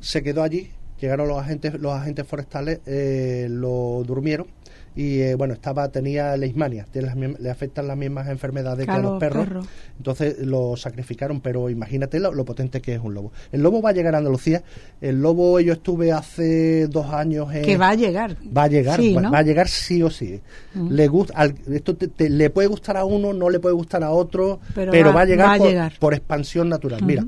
Se 0.00 0.22
quedó 0.22 0.42
allí. 0.42 0.70
Llegaron 1.00 1.26
los 1.26 1.38
agentes 1.38 1.74
los 1.74 1.92
agentes 1.92 2.26
forestales, 2.26 2.80
eh, 2.86 3.48
lo 3.50 4.04
durmieron 4.06 4.46
y 4.94 5.20
eh, 5.20 5.34
bueno 5.36 5.54
estaba 5.54 5.88
tenía 5.88 6.36
leishmania, 6.36 6.86
le 6.92 7.50
afectan 7.50 7.86
las 7.88 7.96
mismas 7.96 8.28
enfermedades 8.28 8.84
que 8.84 8.92
a 8.92 8.98
los 8.98 9.18
perros. 9.18 9.66
Entonces 9.96 10.38
lo 10.40 10.76
sacrificaron, 10.76 11.40
pero 11.40 11.70
imagínate 11.70 12.20
lo, 12.20 12.32
lo 12.34 12.44
potente 12.44 12.80
que 12.82 12.94
es 12.94 13.00
un 13.00 13.14
lobo. 13.14 13.32
El 13.52 13.62
lobo 13.62 13.80
va 13.80 13.90
a 13.90 13.92
llegar 13.92 14.14
a 14.14 14.18
Andalucía. 14.18 14.62
El 15.00 15.22
lobo 15.22 15.60
yo 15.60 15.72
estuve 15.72 16.12
hace 16.12 16.86
dos 16.88 17.06
años 17.06 17.54
en 17.54 17.62
Que 17.62 17.76
va 17.76 17.90
a 17.90 17.94
llegar. 17.94 18.36
Va 18.56 18.64
a 18.64 18.68
llegar, 18.68 19.00
Sí, 19.00 19.14
va, 19.14 19.22
¿no? 19.22 19.30
va 19.30 19.38
a 19.38 19.42
llegar 19.42 19.68
sí 19.68 20.02
o 20.02 20.10
sí. 20.10 20.40
Le 20.74 21.08
gusta, 21.08 21.34
al- 21.36 21.54
esto 21.72 21.96
te- 21.96 22.08
te- 22.08 22.28
le 22.28 22.50
puede 22.50 22.68
gustar 22.68 22.96
a 22.96 23.04
uno, 23.04 23.32
no 23.32 23.48
le 23.48 23.60
puede 23.60 23.74
gustar 23.74 24.02
a 24.04 24.10
otro, 24.10 24.60
pero, 24.74 24.92
Pero 24.92 25.08
va, 25.08 25.14
va- 25.16 25.20
a 25.22 25.24
llegar, 25.24 25.48
va 25.48 25.54
a 25.54 25.58
por, 25.58 25.68
llegar. 25.68 25.92
por 25.98 26.14
expansión 26.14 26.68
natural. 26.68 27.02
Mira, 27.02 27.24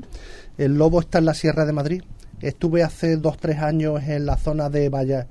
el 0.57 0.75
lobo 0.77 0.99
está 0.99 1.17
en 1.19 1.25
la 1.25 1.33
Sierra 1.33 1.65
de 1.65 1.73
Madrid. 1.73 2.01
Estuve 2.41 2.83
hace 2.83 3.17
dos, 3.17 3.37
tres 3.37 3.57
años 3.59 4.03
en 4.07 4.25
la 4.25 4.37
zona 4.37 4.69
de 4.69 4.89
Valla, 4.89 5.25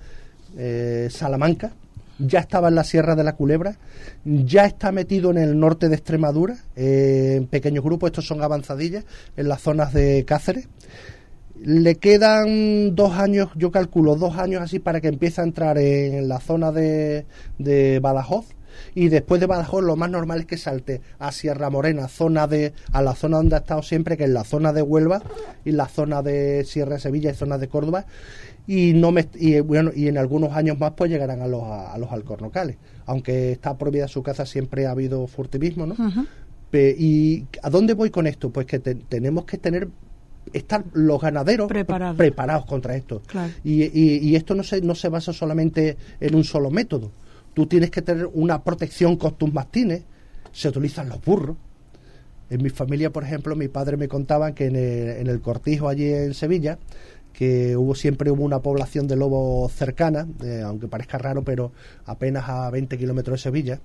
eh, 0.56 1.08
Salamanca. 1.10 1.72
Ya 2.18 2.40
estaba 2.40 2.68
en 2.68 2.74
la 2.74 2.84
Sierra 2.84 3.14
de 3.14 3.24
la 3.24 3.34
Culebra. 3.34 3.76
Ya 4.24 4.66
está 4.66 4.92
metido 4.92 5.30
en 5.30 5.38
el 5.38 5.58
norte 5.58 5.88
de 5.88 5.96
Extremadura, 5.96 6.56
eh, 6.76 7.34
en 7.38 7.46
pequeños 7.46 7.84
grupos. 7.84 8.08
Estos 8.08 8.26
son 8.26 8.42
avanzadillas, 8.42 9.04
en 9.36 9.48
las 9.48 9.60
zonas 9.62 9.92
de 9.92 10.24
Cáceres. 10.24 10.68
Le 11.60 11.96
quedan 11.96 12.94
dos 12.94 13.12
años, 13.12 13.48
yo 13.54 13.70
calculo 13.70 14.16
dos 14.16 14.36
años 14.36 14.60
así 14.62 14.80
para 14.80 15.00
que 15.00 15.08
empiece 15.08 15.40
a 15.40 15.44
entrar 15.44 15.78
en 15.78 16.28
la 16.28 16.40
zona 16.40 16.72
de, 16.72 17.26
de 17.58 18.00
Badajoz 18.00 18.46
y 18.94 19.08
después 19.08 19.40
de 19.40 19.46
Badajoz 19.46 19.82
lo 19.82 19.96
más 19.96 20.10
normal 20.10 20.40
es 20.40 20.46
que 20.46 20.56
salte 20.56 21.00
a 21.18 21.32
Sierra 21.32 21.70
Morena, 21.70 22.08
zona 22.08 22.46
de, 22.46 22.72
a 22.92 23.02
la 23.02 23.14
zona 23.14 23.38
donde 23.38 23.56
ha 23.56 23.60
estado 23.60 23.82
siempre, 23.82 24.16
que 24.16 24.24
es 24.24 24.30
la 24.30 24.44
zona 24.44 24.72
de 24.72 24.82
Huelva 24.82 25.22
y 25.64 25.72
la 25.72 25.88
zona 25.88 26.22
de 26.22 26.64
Sierra 26.64 26.94
de 26.94 27.00
Sevilla 27.00 27.30
y 27.30 27.34
zona 27.34 27.58
de 27.58 27.68
Córdoba, 27.68 28.06
y 28.66 28.92
no 28.94 29.12
me, 29.12 29.28
y 29.34 29.60
bueno 29.60 29.90
y 29.94 30.08
en 30.08 30.18
algunos 30.18 30.52
años 30.52 30.78
más 30.78 30.92
pues 30.96 31.10
llegarán 31.10 31.42
a 31.42 31.46
los 31.46 31.62
a, 31.62 31.96
los 31.98 32.10
alcornocales 32.10 32.76
aunque 33.04 33.52
está 33.52 33.76
prohibida 33.76 34.08
su 34.08 34.22
caza 34.22 34.46
siempre 34.46 34.86
ha 34.86 34.92
habido 34.92 35.26
furtivismo 35.26 35.84
no 35.84 35.94
y 36.76 37.44
a 37.62 37.70
dónde 37.70 37.94
voy 37.94 38.10
con 38.10 38.26
esto 38.26 38.50
pues 38.50 38.66
que 38.66 38.78
tenemos 38.78 39.44
que 39.44 39.58
tener 39.58 39.88
estar 40.52 40.84
los 40.92 41.20
ganaderos 41.20 41.68
preparados. 42.16 42.66
contra 42.66 42.96
esto. 42.96 43.22
Y, 43.62 43.84
y, 44.28 44.36
esto 44.36 44.54
no 44.54 44.62
se 44.62 44.80
no 44.80 44.94
se 44.94 45.08
basa 45.08 45.32
solamente 45.32 45.96
en 46.20 46.34
un 46.34 46.44
solo 46.44 46.70
método 46.70 47.10
tú 47.54 47.66
tienes 47.66 47.90
que 47.90 48.02
tener 48.02 48.28
una 48.32 48.62
protección 48.62 49.16
con 49.16 49.36
tus 49.36 49.52
mastines. 49.52 50.02
Se 50.52 50.68
utilizan 50.68 51.08
los 51.08 51.22
burros. 51.24 51.56
En 52.50 52.62
mi 52.62 52.68
familia, 52.68 53.10
por 53.10 53.24
ejemplo, 53.24 53.56
mi 53.56 53.68
padre 53.68 53.96
me 53.96 54.08
contaba 54.08 54.54
que 54.54 54.66
en 54.66 54.76
el, 54.76 55.40
cortijo 55.40 55.88
allí 55.88 56.12
en 56.12 56.34
Sevilla, 56.34 56.78
que 57.32 57.76
hubo 57.76 57.94
siempre 57.94 58.30
hubo 58.30 58.44
una 58.44 58.60
población 58.60 59.08
de 59.08 59.16
lobos 59.16 59.72
cercana, 59.72 60.28
aunque 60.64 60.86
parezca 60.86 61.16
raro, 61.16 61.42
pero 61.42 61.72
apenas 62.04 62.48
a 62.48 62.70
20 62.70 62.98
kilómetros 62.98 63.40
de 63.40 63.42
Sevilla. 63.42 63.80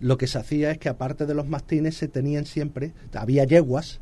Lo 0.00 0.16
que 0.16 0.26
se 0.26 0.38
hacía 0.38 0.70
es 0.72 0.78
que 0.78 0.88
aparte 0.88 1.26
de 1.26 1.34
los 1.34 1.46
mastines 1.46 1.96
se 1.96 2.08
tenían 2.08 2.46
siempre, 2.46 2.92
había 3.14 3.44
yeguas 3.44 4.00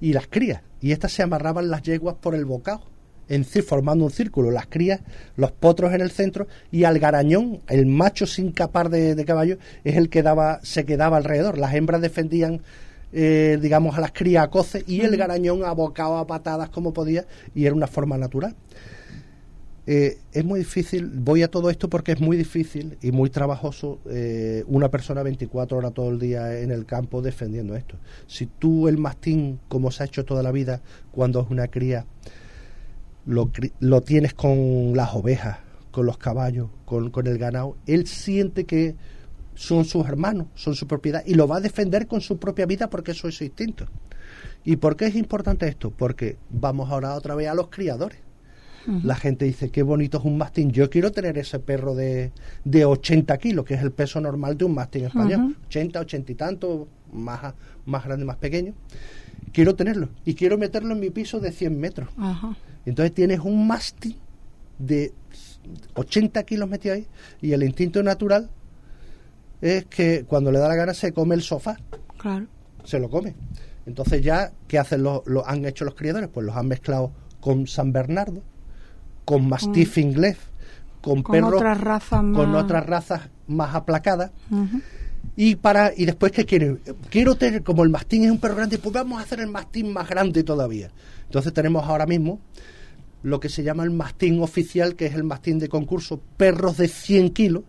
y 0.00 0.12
las 0.12 0.26
crías, 0.26 0.62
y 0.80 0.92
estas 0.92 1.12
se 1.12 1.22
amarraban 1.22 1.70
las 1.70 1.82
yeguas 1.82 2.16
por 2.20 2.34
el 2.34 2.44
bocado, 2.44 2.82
en, 3.30 3.44
formando 3.44 4.04
un 4.04 4.10
círculo, 4.10 4.50
las 4.50 4.66
crías, 4.66 5.00
los 5.36 5.50
potros 5.52 5.94
en 5.94 6.02
el 6.02 6.10
centro, 6.10 6.46
y 6.70 6.84
al 6.84 6.98
garañón, 6.98 7.60
el 7.68 7.86
macho 7.86 8.26
sin 8.26 8.52
capar 8.52 8.90
de, 8.90 9.14
de 9.14 9.24
caballo, 9.24 9.56
es 9.84 9.96
el 9.96 10.10
que 10.10 10.22
daba, 10.22 10.60
se 10.62 10.84
quedaba 10.84 11.16
alrededor. 11.16 11.56
Las 11.56 11.74
hembras 11.74 12.02
defendían 12.02 12.60
eh, 13.12 13.58
digamos, 13.60 13.98
a 13.98 14.00
las 14.00 14.12
crías 14.12 14.44
a 14.44 14.50
coce 14.50 14.84
y 14.86 15.00
el 15.00 15.16
garañón 15.16 15.64
abocaba 15.64 16.20
a 16.20 16.26
patadas 16.28 16.68
como 16.70 16.92
podía 16.92 17.26
y 17.54 17.66
era 17.66 17.74
una 17.74 17.88
forma 17.88 18.16
natural. 18.16 18.54
Eh, 19.86 20.18
es 20.32 20.44
muy 20.44 20.60
difícil, 20.60 21.10
voy 21.12 21.42
a 21.42 21.48
todo 21.48 21.70
esto 21.70 21.90
porque 21.90 22.12
es 22.12 22.20
muy 22.20 22.36
difícil 22.36 22.96
y 23.02 23.10
muy 23.10 23.28
trabajoso 23.28 23.98
eh, 24.08 24.62
una 24.68 24.88
persona 24.90 25.24
24 25.24 25.78
horas 25.78 25.92
todo 25.92 26.10
el 26.10 26.20
día 26.20 26.60
en 26.60 26.70
el 26.70 26.86
campo 26.86 27.22
defendiendo 27.22 27.74
esto. 27.74 27.96
Si 28.28 28.46
tú 28.46 28.86
el 28.86 28.98
mastín, 28.98 29.58
como 29.68 29.90
se 29.90 30.04
ha 30.04 30.06
hecho 30.06 30.24
toda 30.24 30.44
la 30.44 30.52
vida 30.52 30.80
cuando 31.10 31.40
es 31.40 31.50
una 31.50 31.66
cría, 31.66 32.06
lo, 33.26 33.50
lo 33.80 34.00
tienes 34.02 34.34
con 34.34 34.92
las 34.94 35.14
ovejas, 35.14 35.58
con 35.90 36.06
los 36.06 36.18
caballos, 36.18 36.68
con, 36.84 37.10
con 37.10 37.26
el 37.26 37.38
ganado, 37.38 37.76
él 37.86 38.06
siente 38.06 38.64
que 38.64 38.96
son 39.54 39.84
sus 39.84 40.06
hermanos, 40.06 40.46
son 40.54 40.74
su 40.74 40.86
propiedad 40.86 41.22
y 41.26 41.34
lo 41.34 41.46
va 41.46 41.56
a 41.56 41.60
defender 41.60 42.06
con 42.06 42.20
su 42.20 42.38
propia 42.38 42.66
vida 42.66 42.88
porque 42.88 43.10
eso 43.12 43.28
es 43.28 43.36
su 43.36 43.44
instinto. 43.44 43.86
¿Y 44.64 44.76
por 44.76 44.96
qué 44.96 45.06
es 45.06 45.16
importante 45.16 45.68
esto? 45.68 45.90
Porque 45.90 46.36
vamos 46.50 46.90
ahora 46.90 47.14
otra 47.14 47.34
vez 47.34 47.48
a 47.48 47.54
los 47.54 47.68
criadores. 47.68 48.18
La 49.04 49.14
gente 49.14 49.44
dice, 49.44 49.70
qué 49.70 49.82
bonito 49.82 50.18
es 50.18 50.24
un 50.24 50.38
mastín. 50.38 50.70
Yo 50.70 50.88
quiero 50.88 51.12
tener 51.12 51.36
ese 51.36 51.58
perro 51.58 51.94
de, 51.94 52.32
de 52.64 52.84
80 52.86 53.36
kilos, 53.36 53.64
que 53.66 53.74
es 53.74 53.82
el 53.82 53.92
peso 53.92 54.20
normal 54.20 54.56
de 54.56 54.64
un 54.64 54.74
mastín 54.74 55.04
español. 55.04 55.56
80, 55.66 56.00
80 56.00 56.32
y 56.32 56.34
tanto, 56.34 56.88
más, 57.12 57.54
más 57.84 58.04
grande, 58.04 58.24
más 58.24 58.36
pequeño. 58.36 58.72
Quiero 59.52 59.74
tenerlo. 59.74 60.08
Y 60.24 60.34
quiero 60.34 60.56
meterlo 60.56 60.94
en 60.94 61.00
mi 61.00 61.10
piso 61.10 61.40
de 61.40 61.52
100 61.52 61.78
metros. 61.78 62.08
Entonces 62.86 63.14
tienes 63.14 63.40
un 63.40 63.66
mastín 63.66 64.16
de 64.78 65.12
80 65.94 66.42
kilos 66.44 66.68
metido 66.68 66.94
ahí 66.94 67.06
y 67.40 67.52
el 67.52 67.62
instinto 67.62 68.02
natural 68.02 68.50
es 69.60 69.84
que 69.86 70.24
cuando 70.26 70.50
le 70.50 70.58
da 70.58 70.68
la 70.68 70.74
gana 70.74 70.94
se 70.94 71.12
come 71.12 71.34
el 71.34 71.42
sofá. 71.42 71.76
Claro. 72.18 72.46
Se 72.84 72.98
lo 72.98 73.10
come. 73.10 73.34
Entonces 73.86 74.22
ya, 74.22 74.52
¿qué 74.68 74.78
hacen 74.78 75.02
los, 75.02 75.26
lo 75.26 75.46
han 75.46 75.64
hecho 75.64 75.84
los 75.84 75.94
criadores? 75.94 76.28
Pues 76.32 76.46
los 76.46 76.56
han 76.56 76.68
mezclado 76.68 77.12
con 77.40 77.66
San 77.66 77.92
Bernardo, 77.92 78.42
con 79.24 79.48
Mastiff 79.48 79.98
inglés, 79.98 80.38
con, 81.00 81.22
con 81.22 81.44
otras 81.44 81.80
razas 81.80 82.22
más... 82.22 82.36
con 82.36 82.54
otras 82.54 82.86
razas 82.86 83.28
más 83.46 83.74
aplacadas. 83.74 84.30
Y 85.36 85.56
para 85.56 85.92
y 85.96 86.04
después 86.04 86.32
qué 86.32 86.44
quiero 86.44 86.78
quiero 87.08 87.34
tener 87.34 87.62
como 87.62 87.84
el 87.84 87.88
mastín 87.88 88.24
es 88.24 88.30
un 88.30 88.38
perro 88.38 88.56
grande, 88.56 88.78
pues 88.78 88.92
vamos 88.92 89.18
a 89.20 89.22
hacer 89.22 89.40
el 89.40 89.46
mastín 89.46 89.92
más 89.92 90.08
grande 90.08 90.42
todavía. 90.42 90.90
Entonces 91.24 91.52
tenemos 91.52 91.84
ahora 91.84 92.06
mismo 92.06 92.40
lo 93.22 93.40
que 93.40 93.48
se 93.48 93.62
llama 93.62 93.84
el 93.84 93.90
mastín 93.90 94.42
oficial, 94.42 94.96
que 94.96 95.06
es 95.06 95.14
el 95.14 95.24
mastín 95.24 95.58
de 95.58 95.68
concurso, 95.68 96.20
perros 96.36 96.76
de 96.76 96.88
100 96.88 97.30
kilos, 97.30 97.64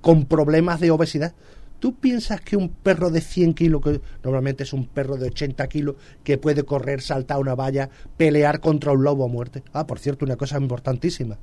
con 0.00 0.26
problemas 0.26 0.80
de 0.80 0.90
obesidad. 0.90 1.34
¿Tú 1.78 1.94
piensas 1.94 2.40
que 2.40 2.56
un 2.56 2.70
perro 2.70 3.10
de 3.10 3.20
100 3.20 3.54
kilos, 3.54 3.82
que 3.82 4.00
normalmente 4.24 4.62
es 4.64 4.72
un 4.72 4.86
perro 4.86 5.16
de 5.16 5.26
80 5.26 5.66
kilos, 5.68 5.96
que 6.24 6.38
puede 6.38 6.64
correr, 6.64 7.02
saltar 7.02 7.38
una 7.38 7.54
valla, 7.54 7.90
pelear 8.16 8.60
contra 8.60 8.92
un 8.92 9.04
lobo 9.04 9.24
a 9.24 9.28
muerte? 9.28 9.62
Ah, 9.72 9.86
por 9.86 9.98
cierto, 9.98 10.24
una 10.24 10.36
cosa 10.36 10.58
importantísima. 10.58 11.38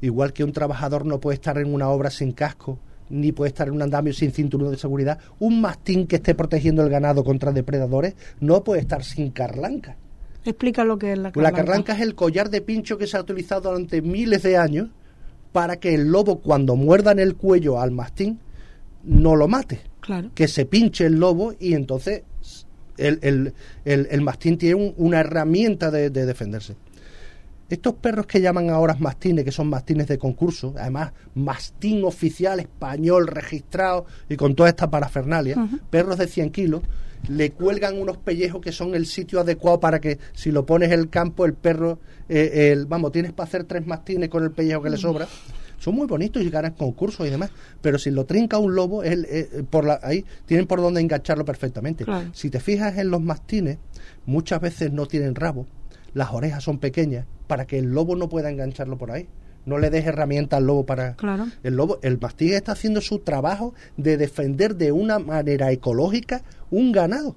Igual 0.00 0.32
que 0.32 0.44
un 0.44 0.52
trabajador 0.52 1.04
no 1.04 1.20
puede 1.20 1.34
estar 1.34 1.58
en 1.58 1.72
una 1.72 1.88
obra 1.88 2.10
sin 2.10 2.32
casco, 2.32 2.78
ni 3.08 3.32
puede 3.32 3.48
estar 3.48 3.68
en 3.68 3.74
un 3.74 3.82
andamio 3.82 4.12
sin 4.12 4.32
cinturón 4.32 4.70
de 4.70 4.78
seguridad, 4.78 5.18
un 5.38 5.60
mastín 5.60 6.06
que 6.06 6.16
esté 6.16 6.34
protegiendo 6.34 6.82
el 6.82 6.90
ganado 6.90 7.24
contra 7.24 7.52
depredadores 7.52 8.14
no 8.40 8.64
puede 8.64 8.80
estar 8.80 9.04
sin 9.04 9.30
carlanca. 9.30 9.96
Explica 10.44 10.84
lo 10.84 10.98
que 10.98 11.12
es 11.12 11.18
la 11.18 11.32
carlanca. 11.32 11.50
La 11.50 11.56
carlanca 11.56 11.94
es 11.94 12.00
el 12.00 12.14
collar 12.14 12.50
de 12.50 12.60
pincho 12.60 12.98
que 12.98 13.06
se 13.06 13.16
ha 13.16 13.20
utilizado 13.20 13.62
durante 13.62 14.00
miles 14.02 14.42
de 14.42 14.56
años 14.56 14.88
para 15.52 15.76
que 15.76 15.94
el 15.94 16.10
lobo 16.12 16.40
cuando 16.40 16.76
muerda 16.76 17.12
en 17.12 17.18
el 17.18 17.36
cuello 17.36 17.80
al 17.80 17.90
mastín 17.90 18.38
no 19.02 19.34
lo 19.36 19.48
mate. 19.48 19.80
Claro. 20.00 20.30
Que 20.34 20.46
se 20.46 20.66
pinche 20.66 21.06
el 21.06 21.14
lobo 21.14 21.54
y 21.58 21.74
entonces 21.74 22.22
el, 22.96 23.52
mastín 24.22 24.58
tiene 24.58 24.94
una 24.96 25.20
herramienta 25.20 25.90
de, 25.90 26.10
defenderse. 26.10 26.76
Estos 27.68 27.94
perros 27.94 28.26
que 28.26 28.40
llaman 28.40 28.70
ahora 28.70 28.96
mastines, 28.98 29.44
que 29.44 29.50
son 29.50 29.68
mastines 29.68 30.06
de 30.06 30.18
concurso, 30.18 30.74
además 30.78 31.12
mastín 31.34 32.04
oficial 32.04 32.60
español 32.60 33.26
registrado 33.26 34.06
y 34.28 34.36
con 34.36 34.54
toda 34.54 34.68
esta 34.68 34.88
parafernalia, 34.88 35.56
perros 35.90 36.18
de 36.18 36.28
100 36.28 36.50
kilos, 36.50 36.82
le 37.28 37.50
cuelgan 37.50 37.98
unos 38.00 38.18
pellejos 38.18 38.60
que 38.60 38.70
son 38.70 38.94
el 38.94 39.06
sitio 39.06 39.40
adecuado 39.40 39.80
para 39.80 40.00
que 40.00 40.18
si 40.32 40.52
lo 40.52 40.64
pones 40.64 40.92
en 40.92 41.00
el 41.00 41.08
campo, 41.08 41.44
el 41.44 41.54
perro, 41.54 41.98
eh, 42.28 42.70
el, 42.72 42.86
vamos, 42.86 43.10
tienes 43.10 43.32
para 43.32 43.48
hacer 43.48 43.64
tres 43.64 43.84
mastines 43.84 44.28
con 44.28 44.44
el 44.44 44.52
pellejo 44.52 44.82
que 44.82 44.90
le 44.90 44.96
sobra. 44.96 45.26
Son 45.78 45.94
muy 45.94 46.06
bonitos 46.06 46.42
y 46.42 46.48
ganan 46.48 46.72
concursos 46.72 47.26
y 47.26 47.30
demás, 47.30 47.50
pero 47.82 47.98
si 47.98 48.10
lo 48.10 48.24
trinca 48.24 48.58
un 48.58 48.74
lobo, 48.74 49.02
el, 49.02 49.26
eh, 49.28 49.64
por 49.68 49.84
la, 49.84 50.00
ahí 50.02 50.24
tienen 50.46 50.66
por 50.66 50.80
dónde 50.80 51.00
engancharlo 51.00 51.44
perfectamente. 51.44 52.04
Si 52.32 52.48
te 52.48 52.60
fijas 52.60 52.96
en 52.96 53.10
los 53.10 53.20
mastines, 53.20 53.78
muchas 54.24 54.60
veces 54.60 54.92
no 54.92 55.06
tienen 55.06 55.34
rabo, 55.34 55.66
las 56.16 56.32
orejas 56.32 56.64
son 56.64 56.78
pequeñas, 56.78 57.26
para 57.46 57.66
que 57.66 57.78
el 57.78 57.92
lobo 57.92 58.16
no 58.16 58.30
pueda 58.30 58.48
engancharlo 58.48 58.96
por 58.96 59.10
ahí. 59.10 59.28
No 59.66 59.76
le 59.76 59.90
des 59.90 60.06
herramientas 60.06 60.56
al 60.56 60.66
lobo 60.66 60.86
para 60.86 61.14
claro. 61.14 61.46
el 61.62 61.76
lobo. 61.76 61.98
El 62.00 62.18
mastín 62.18 62.54
está 62.54 62.72
haciendo 62.72 63.02
su 63.02 63.18
trabajo 63.18 63.74
de 63.98 64.16
defender 64.16 64.76
de 64.76 64.92
una 64.92 65.18
manera 65.18 65.70
ecológica 65.72 66.40
un 66.70 66.90
ganado 66.90 67.36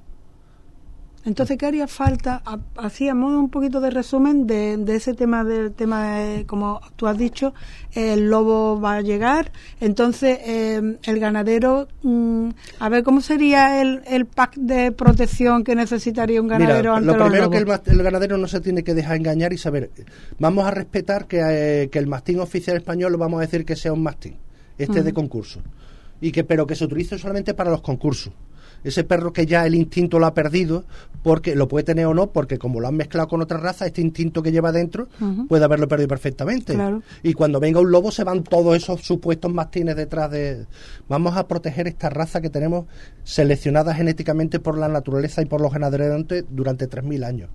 entonces, 1.25 1.57
¿qué 1.57 1.65
haría 1.65 1.87
falta? 1.87 2.41
Hacíamos 2.77 3.33
un 3.35 3.49
poquito 3.49 3.81
de 3.81 3.89
resumen 3.89 4.47
de, 4.47 4.95
ese 4.95 5.13
tema, 5.13 5.43
del 5.43 5.73
tema, 5.73 6.17
como 6.47 6.79
tú 6.95 7.07
has 7.07 7.17
dicho, 7.17 7.53
el 7.93 8.29
lobo 8.29 8.79
va 8.79 8.95
a 8.95 9.01
llegar, 9.01 9.51
entonces 9.81 10.39
eh, 10.45 10.97
el 11.03 11.19
ganadero, 11.19 11.87
mm, 12.03 12.49
a 12.79 12.89
ver, 12.89 13.03
¿cómo 13.03 13.21
sería 13.21 13.81
el, 13.81 14.01
el, 14.07 14.25
pack 14.25 14.55
de 14.55 14.91
protección 14.91 15.63
que 15.63 15.75
necesitaría 15.75 16.41
un 16.41 16.47
ganadero 16.47 16.99
Mira, 16.99 17.13
Lo 17.13 17.25
primero 17.25 17.49
que 17.49 17.57
el, 17.57 18.03
ganadero 18.03 18.37
no 18.37 18.47
se 18.47 18.61
tiene 18.61 18.83
que 18.83 18.93
dejar 18.93 19.17
engañar 19.17 19.51
y 19.51 19.57
saber, 19.57 19.91
vamos 20.37 20.65
a 20.65 20.71
respetar 20.71 21.27
que, 21.27 21.41
eh, 21.41 21.89
que 21.89 21.99
el 21.99 22.07
mastín 22.07 22.39
oficial 22.39 22.77
español, 22.77 23.15
vamos 23.17 23.39
a 23.39 23.41
decir 23.41 23.65
que 23.65 23.75
sea 23.75 23.91
un 23.91 24.03
mastín, 24.03 24.37
este 24.77 25.03
de 25.03 25.13
concurso, 25.13 25.61
y 26.21 26.31
que 26.31 26.45
pero 26.45 26.65
que 26.65 26.75
se 26.75 26.85
utilice 26.85 27.17
solamente 27.17 27.53
para 27.53 27.69
los 27.69 27.81
concursos 27.81 28.33
ese 28.83 29.03
perro 29.03 29.33
que 29.33 29.45
ya 29.45 29.65
el 29.65 29.75
instinto 29.75 30.19
lo 30.19 30.25
ha 30.25 30.33
perdido, 30.33 30.85
porque 31.23 31.55
lo 31.55 31.67
puede 31.67 31.83
tener 31.83 32.05
o 32.05 32.13
no, 32.13 32.27
porque 32.27 32.57
como 32.57 32.79
lo 32.79 32.87
han 32.87 32.95
mezclado 32.95 33.27
con 33.27 33.41
otra 33.41 33.57
raza, 33.57 33.85
este 33.85 34.01
instinto 34.01 34.41
que 34.41 34.51
lleva 34.51 34.71
dentro 34.71 35.07
puede 35.47 35.65
haberlo 35.65 35.87
perdido 35.87 36.07
perfectamente. 36.07 36.77
Y 37.23 37.33
cuando 37.33 37.59
venga 37.59 37.79
un 37.79 37.91
lobo 37.91 38.11
se 38.11 38.23
van 38.23 38.43
todos 38.43 38.75
esos 38.75 39.01
supuestos 39.01 39.51
mastines 39.51 39.95
detrás 39.95 40.31
de... 40.31 40.65
Vamos 41.07 41.35
a 41.35 41.47
proteger 41.47 41.87
esta 41.87 42.09
raza 42.09 42.41
que 42.41 42.49
tenemos 42.49 42.85
seleccionada 43.23 43.93
genéticamente 43.93 44.59
por 44.59 44.77
la 44.77 44.87
naturaleza 44.87 45.41
y 45.41 45.45
por 45.45 45.61
los 45.61 45.71
ganaderos 45.71 46.25
durante 46.49 46.89
3.000 46.89 47.25
años. 47.25 47.49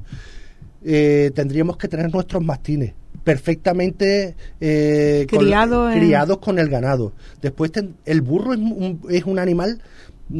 Eh, 0.87 1.31
tendríamos 1.35 1.79
que 1.79 1.89
tener 1.89 2.12
nuestros 2.12 2.45
mastines 2.45 2.93
perfectamente 3.25 4.37
eh, 4.61 5.27
criados 5.27 6.39
con 6.39 6.59
el 6.59 6.68
ganado. 6.68 7.12
Después 7.41 7.72
el 8.05 8.20
burro 8.20 8.53
es 8.53 8.59
un, 8.59 9.01
es 9.09 9.25
un 9.25 9.39
animal 9.39 9.81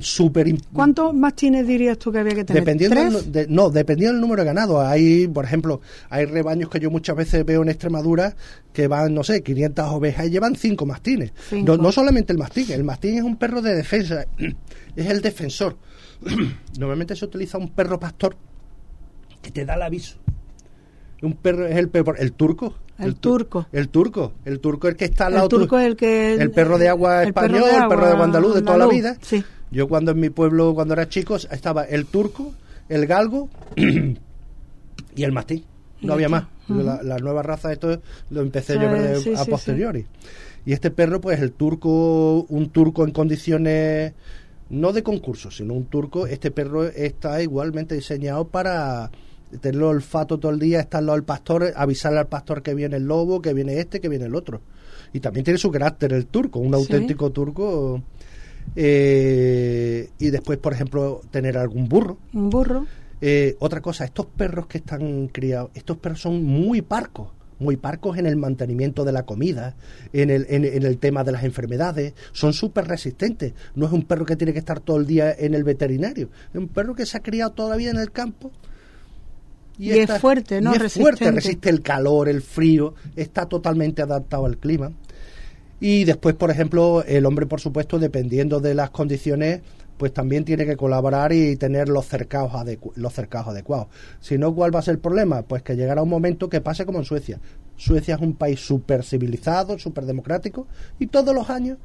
súper 0.01 0.47
¿Cuántos 0.73 1.15
mastines 1.15 1.67
dirías 1.67 1.99
tú 1.99 2.11
que 2.11 2.19
había 2.19 2.35
que 2.35 2.45
tener? 2.45 2.63
Dependiendo 2.65 3.21
no, 3.49 3.71
dependiendo 3.71 4.13
del 4.15 4.21
número 4.21 4.43
de 4.43 4.47
ganado. 4.47 4.81
Hay, 4.81 5.29
por 5.29 5.45
ejemplo, 5.45 5.81
hay 6.11 6.25
rebaños 6.25 6.71
que 6.71 6.81
yo 6.81 6.91
muchas 6.91 7.15
veces 7.17 7.45
veo 7.45 7.63
en 7.63 7.69
Extremadura 7.69 8.35
que 8.73 8.89
van, 8.89 9.13
no 9.15 9.23
sé, 9.23 9.43
500 9.43 9.87
ovejas 9.91 10.27
y 10.27 10.31
llevan 10.31 10.57
5 10.57 10.87
mastines. 10.87 11.33
Cinco. 11.51 11.77
No, 11.77 11.83
no 11.83 11.93
solamente 11.93 12.33
el 12.33 12.39
mastín, 12.39 12.71
el 12.73 12.83
mastín 12.85 13.19
es 13.19 13.23
un 13.23 13.37
perro 13.37 13.61
de 13.63 13.75
defensa, 13.75 14.25
es 14.97 15.07
el 15.07 15.21
defensor. 15.21 15.77
Normalmente 16.79 17.15
se 17.17 17.25
utiliza 17.25 17.59
un 17.59 17.69
perro 17.71 17.99
pastor 18.01 18.37
que 19.43 19.51
te 19.51 19.65
da 19.65 19.75
el 19.75 19.83
aviso. 19.83 20.17
Un 21.23 21.35
perro 21.35 21.67
es 21.67 21.77
el 21.77 21.89
perro, 21.89 22.15
el 22.17 22.33
turco. 22.33 22.75
El 22.99 23.15
tu- 23.17 23.31
turco. 23.31 23.67
El 23.73 23.89
turco. 23.89 24.33
El 24.45 24.61
turco 24.61 24.89
es 24.89 24.93
el 24.93 24.97
que 24.99 25.05
está 25.07 25.27
al 25.27 25.33
El 25.33 25.37
lado 25.37 25.49
tu- 25.49 25.59
turco 25.59 25.79
es 25.79 25.87
el 25.87 25.97
que... 25.97 26.35
el 26.35 26.51
perro 26.51 26.79
de 26.79 26.89
agua 26.89 27.23
el 27.25 27.33
perro 27.33 27.47
español, 27.57 27.71
de 27.71 27.77
el 27.77 27.89
perro 27.89 28.07
de 28.07 28.13
agua 28.13 28.25
andaluz 28.25 28.55
de 28.55 28.63
toda 28.63 28.79
la 28.79 28.87
vida. 28.87 29.17
Sí. 29.21 29.43
Yo 29.71 29.89
cuando 29.89 30.13
en 30.13 30.21
mi 30.21 30.31
pueblo, 30.31 30.75
cuando 30.75 30.95
era 30.95 31.09
chico, 31.09 31.37
estaba 31.37 31.85
el 31.85 32.07
turco, 32.07 32.53
el 32.89 33.07
galgo 33.07 33.49
y 33.77 35.23
el 35.23 35.33
mastín. 35.33 35.65
Y 36.01 36.07
No 36.07 36.15
había 36.15 36.29
más. 36.29 36.45
la, 36.69 37.03
la 37.03 37.19
nueva 37.19 37.43
raza, 37.43 37.73
esto 37.73 38.01
lo 38.31 38.41
empecé 38.41 38.75
Sí, 38.75 38.79
yo 38.81 38.89
a 38.89 38.93
ver 38.93 39.03
de- 39.03 39.21
sí, 39.21 39.33
a 39.35 39.45
sí, 39.45 39.51
posteriori. 39.51 40.07
Y 40.67 40.73
este 40.73 40.91
perro, 40.91 41.21
pues 41.21 41.41
el 41.41 41.53
turco, 41.53 42.47
un 42.49 42.71
turco 42.71 43.05
en 43.05 43.11
condiciones 43.13 44.13
no 44.71 44.93
de 44.93 45.03
concurso, 45.03 45.51
sino 45.51 45.75
un 45.75 45.85
turco, 45.87 46.27
este 46.27 46.51
perro 46.51 46.85
está 46.85 47.43
igualmente 47.43 47.95
diseñado 47.95 48.49
para 48.49 49.11
tener 49.61 49.77
el 49.77 49.83
olfato 49.83 50.39
todo 50.39 50.51
el 50.53 50.59
día, 50.59 50.81
estar 50.81 51.09
al 51.09 51.23
pastor, 51.23 51.73
avisarle 51.77 52.19
al 52.21 52.27
pastor 52.29 52.63
que 52.63 52.75
viene 52.75 52.97
el 52.97 53.05
lobo, 53.05 53.43
que 53.43 53.53
viene 53.53 53.79
este, 53.79 54.01
que 54.01 54.09
viene 54.09 54.25
el 54.25 54.35
otro. 54.35 54.63
Y 55.13 55.21
también 55.21 55.45
tiene 55.45 55.59
su 55.59 55.71
carácter 55.71 56.13
el 56.15 56.27
turco, 56.27 56.59
un 56.59 56.75
auténtico 56.75 57.31
turco. 57.31 58.03
Eh, 58.77 60.11
y 60.19 60.31
después, 60.31 60.59
por 60.59 60.73
ejemplo, 60.73 61.21
tener 61.31 61.57
algún 61.59 61.89
burro. 61.89 62.19
Un 62.33 62.51
burro. 62.51 62.87
Eh, 63.21 63.57
otra 63.61 63.81
cosa, 63.81 64.05
estos 64.05 64.27
perros 64.27 64.67
que 64.67 64.79
están 64.79 65.29
criados, 65.29 65.71
estos 65.75 65.97
perros 65.97 66.21
son 66.21 66.43
muy 66.43 66.83
parcos, 66.83 67.31
muy 67.59 67.77
parcos 67.77 68.19
en 68.19 68.27
el 68.27 68.37
mantenimiento 68.37 69.05
de 69.05 69.13
la 69.13 69.25
comida, 69.25 69.77
en 70.13 70.31
el, 70.31 70.47
en, 70.51 70.65
en 70.65 70.83
el 70.83 70.99
tema 70.99 71.25
de 71.25 71.33
las 71.33 71.45
enfermedades, 71.45 72.13
son 72.33 72.53
súper 72.53 72.87
resistentes. 72.87 73.55
No 73.75 73.87
es 73.87 73.93
un 73.93 74.03
perro 74.03 74.27
que 74.27 74.37
tiene 74.37 74.53
que 74.53 74.59
estar 74.59 74.81
todo 74.81 74.99
el 74.99 75.07
día 75.07 75.33
en 75.33 75.55
el 75.55 75.65
veterinario, 75.65 76.29
es 76.53 76.59
un 76.59 76.69
perro 76.69 76.95
que 76.95 77.07
se 77.07 77.17
ha 77.17 77.21
criado 77.21 77.53
toda 77.53 77.71
la 77.71 77.77
vida 77.77 77.93
en 77.93 77.99
el 77.99 78.11
campo. 78.11 78.51
Y 79.79 79.91
es 79.91 80.19
fuerte, 80.21 80.61
¿no? 80.61 80.73
y 80.73 80.77
es 80.77 80.93
fuerte, 80.93 81.31
resiste 81.31 81.69
el 81.69 81.83
calor, 81.83 82.29
el 82.29 82.43
frío, 82.43 82.95
está 83.17 83.47
totalmente 83.47 84.03
adaptado 84.03 84.47
al 84.47 84.59
clima. 84.59 84.93
Y 85.81 86.05
después, 86.05 86.35
por 86.35 86.51
ejemplo, 86.51 87.03
el 87.07 87.27
hombre, 87.27 87.47
por 87.47 87.61
supuesto, 87.61 87.99
dependiendo 87.99 88.61
de 88.61 88.75
las 88.75 88.91
condiciones, 88.91 89.61
pues 89.97 90.13
también 90.13 90.45
tiene 90.45 90.67
que 90.67 90.77
colaborar 90.77 91.33
y 91.33 91.57
tener 91.57 91.89
los 91.89 92.07
cercados, 92.07 92.53
adecu- 92.53 92.93
los 92.97 93.13
cercados 93.13 93.49
adecuados. 93.49 93.89
Si 94.21 94.39
no, 94.39 94.55
¿cuál 94.55 94.75
va 94.75 94.79
a 94.81 94.83
ser 94.83 94.95
el 94.95 95.01
problema? 95.01 95.43
Pues 95.43 95.63
que 95.63 95.77
llegará 95.77 96.03
un 96.03 96.09
momento 96.09 96.49
que 96.49 96.61
pase 96.61 96.85
como 96.87 96.99
en 96.99 97.05
Suecia. 97.05 97.39
Suecia 97.77 98.15
es 98.17 98.21
un 98.21 98.35
país 98.35 98.61
súper 98.61 99.05
civilizado, 99.05 99.79
súper 99.79 100.05
democrático, 100.07 100.67
y 100.99 101.07
todos 101.09 101.35
los 101.35 101.51
años, 101.51 101.79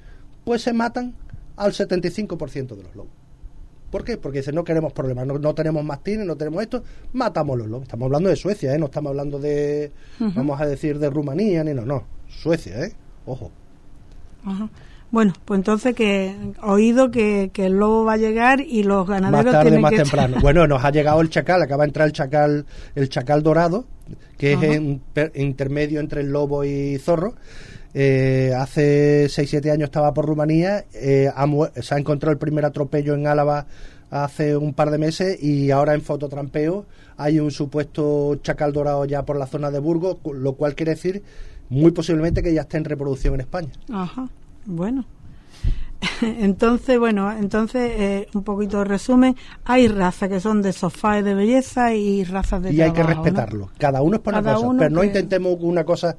pues 0.43 0.61
se 0.61 0.73
matan 0.73 1.13
al 1.55 1.73
75% 1.73 2.75
de 2.75 2.83
los 2.83 2.95
lobos. 2.95 3.11
¿Por 3.91 4.03
qué? 4.03 4.17
Porque 4.17 4.39
dicen, 4.39 4.53
no 4.55 4.63
queremos 4.63 4.93
problemas, 4.93 5.25
no, 5.25 5.39
no 5.39 5.55
tenemos 5.55 5.83
mastines, 5.83 6.25
no 6.25 6.35
tenemos 6.37 6.61
esto, 6.61 6.83
matamos 7.13 7.57
los 7.57 7.67
lobos. 7.67 7.83
Estamos 7.83 8.05
hablando 8.05 8.29
de 8.29 8.35
Suecia, 8.35 8.73
¿eh? 8.73 8.77
No 8.77 8.85
estamos 8.85 9.09
hablando 9.09 9.39
de, 9.39 9.91
vamos 10.35 10.61
a 10.61 10.65
decir, 10.67 10.99
de 10.99 11.09
Rumanía, 11.09 11.63
ni 11.63 11.73
no, 11.73 11.83
no. 11.85 12.03
Suecia, 12.27 12.85
¿eh? 12.85 12.93
Ojo. 13.25 13.51
Ajá. 14.45 14.69
Bueno, 15.11 15.33
pues 15.45 15.57
entonces 15.57 15.95
que 15.95 16.35
oído 16.61 17.09
que, 17.09 17.49
que 17.51 17.65
el 17.65 17.73
lobo 17.73 18.05
va 18.05 18.13
a 18.13 18.17
llegar 18.17 18.61
y 18.61 18.83
los 18.83 19.07
Más 19.07 19.21
ganaderos 19.21 19.51
tarde, 19.51 19.63
tienen 19.65 19.81
más 19.81 19.91
que 19.91 19.97
temprano. 19.97 20.37
Bueno, 20.41 20.67
nos 20.67 20.83
ha 20.85 20.91
llegado 20.91 21.21
el 21.21 21.29
chacal, 21.31 21.61
acaba 21.63 21.83
de 21.83 21.87
entrar 21.89 22.05
el 22.07 22.13
chacal, 22.13 22.65
el 22.93 23.09
chacal 23.09 23.41
dorado, 23.41 23.85
que 24.37 24.53
Ajá. 24.53 24.65
es 24.67 24.79
un 24.79 25.01
per- 25.11 25.31
intermedio 25.35 25.99
entre 25.99 26.21
el 26.21 26.27
lobo 26.31 26.63
y 26.63 26.97
zorro. 26.99 27.33
Eh, 27.95 28.53
hace 28.55 29.25
6-7 29.29 29.71
años 29.71 29.85
estaba 29.87 30.13
por 30.13 30.27
Rumanía, 30.27 30.85
eh, 30.93 31.27
ha 31.35 31.47
se 31.81 31.95
ha 31.95 31.97
encontrado 31.97 32.31
el 32.31 32.37
primer 32.37 32.63
atropello 32.65 33.15
en 33.15 33.25
Álava 33.25 33.65
hace 34.11 34.55
un 34.55 34.73
par 34.75 34.91
de 34.91 34.99
meses 34.99 35.41
y 35.41 35.71
ahora 35.71 35.95
en 35.95 36.01
fototrampeo 36.03 36.85
hay 37.17 37.39
un 37.39 37.49
supuesto 37.49 38.35
chacal 38.43 38.73
dorado 38.73 39.05
ya 39.05 39.23
por 39.23 39.37
la 39.37 39.47
zona 39.47 39.71
de 39.71 39.79
Burgos, 39.79 40.17
lo 40.33 40.53
cual 40.53 40.75
quiere 40.75 40.91
decir 40.93 41.23
muy 41.69 41.91
posiblemente 41.91 42.41
que 42.43 42.53
ya 42.53 42.61
esté 42.61 42.77
en 42.77 42.85
reproducción 42.85 43.33
en 43.35 43.41
España. 43.41 43.69
Ajá, 43.91 44.27
bueno. 44.65 45.05
Entonces, 46.21 46.97
bueno, 46.97 47.29
entonces, 47.31 47.91
eh, 47.93 48.27
un 48.33 48.43
poquito 48.43 48.79
de 48.79 48.85
resumen, 48.85 49.35
hay 49.65 49.87
razas 49.89 50.29
que 50.29 50.39
son 50.39 50.61
de 50.61 50.71
sofá 50.71 51.19
y 51.19 51.23
de 51.23 51.33
belleza 51.33 51.93
y 51.93 52.23
razas 52.23 52.61
de 52.63 52.71
y 52.71 52.81
hay 52.81 52.91
que 52.93 53.03
respetarlo. 53.03 53.69
Cada 53.77 54.01
uno 54.01 54.15
es 54.15 54.21
por 54.21 54.33
una 54.33 54.41
cosa, 54.53 54.67
pero 54.77 54.89
no 54.95 55.01
que- 55.01 55.07
intentemos 55.07 55.57
una 55.59 55.83
cosa. 55.83 56.15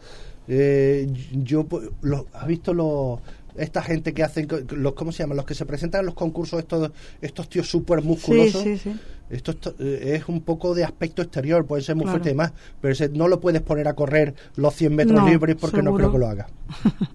eh, 0.52 1.08
yo, 1.32 1.64
pues, 1.64 1.88
lo- 2.02 2.26
¿has 2.34 2.46
visto 2.46 2.74
los 2.74 3.20
esta 3.60 3.82
gente 3.82 4.12
que 4.12 4.22
hacen, 4.22 4.48
los 4.70 4.92
cómo 4.94 5.12
se 5.12 5.22
llaman, 5.22 5.36
los 5.36 5.46
que 5.46 5.54
se 5.54 5.66
presentan 5.66 6.00
en 6.00 6.06
los 6.06 6.14
concursos 6.14 6.58
estos 6.60 6.90
estos 7.20 7.48
tíos 7.48 7.68
súper 7.68 8.00
Sí, 8.02 8.06
musculosos? 8.08 8.62
sí, 8.62 8.76
sí. 8.78 8.92
Esto 9.30 9.52
esto, 9.52 9.74
eh, 9.78 10.16
es 10.16 10.28
un 10.28 10.40
poco 10.40 10.74
de 10.74 10.82
aspecto 10.84 11.22
exterior, 11.22 11.64
puede 11.64 11.82
ser 11.82 11.94
muy 11.94 12.02
Claro. 12.04 12.18
fuerte 12.18 12.30
y 12.30 12.34
más, 12.34 12.52
pero 12.80 12.92
ese 12.92 13.08
no 13.10 13.28
lo 13.28 13.40
puedes 13.40 13.62
poner 13.62 13.86
a 13.86 13.94
correr 13.94 14.34
los 14.56 14.74
100 14.74 14.94
metros 14.96 15.20
No, 15.22 15.28
libres 15.28 15.56
porque 15.60 15.82
no 15.82 15.94
creo 15.94 16.10
que 16.10 16.18
lo 16.18 16.26
haga. 16.28 16.48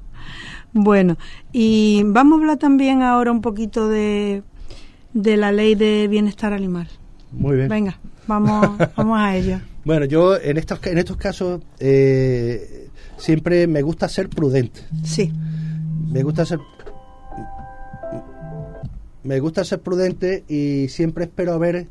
Bueno, 0.74 1.18
y 1.54 2.04
vamos 2.06 2.38
a 2.38 2.42
hablar 2.42 2.58
también 2.58 3.02
ahora 3.02 3.32
un 3.32 3.42
poquito 3.42 3.88
de, 3.88 4.44
de 5.14 5.38
la 5.38 5.52
ley 5.54 5.76
de 5.76 6.08
bienestar 6.10 6.52
animal. 6.52 6.88
Muy 7.32 7.56
bien. 7.56 7.70
Venga, 7.70 7.98
vamos, 8.28 8.78
vamos 8.98 9.18
a 9.20 9.36
ello. 9.38 9.60
Bueno, 9.86 10.06
yo 10.06 10.36
en 10.38 10.58
estos, 10.58 10.80
en 10.88 10.98
estos 10.98 11.16
casos 11.16 11.62
eh, 11.80 12.90
siempre 13.18 13.68
me 13.68 13.82
gusta 13.84 14.10
ser 14.10 14.28
prudente. 14.30 14.82
Sí, 15.04 15.32
Me 16.12 16.24
gusta 16.24 16.46
ser 16.46 16.60
me 19.24 19.40
gusta 19.40 19.64
ser 19.64 19.80
prudente 19.80 20.44
y 20.48 20.88
siempre 20.90 21.26
espero 21.26 21.54
a 21.54 21.58
ver 21.58 21.88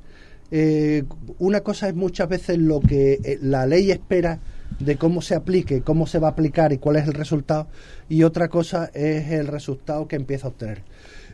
eh, 0.53 1.03
una 1.39 1.62
cosa 1.62 1.89
es 1.89 1.95
muchas 1.97 2.29
veces 2.29 2.59
lo 2.59 2.79
que 2.79 3.15
eh, 3.25 3.39
la 3.43 3.67
ley 3.67 3.91
espera 3.91 4.39
de 4.79 4.97
cómo 4.97 5.21
se 5.21 5.35
aplique, 5.35 5.83
cómo 5.83 6.07
se 6.07 6.21
va 6.21 6.29
a 6.29 6.31
aplicar 6.31 6.73
y 6.73 6.79
cuál 6.79 6.97
es 6.97 7.09
el 7.09 7.15
resultado 7.15 7.67
y 8.09 8.23
otra 8.23 8.49
cosa 8.49 8.89
es 8.95 9.33
el 9.33 9.49
resultado 9.49 10.07
que 10.07 10.15
empieza 10.15 10.47
a 10.47 10.51
obtener. 10.51 10.83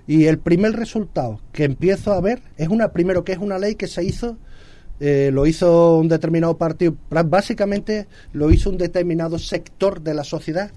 Y 0.07 0.24
el 0.24 0.39
primer 0.39 0.72
resultado 0.72 1.41
que 1.53 1.64
empiezo 1.64 2.14
a 2.14 2.20
ver 2.22 2.41
es 2.57 2.68
una 2.68 2.93
primero 2.93 3.22
que 3.22 3.33
es 3.33 3.39
una 3.39 3.59
ley 3.59 3.74
que 3.74 3.87
se 3.87 4.03
hizo 4.03 4.39
eh, 5.01 5.31
lo 5.33 5.47
hizo 5.47 5.99
un 5.99 6.09
determinado 6.09 6.59
partido, 6.59 6.95
básicamente 7.09 8.07
lo 8.35 8.51
hizo 8.51 8.68
un 8.68 8.76
determinado 8.76 9.39
sector 9.39 10.03
de 10.03 10.12
la 10.12 10.24
sociedad 10.24 10.70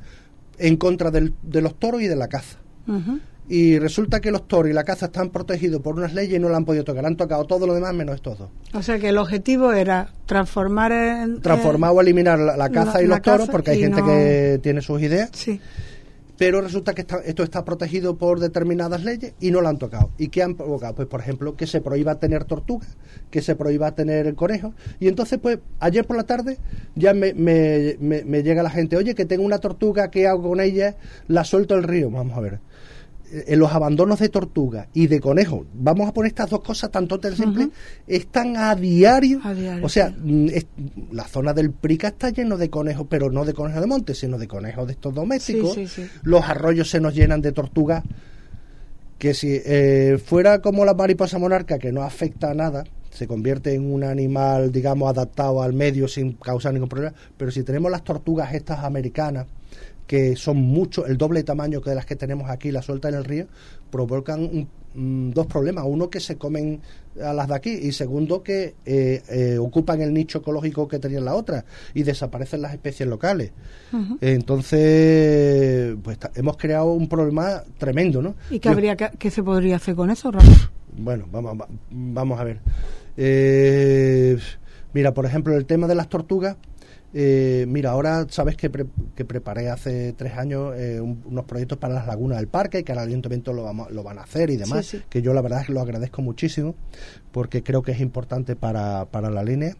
en 0.57 0.77
contra 0.77 1.11
del- 1.11 1.33
de 1.43 1.61
los 1.61 1.75
toros 1.79 2.01
y 2.01 2.07
de 2.07 2.15
la 2.15 2.27
caza. 2.27 2.57
Y 3.49 3.77
resulta 3.77 4.21
que 4.21 4.31
los 4.31 4.47
toros 4.47 4.69
y 4.71 4.73
la 4.73 4.85
caza 4.85 5.07
están 5.07 5.29
protegidos 5.29 5.81
por 5.81 5.95
unas 5.95 6.13
leyes 6.13 6.37
y 6.37 6.39
no 6.39 6.47
la 6.47 6.55
han 6.57 6.63
podido 6.65 6.85
tocar. 6.85 7.05
Han 7.05 7.17
tocado 7.17 7.43
todo 7.45 7.67
lo 7.67 7.73
demás 7.73 7.93
menos 7.93 8.15
estos 8.15 8.39
dos. 8.39 8.49
o 8.73 8.81
sea 8.81 8.97
que 8.99 9.09
el 9.09 9.17
objetivo 9.17 9.73
era 9.73 10.09
transformar 10.25 10.91
en... 10.93 11.41
Transformar 11.41 11.91
o 11.93 11.99
eliminar 12.01 12.39
la, 12.39 12.55
la 12.55 12.69
caza 12.69 12.93
la- 12.99 13.03
y 13.03 13.07
los 13.07 13.21
toros, 13.21 13.49
porque 13.49 13.71
hay 13.71 13.79
gente 13.81 13.99
no- 13.99 14.07
que 14.07 14.59
tiene 14.63 14.81
sus 14.81 15.01
ideas, 15.01 15.29
eh, 15.29 15.33
sí, 15.33 15.61
pero 16.37 16.61
resulta 16.61 16.93
que 16.93 17.01
está- 17.01 17.19
esto 17.25 17.43
está 17.43 17.63
protegido 17.63 18.17
por 18.17 18.39
determinadas 18.39 19.03
leyes 19.03 19.33
y 19.39 19.51
no 19.51 19.61
lo 19.61 19.69
han 19.69 19.77
tocado. 19.77 20.09
¿Y 20.17 20.29
qué 20.29 20.41
han 20.43 20.55
provocado? 20.55 20.95
Pues, 20.95 21.07
por 21.07 21.19
ejemplo, 21.19 21.55
que 21.55 21.67
se 21.67 21.79
prohíba 21.81 22.15
tener 22.19 22.43
tortugas, 22.45 22.97
que 23.29 23.41
se 23.41 23.55
prohíba 23.55 23.93
tener 23.95 24.33
conejos. 24.35 24.73
Y 24.99 25.07
entonces, 25.07 25.39
pues, 25.41 25.59
ayer 25.79 26.05
por 26.05 26.17
la 26.17 26.23
tarde 26.23 26.57
ya 26.95 27.13
me, 27.13 27.33
me- 27.33 27.97
me- 27.99 28.23
me 28.25 28.41
llega 28.43 28.63
la 28.63 28.69
gente, 28.71 28.97
oye, 28.97 29.13
que 29.15 29.25
tengo 29.25 29.43
una 29.45 29.59
tortuga, 29.59 30.09
¿qué 30.09 30.27
hago 30.27 30.49
con 30.49 30.59
ella? 30.59 30.95
La 31.27 31.43
suelto 31.43 31.75
al 31.75 31.83
río. 31.83 32.09
Vamos 32.09 32.35
a 32.37 32.41
ver. 32.41 32.59
En 33.47 33.57
los 33.59 33.71
abandonos 33.71 34.19
de 34.19 34.29
tortuga 34.29 34.87
y 34.93 35.07
de 35.07 35.19
conejo, 35.19 35.65
vamos 35.73 36.07
a 36.07 36.13
poner 36.13 36.29
estas 36.29 36.49
dos 36.51 36.61
cosas 36.61 36.91
tan 36.91 37.07
tontas 37.07 37.33
y 37.33 37.37
simples, 37.37 37.69
están 38.05 38.55
a 38.57 38.75
diario. 38.75 39.39
A 39.43 39.53
diario, 39.53 39.85
o 39.85 39.89
sea, 39.89 40.09
mm, 40.15 40.47
es- 40.49 40.67
la 41.11 41.23
zona 41.27 41.53
del 41.53 41.71
Prica 41.71 42.09
está 42.09 42.29
lleno 42.29 42.57
de 42.57 42.69
conejos, 42.69 43.07
pero 43.09 43.31
no 43.31 43.43
de 43.45 43.53
conejos 43.53 43.81
de 43.81 43.87
monte, 43.87 44.13
sino 44.13 44.37
de 44.37 44.47
conejos 44.47 44.85
de 44.85 44.93
estos 44.93 45.13
domésticos. 45.15 45.73
Sí, 45.73 45.87
sí, 45.87 46.03
sí. 46.03 46.09
Los 46.23 46.43
arroyos 46.43 46.89
se 46.89 46.99
nos 46.99 47.15
llenan 47.15 47.41
de 47.41 47.51
tortugas. 47.51 48.03
Que 49.17 49.33
si 49.33 49.49
eh, 49.65 50.19
fuera 50.23 50.59
como 50.59 50.83
la 50.85 50.93
mariposa 50.93 51.39
monarca, 51.39 51.79
que 51.79 51.91
no 51.93 52.03
afecta 52.03 52.51
a 52.51 52.53
nada, 52.53 52.83
se 53.09 53.25
convierte 53.27 53.73
en 53.73 53.91
un 53.91 54.03
animal, 54.03 54.71
digamos, 54.71 55.09
adaptado 55.09 55.61
al 55.61 55.71
medio 55.73 56.07
sin 56.07 56.33
causar 56.33 56.73
ningún 56.73 56.89
problema. 56.89 57.15
Pero 57.37 57.49
si 57.51 57.63
tenemos 57.63 57.89
las 57.89 58.03
tortugas 58.03 58.53
estas 58.53 58.83
americanas, 58.83 59.45
que 60.07 60.35
son 60.35 60.57
mucho, 60.57 61.05
el 61.05 61.17
doble 61.17 61.43
tamaño 61.43 61.81
que 61.81 61.89
de 61.89 61.95
las 61.95 62.05
que 62.05 62.15
tenemos 62.15 62.49
aquí, 62.49 62.71
la 62.71 62.81
suelta 62.81 63.09
en 63.09 63.15
el 63.15 63.23
río, 63.23 63.47
provocan 63.89 64.41
un, 64.41 64.67
mm, 64.93 65.31
dos 65.31 65.47
problemas. 65.47 65.85
Uno, 65.87 66.09
que 66.09 66.19
se 66.19 66.37
comen 66.37 66.81
a 67.21 67.33
las 67.33 67.47
de 67.47 67.55
aquí 67.55 67.69
y 67.69 67.91
segundo, 67.91 68.43
que 68.43 68.75
eh, 68.85 69.21
eh, 69.29 69.57
ocupan 69.57 70.01
el 70.01 70.13
nicho 70.13 70.39
ecológico 70.39 70.87
que 70.87 70.99
tenían 70.99 71.25
la 71.25 71.35
otra 71.35 71.63
y 71.93 72.03
desaparecen 72.03 72.61
las 72.61 72.73
especies 72.73 73.07
locales. 73.07 73.51
Entonces, 74.21 75.95
pues 76.03 76.17
hemos 76.35 76.57
creado 76.57 76.93
un 76.93 77.07
problema 77.07 77.63
tremendo, 77.77 78.21
¿no? 78.21 78.35
¿Y 78.49 78.59
qué, 78.59 78.69
habría 78.69 78.95
que, 78.95 79.29
se 79.29 79.43
podría 79.43 79.75
hacer 79.75 79.95
con 79.95 80.09
eso, 80.09 80.31
Ramón? 80.31 80.55
Bueno, 80.97 81.25
vamos, 81.31 81.57
vamos 81.89 82.39
a 82.39 82.43
ver. 82.43 82.59
Eh, 83.17 84.37
mira, 84.93 85.13
por 85.13 85.25
ejemplo, 85.25 85.55
el 85.55 85.65
tema 85.65 85.87
de 85.87 85.95
las 85.95 86.09
tortugas, 86.09 86.57
eh, 87.15 87.65
mira, 87.67 87.91
ahora 87.91 88.25
sabes 88.29 88.57
que, 88.57 88.71
que, 89.15 89.25
preparé 89.25 89.69
hace 89.69 90.13
tres 90.13 90.33
años 90.33 90.73
eh, 90.75 90.99
unos 90.99 91.45
proyectos 91.45 91.77
para 91.77 91.93
las 91.93 92.07
lagunas 92.07 92.39
del 92.39 92.47
parque 92.47 92.79
y 92.79 92.83
que 92.83 92.91
el 92.91 92.97
ayuntamiento 92.97 93.53
lo, 93.53 93.63
vamos, 93.63 93.91
lo 93.91 94.01
van 94.01 94.17
a 94.17 94.23
hacer 94.23 94.49
y 94.49 94.57
demás, 94.57 94.97
que 95.09 95.21
yo 95.21 95.33
la 95.33 95.41
verdad 95.41 95.61
es 95.61 95.67
que 95.67 95.73
lo 95.73 95.81
agradezco 95.81 96.23
muchísimo 96.23 96.75
porque 97.31 97.61
creo 97.61 97.83
que 97.83 97.91
es 97.91 97.99
importante 97.99 98.55
para, 98.55 99.05
para 99.05 99.29
la 99.29 99.43
línea. 99.43 99.75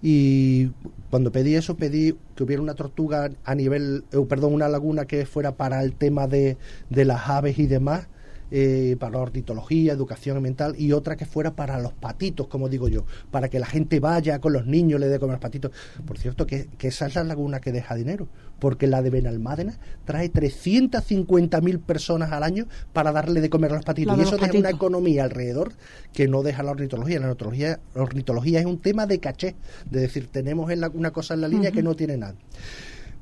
Y 0.00 0.70
cuando 1.10 1.30
pedí 1.30 1.54
eso, 1.54 1.76
pedí 1.76 2.16
que 2.34 2.42
hubiera 2.42 2.60
una 2.60 2.74
tortuga 2.74 3.30
a 3.44 3.54
nivel, 3.54 4.04
eh, 4.10 4.24
perdón, 4.28 4.54
una 4.54 4.68
laguna 4.68 5.04
que 5.04 5.26
fuera 5.26 5.52
para 5.52 5.82
el 5.82 5.94
tema 5.94 6.26
de, 6.26 6.56
de 6.90 7.04
las 7.04 7.28
aves 7.28 7.58
y 7.58 7.66
demás 7.66 8.08
eh, 8.54 8.96
para 9.00 9.12
la 9.12 9.20
ornitología, 9.20 9.94
educación 9.94 10.36
ambiental 10.36 10.74
y 10.76 10.92
otra 10.92 11.16
que 11.16 11.24
fuera 11.24 11.54
para 11.54 11.80
los 11.80 11.94
patitos, 11.94 12.48
como 12.48 12.68
digo 12.68 12.86
yo, 12.86 13.06
para 13.30 13.48
que 13.48 13.58
la 13.58 13.64
gente 13.64 13.98
vaya 13.98 14.40
con 14.40 14.52
los 14.52 14.66
niños, 14.66 15.00
le 15.00 15.08
dé 15.08 15.18
comer 15.18 15.36
los 15.36 15.40
patitos. 15.40 15.72
Por 16.06 16.18
cierto, 16.18 16.46
que, 16.46 16.68
esa 16.80 17.06
es 17.06 17.14
la 17.14 17.24
laguna 17.24 17.60
que 17.60 17.72
deja 17.72 17.94
dinero, 17.94 18.28
porque 18.58 18.86
la 18.86 19.00
de 19.00 19.08
Benalmádena 19.08 19.78
trae 20.04 20.30
350.000 20.30 21.80
personas 21.80 22.30
al 22.30 22.42
año 22.42 22.66
para 22.92 23.10
darle 23.10 23.40
de 23.40 23.48
comer 23.48 23.72
a 23.72 23.76
los 23.76 23.86
patitos. 23.86 24.18
y 24.18 24.20
eso 24.20 24.36
deja 24.36 24.58
una 24.58 24.68
economía 24.68 25.24
alrededor 25.24 25.72
que 26.12 26.28
no 26.28 26.42
deja 26.42 26.62
la 26.62 26.72
ornitología. 26.72 27.20
La 27.20 27.28
ornitología, 27.28 27.80
la 27.94 28.02
ornitología 28.02 28.60
es 28.60 28.66
un 28.66 28.80
tema 28.80 29.06
de 29.06 29.18
caché, 29.18 29.54
de 29.90 30.00
decir, 30.00 30.28
tenemos 30.30 30.70
una 30.92 31.10
cosa 31.10 31.32
en 31.32 31.40
la 31.40 31.48
línea 31.48 31.70
que 31.70 31.82
no 31.82 31.94
tiene 31.94 32.18
nada. 32.18 32.34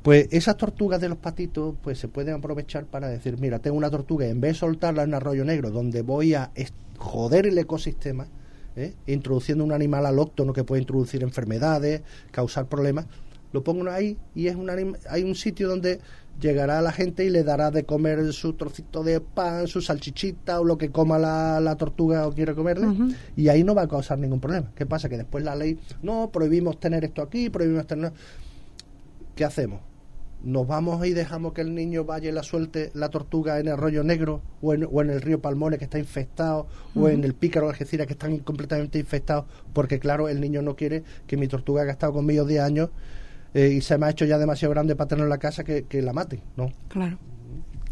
Pues 0.02 0.28
esas 0.30 0.56
tortugas 0.56 1.00
de 1.00 1.10
los 1.10 1.18
patitos 1.18 1.74
pues 1.82 1.98
se 1.98 2.08
pueden 2.08 2.36
aprovechar 2.36 2.86
para 2.86 3.08
decir, 3.08 3.38
mira, 3.38 3.58
tengo 3.58 3.76
una 3.76 3.90
tortuga 3.90 4.26
y 4.26 4.30
en 4.30 4.40
vez 4.40 4.52
de 4.52 4.58
soltarla 4.60 5.02
en 5.02 5.12
arroyo 5.12 5.44
negro 5.44 5.70
donde 5.70 6.00
voy 6.02 6.34
a 6.34 6.50
joder 6.96 7.46
el 7.46 7.58
ecosistema, 7.58 8.26
¿eh? 8.76 8.94
introduciendo 9.06 9.62
un 9.62 9.72
animal 9.72 10.06
alóctono 10.06 10.52
que 10.54 10.64
puede 10.64 10.80
introducir 10.82 11.22
enfermedades, 11.22 12.02
causar 12.30 12.66
problemas, 12.66 13.06
lo 13.52 13.62
pongo 13.62 13.90
ahí 13.90 14.16
y 14.34 14.46
es 14.46 14.56
un 14.56 14.70
hay 15.08 15.22
un 15.22 15.34
sitio 15.34 15.68
donde 15.68 16.00
llegará 16.40 16.80
la 16.80 16.92
gente 16.92 17.24
y 17.24 17.30
le 17.30 17.42
dará 17.42 17.70
de 17.70 17.84
comer 17.84 18.32
su 18.32 18.54
trocito 18.54 19.02
de 19.02 19.20
pan, 19.20 19.66
su 19.66 19.82
salchichita 19.82 20.60
o 20.60 20.64
lo 20.64 20.78
que 20.78 20.90
coma 20.90 21.18
la, 21.18 21.76
tortuga 21.76 22.26
o 22.26 22.32
quiere 22.32 22.54
comerle 22.54 22.86
y 23.36 23.48
ahí 23.48 23.64
no 23.64 23.74
va 23.74 23.82
a 23.82 23.88
causar 23.88 24.18
ningún 24.18 24.40
problema. 24.40 24.70
¿Qué 24.74 24.86
pasa? 24.86 25.08
Que 25.08 25.18
después 25.18 25.44
la 25.44 25.54
ley, 25.54 25.78
no, 26.02 26.30
prohibimos 26.32 26.80
tener 26.80 27.04
esto 27.04 27.20
aquí, 27.20 27.50
prohibimos 27.50 27.86
tener... 27.86 28.12
¿Qué 29.34 29.44
hacemos? 29.44 29.89
Nos 30.42 30.66
vamos 30.66 31.04
y 31.06 31.12
dejamos 31.12 31.52
que 31.52 31.60
el 31.60 31.74
niño 31.74 32.04
vaya 32.04 32.30
y 32.30 32.32
la 32.32 32.42
suelte 32.42 32.90
la 32.94 33.10
tortuga 33.10 33.58
en 33.58 33.68
el 33.68 33.76
rollo 33.76 34.02
negro 34.02 34.42
o 34.62 34.72
en, 34.72 34.88
o 34.90 35.02
en 35.02 35.10
el 35.10 35.20
río 35.20 35.40
Palmones 35.40 35.78
que 35.78 35.84
está 35.84 35.98
infectado 35.98 36.66
o 36.94 37.08
en 37.08 37.24
el 37.24 37.34
pícaro 37.34 37.66
de 37.66 37.72
Algeciras 37.72 38.06
que 38.06 38.14
están 38.14 38.38
completamente 38.38 38.98
infectados 38.98 39.44
porque 39.72 39.98
claro 39.98 40.28
el 40.28 40.40
niño 40.40 40.62
no 40.62 40.76
quiere 40.76 41.04
que 41.26 41.36
mi 41.36 41.46
tortuga 41.46 41.84
que 41.84 41.90
ha 41.90 41.92
estado 41.92 42.14
conmigo 42.14 42.44
10 42.44 42.62
años 42.62 42.90
eh, 43.52 43.68
y 43.68 43.80
se 43.80 43.98
me 43.98 44.06
ha 44.06 44.10
hecho 44.10 44.24
ya 44.24 44.38
demasiado 44.38 44.70
grande 44.72 44.96
para 44.96 45.08
tener 45.08 45.24
en 45.24 45.30
la 45.30 45.38
casa 45.38 45.64
que, 45.64 45.84
la 46.02 46.12
maten 46.12 46.40
no 46.56 46.72
claro. 46.88 47.18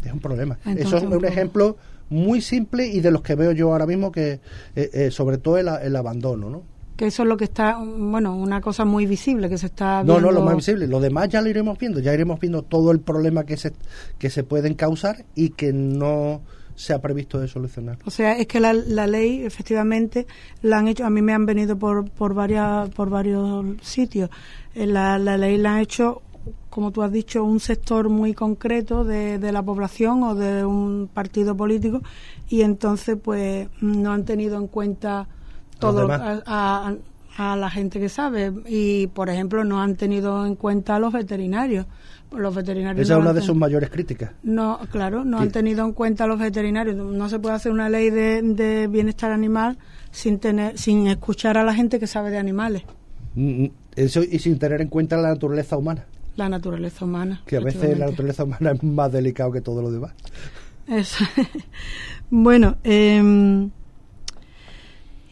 Es 0.03 0.13
un 0.13 0.21
problema. 0.21 0.57
Eso 0.77 0.95
es 0.95 1.03
un, 1.03 1.25
ejemplo 1.25 1.75
muy 2.09 2.39
simple 2.39 2.87
y 2.87 3.01
de 3.01 3.11
los 3.11 3.21
que 3.21 3.35
veo 3.35 3.51
yo 3.51 3.73
ahora 3.73 3.85
mismo 3.85 4.13
que 4.13 4.39
eh, 4.75 4.89
eh, 4.93 5.11
sobre 5.11 5.37
todo 5.37 5.57
el, 5.57 5.67
el 5.67 5.93
abandono 5.97 6.49
no 6.49 6.78
que 6.99 7.07
eso 7.07 7.23
es 7.23 7.29
lo 7.29 7.37
que 7.37 7.45
está, 7.45 7.77
bueno, 7.77 8.35
una 8.35 8.59
cosa 8.59 8.83
muy 8.83 9.05
visible 9.05 9.47
que 9.47 9.57
se 9.57 9.67
está 9.67 10.03
viendo. 10.03 10.19
No, 10.19 10.27
no, 10.27 10.31
lo 10.33 10.41
más 10.41 10.57
visible. 10.57 10.85
Lo 10.85 10.99
demás 10.99 11.29
ya 11.29 11.39
lo 11.39 11.47
iremos 11.47 11.79
viendo. 11.79 12.01
Ya 12.01 12.13
iremos 12.13 12.41
viendo 12.41 12.61
todo 12.61 12.91
el 12.91 12.99
problema 12.99 13.45
que 13.45 13.55
se, 13.55 13.71
que 14.17 14.29
se 14.29 14.43
pueden 14.43 14.73
causar 14.73 15.23
y 15.33 15.51
que 15.51 15.71
no 15.71 16.41
se 16.75 16.93
ha 16.93 16.99
previsto 16.99 17.39
de 17.39 17.47
solucionar. 17.47 17.99
O 18.03 18.11
sea, 18.11 18.33
es 18.33 18.47
que 18.47 18.59
la, 18.59 18.73
la 18.73 19.07
ley, 19.07 19.45
efectivamente, 19.45 20.27
la 20.61 20.79
han 20.79 20.89
hecho, 20.89 21.05
a 21.05 21.09
mí 21.09 21.21
me 21.21 21.31
han 21.31 21.45
venido 21.45 21.79
por, 21.79 22.09
por, 22.09 22.33
varias, 22.33 22.89
por 22.89 23.09
varios 23.09 23.65
sitios. 23.81 24.29
Eh, 24.75 24.85
la, 24.85 25.17
la 25.19 25.37
ley 25.37 25.57
la 25.57 25.75
han 25.75 25.79
hecho 25.79 26.21
como 26.69 26.91
tú 26.91 27.01
has 27.01 27.11
dicho, 27.11 27.43
un 27.43 27.59
sector 27.59 28.09
muy 28.09 28.33
concreto 28.33 29.03
de, 29.05 29.39
de, 29.39 29.51
la 29.51 29.61
población 29.63 30.23
o 30.23 30.35
de 30.35 30.65
un 30.65 31.09
partido 31.13 31.55
político 31.55 32.01
y 32.49 32.61
entonces 32.61 33.17
pues 33.21 33.67
no 33.81 34.11
han 34.11 34.25
tenido 34.25 34.57
en 34.57 34.67
cuenta 34.67 35.27
todo 35.79 36.07
a, 36.11 36.93
a, 37.37 37.55
la 37.55 37.69
gente 37.69 37.99
que 37.99 38.09
sabe. 38.09 38.51
Y 38.67 39.07
por 39.07 39.29
ejemplo 39.29 39.63
no 39.63 39.81
han 39.81 39.95
tenido 39.95 40.45
en 40.45 40.55
cuenta 40.55 40.95
a 40.95 40.99
los 40.99 41.13
veterinarios. 41.13 41.85
Los 42.31 42.53
veterinarios 42.53 43.07
esa 43.07 43.15
es 43.15 43.19
una 43.19 43.33
de 43.33 43.41
sus 43.41 43.55
mayores 43.55 43.89
críticas. 43.89 44.31
No 44.43 44.79
claro 44.91 45.25
no 45.25 45.39
han 45.39 45.51
tenido 45.51 45.83
en 45.83 45.93
cuenta 45.93 46.25
a 46.25 46.27
los 46.27 46.37
veterinarios. 46.37 46.95
No 46.95 47.29
se 47.29 47.39
puede 47.39 47.55
hacer 47.55 47.71
una 47.71 47.89
ley 47.89 48.11
de, 48.11 48.41
de, 48.41 48.87
bienestar 48.87 49.31
animal 49.31 49.77
sin 50.11 50.37
tener 50.37 50.77
sin 50.77 51.07
escuchar 51.07 51.57
a 51.57 51.63
la 51.63 51.73
gente 51.73 51.99
que 51.99 52.07
sabe 52.07 52.29
de 52.29 52.37
animales. 52.37 52.83
Mm, 53.35 53.63
mm, 53.63 53.71
eso 53.95 54.21
y 54.21 54.37
sin 54.39 54.59
tener 54.59 54.81
en 54.81 54.89
cuenta 54.89 55.17
la 55.17 55.29
naturaleza 55.29 55.77
humana. 55.77 56.05
La 56.35 56.49
naturaleza 56.49 57.05
humana 57.05 57.41
que 57.45 57.57
a 57.57 57.61
veces 57.61 57.97
la 57.97 58.05
naturaleza 58.05 58.43
humana 58.43 58.71
es 58.71 58.83
más 58.83 59.11
delicado 59.11 59.51
que 59.51 59.61
todo 59.61 59.81
lo 59.81 59.91
demás. 59.91 60.13
Eso. 60.87 61.23
Bueno 62.31 62.77
eh, 62.83 63.69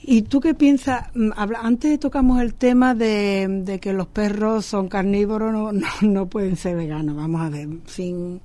¿Y 0.10 0.22
tú 0.22 0.40
qué 0.40 0.54
piensas? 0.54 1.10
Mm, 1.16 1.32
antes 1.62 2.00
tocamos 2.00 2.42
el 2.42 2.54
tema 2.54 2.96
de, 2.96 3.78
que 3.82 3.92
los 3.92 4.08
perros 4.08 4.66
son 4.66 4.88
carnívoros, 4.88 5.54
no, 5.54 5.88
no, 6.02 6.26
pueden 6.30 6.56
ser 6.56 6.78
veganos. 6.78 7.18
Vamos 7.18 7.42
a 7.42 7.50
ver, 7.50 7.68
sin. 7.88 8.40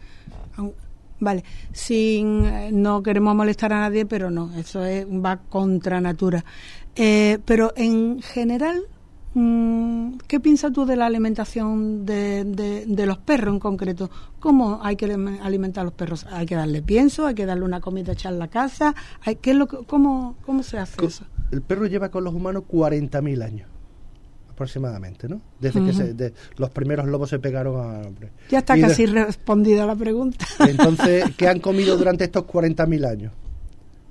Vale, 1.20 1.44
sin. 1.70 2.44
Eh, 2.44 2.70
no 2.72 3.00
queremos 3.00 3.36
molestar 3.36 3.72
a 3.72 3.78
nadie, 3.78 4.04
pero 4.06 4.28
no, 4.28 4.52
eso 4.56 4.84
es, 4.84 5.06
va 5.06 5.36
contra 5.36 6.00
natura. 6.00 6.44
Eh, 6.96 7.38
pero 7.44 7.72
en 7.76 8.20
general, 8.22 8.82
mm, 9.34 10.14
¿qué 10.26 10.40
piensas 10.40 10.72
tú 10.72 10.84
de 10.84 10.96
la 10.96 11.06
alimentación 11.06 12.04
de, 12.04 12.42
de, 12.88 13.06
los 13.06 13.18
perros 13.18 13.54
en 13.54 13.60
concreto? 13.60 14.10
¿Cómo 14.40 14.80
hay 14.82 14.96
que 14.96 15.04
alimentar 15.04 15.82
a 15.82 15.84
los 15.84 15.94
perros? 15.94 16.26
¿Hay 16.28 16.44
que 16.44 16.56
darle 16.56 16.82
pienso? 16.82 17.24
¿Hay 17.24 17.36
que 17.36 17.46
darle 17.46 17.64
una 17.64 17.80
comida 17.80 18.14
hecha 18.14 18.30
en 18.30 18.40
la 18.40 18.48
casa? 18.48 18.96
¿Hay, 19.20 19.36
qué 19.36 19.54
lo, 19.54 19.68
cómo, 19.68 20.34
¿Cómo 20.44 20.64
se 20.64 20.78
hace 20.78 21.06
eso? 21.06 21.24
El 21.52 21.62
perro 21.62 21.86
lleva 21.86 22.10
con 22.10 22.24
los 22.24 22.34
humanos 22.34 22.64
40.000 22.68 23.44
años 23.44 23.68
aproximadamente, 24.50 25.28
¿no? 25.28 25.40
Desde 25.60 25.84
que 25.84 25.92
se, 25.92 26.32
los 26.56 26.70
primeros 26.70 27.06
lobos 27.06 27.30
se 27.30 27.38
pegaron 27.38 27.76
a 27.76 28.06
hombre. 28.06 28.30
Ya 28.50 28.58
está 28.58 28.78
casi 28.78 29.06
respondida 29.06 29.86
la 29.86 29.96
pregunta. 29.96 30.44
Entonces, 30.68 31.24
¿qué 31.36 31.48
han 31.48 31.58
comido 31.58 31.96
durante 31.96 32.24
estos 32.24 32.44
40.000 32.44 33.06
años? 33.08 33.32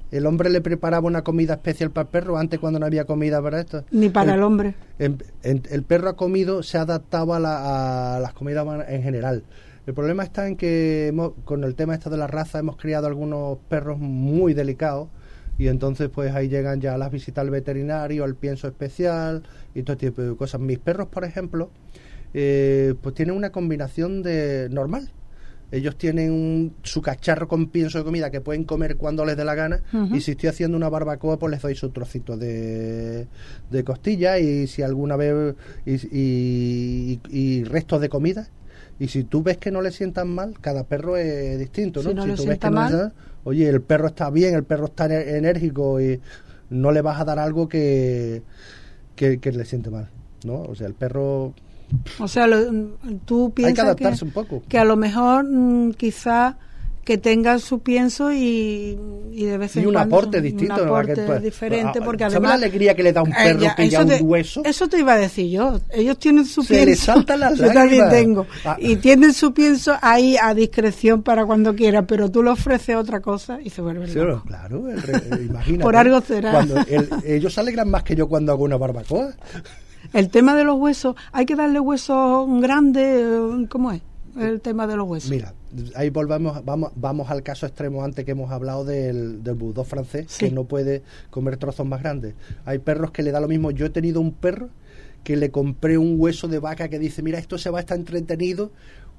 ¿El 0.10 0.26
hombre 0.26 0.50
le 0.50 0.60
preparaba 0.60 1.08
una 1.08 1.22
comida 1.22 1.54
especial 1.54 1.92
para 1.92 2.04
el 2.04 2.10
perro 2.10 2.38
antes 2.38 2.60
cuando 2.60 2.80
no 2.80 2.86
había 2.86 3.06
comida 3.06 3.42
para 3.42 3.62
esto? 3.62 3.86
Ni 3.92 4.10
para 4.10 4.34
el, 4.34 4.44
hombre. 4.44 4.74
el 4.98 5.84
perro 5.84 6.10
ha 6.10 6.16
comido, 6.18 6.64
se 6.64 6.78
ha 6.78 6.82
adaptado 6.82 7.34
a, 7.34 8.20
las 8.20 8.34
comidas 8.34 8.68
en 8.90 9.04
general. 9.04 9.44
El 9.88 9.94
problema 9.94 10.24
está 10.24 10.48
en 10.48 10.58
que 10.58 11.14
con 11.46 11.64
el 11.64 11.76
tema 11.76 11.94
esto 11.94 12.10
de 12.10 12.18
la 12.18 12.28
raza 12.28 12.60
hemos 12.60 12.76
criado 12.78 13.08
algunos 13.08 13.58
perros 13.70 14.00
muy 14.00 14.54
delicados 14.54 15.08
y 15.58 15.68
entonces 15.68 16.10
pues 16.10 16.34
ahí 16.34 16.50
llegan 16.50 16.82
ya 16.82 16.98
las 16.98 17.12
visitas 17.12 17.42
al 17.42 17.50
veterinario, 17.50 18.24
al 18.24 18.36
pienso 18.36 18.68
especial 18.68 19.44
y 19.76 19.84
todo 19.84 19.98
tipo 19.98 20.22
de 20.22 20.36
cosas. 20.36 20.62
Mis 20.62 20.80
perros, 20.80 21.08
por 21.08 21.24
ejemplo, 21.24 21.70
eh, 22.34 22.96
pues 23.02 23.16
tienen 23.16 23.36
una 23.36 23.52
combinación 23.52 24.24
de 24.24 24.70
normal. 24.72 25.12
Ellos 25.72 25.96
tienen 25.98 26.74
su 26.84 27.02
cacharro 27.02 27.48
con 27.48 27.68
pienso 27.68 27.98
de 27.98 28.04
comida 28.04 28.30
que 28.30 28.42
pueden 28.42 28.66
comer 28.66 28.98
cuando 28.98 29.24
les 29.24 29.38
dé 29.38 29.46
la 29.46 29.56
gana 29.56 29.82
y 30.12 30.20
si 30.20 30.32
estoy 30.32 30.50
haciendo 30.50 30.76
una 30.76 30.90
barbacoa 30.90 31.40
pues 31.40 31.50
les 31.50 31.62
doy 31.62 31.76
su 31.76 31.92
trocito 31.92 32.36
de, 32.36 33.28
de 33.70 33.84
costilla 33.86 34.38
y 34.38 34.68
si 34.68 34.82
alguna 34.82 35.16
vez 35.16 35.56
y, 35.86 37.22
y 37.30 37.64
restos 37.64 38.02
de 38.02 38.10
comida 38.10 38.50
y 39.02 39.08
si 39.08 39.24
tú 39.24 39.42
ves 39.42 39.58
que 39.58 39.72
no 39.72 39.82
le 39.82 39.90
sientan 39.90 40.30
mal, 40.30 40.54
cada 40.62 40.84
perro 40.84 41.18
es 41.18 41.58
distinto, 41.58 42.04
¿no? 42.04 42.10
Si, 42.10 42.16
no 42.16 42.36
tú 42.36 42.46
ves 42.46 42.60
que 42.60 42.70
mal, 42.70 43.12
oye, 43.44 43.68
el 43.68 43.82
perro 43.82 44.08
está 44.08 44.30
bien, 44.30 44.56
el 44.56 44.64
perro 44.64 44.86
está 44.86 45.06
enérgico 45.06 46.00
y 46.02 46.20
no 46.70 46.92
le 46.92 47.02
vas 47.02 47.20
a 47.20 47.26
dar 47.26 47.40
algo 47.40 47.68
que, 47.68 48.44
que, 49.16 49.40
le 49.52 49.66
siente 49.66 49.90
mal, 49.90 50.10
¿no? 50.46 50.62
O 50.64 50.76
sea, 50.76 50.88
el 50.88 50.94
perro... 50.94 51.54
O 52.20 52.28
sea, 52.28 52.48
tú 53.26 53.52
piensas 53.54 53.70
Hay 53.70 53.76
que 53.76 53.82
adaptarse 53.82 54.24
un 54.24 54.32
poco. 54.32 54.64
Que 54.70 54.78
a 54.78 54.86
lo 54.86 54.96
mejor 54.96 55.44
mm, 55.44 55.94
quizá 55.94 56.58
que 57.04 57.18
tenga 57.18 57.58
su 57.58 57.80
pienso 57.80 58.32
y, 58.32 58.96
y 59.32 59.46
de 59.46 59.58
vez 59.58 59.76
en 59.76 59.84
y 59.84 59.86
un 59.88 59.94
cuando 59.94 60.16
aporte 60.18 60.38
un 60.38 60.44
distinto 60.44 60.78
¿no? 60.78 60.84
aporte 60.84 61.14
Que, 61.16 61.22
pues, 61.24 61.42
diferente 61.42 62.00
ah, 62.00 62.06
porque 62.06 62.24
¿sabe 62.26 62.34
además 62.36 62.50
la 62.52 62.56
alegría 62.68 62.96
que 62.96 63.02
le 63.04 63.12
da 63.12 63.24
un 63.24 63.32
perro 63.32 63.60
ya, 63.60 63.76
que 63.76 63.90
ya 63.90 64.06
te- 64.06 64.22
un 64.22 64.30
hueso 64.30 64.62
Eso 64.64 64.88
te 64.88 65.00
iba 65.00 65.14
a 65.14 65.18
decir 65.18 65.50
yo. 65.50 65.80
Ellos 65.90 66.20
tienen 66.20 66.46
su 66.46 66.62
Se 66.62 66.84
pienso. 66.86 67.06
saltan 67.06 67.40
las 67.40 67.58
yo 67.58 67.72
también 67.74 68.08
tengo. 68.10 68.46
Ah. 68.64 68.78
Y 68.80 68.98
tienen 68.98 69.34
su 69.34 69.52
pienso 69.52 69.96
ahí 70.02 70.38
a 70.40 70.54
discreción 70.54 71.24
para 71.24 71.44
cuando 71.46 71.74
quiera, 71.76 72.06
pero 72.06 72.30
tú 72.30 72.44
le 72.44 72.52
ofreces 72.52 72.96
otra 72.96 73.20
cosa 73.20 73.60
y 73.64 73.72
se 73.72 73.82
vuelve 73.82 74.08
Sí, 74.08 74.20
loco. 74.20 74.44
claro, 74.46 74.88
el 74.88 75.00
eh, 75.00 75.46
imagínate. 75.50 75.84
Por 75.84 75.96
algo 75.96 76.22
será. 76.22 76.52
Cuando 76.52 76.78
el- 76.88 77.10
ellos 77.26 77.52
se 77.54 77.62
alegran 77.62 77.90
más 77.90 78.04
que 78.04 78.16
yo 78.16 78.28
cuando 78.28 78.52
hago 78.52 78.64
una 78.64 78.78
barbacoa. 78.78 79.34
El 80.14 80.30
tema 80.30 80.56
de 80.56 80.64
los 80.66 80.78
huesos, 80.78 81.16
hay 81.32 81.46
que 81.46 81.56
darle 81.56 81.80
huesos 81.80 82.48
grandes, 82.62 83.24
eh, 83.24 83.66
¿cómo 83.70 83.92
es? 83.92 84.02
El 84.40 84.62
tema 84.62 84.88
de 84.88 84.96
los 84.98 85.08
huesos. 85.08 85.30
Mira, 85.30 85.54
ahí 85.96 86.10
volvamos, 86.10 86.64
vamos, 86.64 86.92
vamos 86.96 87.30
al 87.30 87.44
caso 87.44 87.66
extremo 87.66 88.04
antes 88.04 88.24
que 88.26 88.32
hemos 88.32 88.52
hablado 88.52 88.86
del, 88.86 89.44
del 89.44 89.56
bulldog 89.56 89.86
francés, 89.86 90.26
Sí. 90.30 90.46
que 90.46 90.52
no 90.52 90.64
puede 90.66 91.04
comer 91.30 91.58
trozos 91.58 91.86
más 91.86 92.02
grandes. 92.02 92.36
Hay 92.66 92.80
perros 92.80 93.12
que 93.12 93.24
le 93.24 93.32
da 93.32 93.40
lo 93.42 93.48
mismo. 93.48 93.72
Yo 93.72 93.86
he 93.86 93.90
tenido 93.90 94.22
un 94.22 94.32
perro 94.34 94.70
que 95.24 95.36
le 95.38 95.52
compré 95.52 95.98
un 95.98 96.16
hueso 96.20 96.48
de 96.48 96.60
vaca 96.60 96.88
que 96.90 96.98
dice, 97.00 97.22
mira, 97.22 97.38
esto 97.40 97.58
se 97.58 97.70
va 97.70 97.78
a 97.80 97.82
estar 97.82 97.98
entretenido 97.98 98.72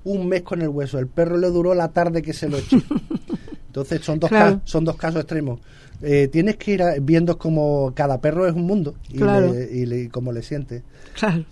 un 0.04 0.26
mes 0.28 0.42
con 0.42 0.62
el 0.62 0.68
hueso. 0.68 0.98
El 0.98 1.06
perro 1.06 1.36
le 1.36 1.48
duró 1.48 1.74
la 1.74 1.88
tarde 1.92 2.22
que 2.22 2.32
se 2.32 2.48
lo 2.48 2.58
eché. 2.58 2.78
Entonces 3.68 4.02
son 4.02 4.18
dos, 4.18 4.28
Claro. 4.28 4.56
ca- 4.56 4.60
son 4.64 4.84
dos 4.84 4.96
casos 4.96 5.20
extremos. 5.20 5.60
Eh, 6.02 6.28
tienes 6.30 6.56
que 6.56 6.72
ir 6.72 6.82
a- 6.82 6.96
viendo 7.00 7.38
como 7.38 7.92
cada 7.94 8.20
perro 8.20 8.46
es 8.46 8.54
un 8.54 8.62
mundo 8.62 8.94
y, 9.08 9.18
Claro. 9.18 9.52
le- 9.52 9.72
y 9.72 9.86
le- 9.86 10.08
cómo 10.10 10.32
le 10.32 10.42
siente. 10.42 10.82
Claro. 11.18 11.44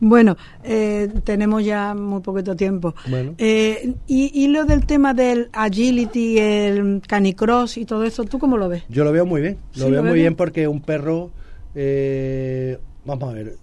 Bueno, 0.00 0.36
eh, 0.64 1.08
tenemos 1.24 1.62
ya 1.64 1.94
muy 1.94 2.20
poquito 2.22 2.56
tiempo. 2.56 2.94
Bueno. 3.08 3.34
Eh, 3.38 3.94
y, 4.06 4.30
y 4.44 4.48
lo 4.48 4.64
del 4.64 4.86
tema 4.86 5.12
del 5.14 5.50
agility, 5.52 6.38
el 6.38 7.02
canicross 7.06 7.76
y 7.76 7.84
todo 7.84 8.04
eso, 8.04 8.24
¿tú 8.24 8.38
cómo 8.38 8.56
lo 8.56 8.68
ves? 8.68 8.82
Yo 8.88 9.04
lo 9.04 9.12
veo 9.12 9.26
muy 9.26 9.42
bien, 9.42 9.58
lo 9.76 9.84
Sí, 9.86 9.90
veo 9.90 10.02
lo 10.02 10.08
muy 10.08 10.18
bien. 10.20 10.34
porque 10.36 10.66
un 10.68 10.80
perro, 10.80 11.30
eh, 11.74 12.78
vamos 13.04 13.30
a 13.30 13.32
ver, 13.34 13.56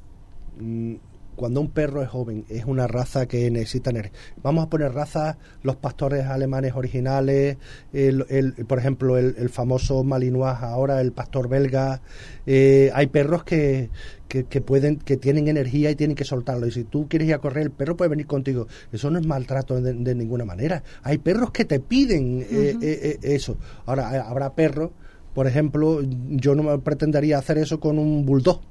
mm, 0.59 0.93
cuando 1.35 1.61
un 1.61 1.69
perro 1.69 2.01
es 2.01 2.09
joven, 2.09 2.45
es 2.49 2.65
una 2.65 2.87
raza 2.87 3.27
que 3.27 3.51
necesita 3.51 3.91
energía. 3.91 4.11
Vamos 4.41 4.65
a 4.65 4.69
poner 4.71 4.91
razas, 4.91 5.37
los 5.61 5.75
pastores 5.75 6.25
alemanes 6.25 6.73
originales, 6.75 7.57
el, 7.93 8.25
el- 8.29 8.53
por 8.65 8.79
ejemplo, 8.79 9.17
el, 9.19 9.35
el 9.37 9.49
famoso 9.49 10.03
Malinois 10.03 10.55
ahora, 10.61 10.99
el 10.99 11.11
pastor 11.11 11.47
belga. 11.47 12.01
eh, 12.47 12.89
hay 12.95 13.05
perros 13.07 13.43
que, 13.43 13.89
que, 14.27 14.43
que 14.45 14.61
pueden, 14.61 14.97
que 14.97 15.17
tienen 15.17 15.47
energía 15.47 15.89
y 15.91 15.95
tienen 15.95 16.15
que 16.15 16.23
soltarlo. 16.25 16.67
Y 16.67 16.71
si 16.71 16.83
tú 16.83 17.07
quieres 17.07 17.27
ir 17.27 17.33
a 17.33 17.39
correr, 17.39 17.63
el 17.63 17.71
perro 17.71 17.95
puede 17.97 18.09
venir 18.09 18.27
contigo. 18.27 18.67
Eso 18.91 19.09
no 19.09 19.19
es 19.19 19.25
maltrato 19.25 19.79
de, 19.81 19.93
de 19.93 20.15
ninguna 20.15 20.45
manera. 20.45 20.83
Hay 21.03 21.17
perros 21.17 21.51
que 21.51 21.65
te 21.65 21.79
piden 21.79 22.41
eh, 22.41 22.45
eh, 22.81 22.99
eh, 23.03 23.19
eso. 23.21 23.57
Ahora, 23.85 24.09
habrá 24.27 24.53
perros, 24.53 24.91
por 25.33 25.47
ejemplo, 25.47 26.01
yo 26.29 26.55
no 26.55 26.63
me 26.63 26.77
pretendería 26.79 27.37
hacer 27.37 27.57
eso 27.57 27.79
con 27.79 27.97
un 27.99 28.25
bulldog 28.25 28.61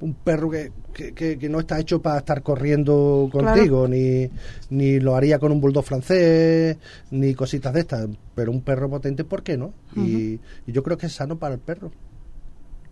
un 0.00 0.12
perro 0.12 0.50
que, 0.50 0.70
que, 0.92 1.12
que- 1.12 1.38
que 1.38 1.48
no 1.48 1.60
está 1.60 1.78
hecho 1.80 2.02
para 2.02 2.18
estar 2.18 2.42
corriendo 2.42 3.28
contigo, 3.32 3.88
ni, 3.88 4.28
ni 4.68 4.98
lo 5.00 5.14
haría 5.16 5.38
con 5.38 5.50
un 5.52 5.60
bulldog 5.62 5.84
francés, 5.84 6.76
ni 7.10 7.32
cositas 7.34 7.72
de 7.72 7.80
estas. 7.80 8.08
Pero 8.34 8.50
un 8.50 8.60
perro 8.60 8.90
potente, 8.90 9.24
¿por 9.24 9.42
qué 9.42 9.56
no? 9.56 9.72
y, 9.96 10.40
y 10.66 10.72
yo 10.72 10.82
creo 10.82 10.98
que 10.98 11.06
es 11.06 11.12
sano 11.12 11.38
para 11.38 11.54
el 11.54 11.60
perro. 11.60 11.90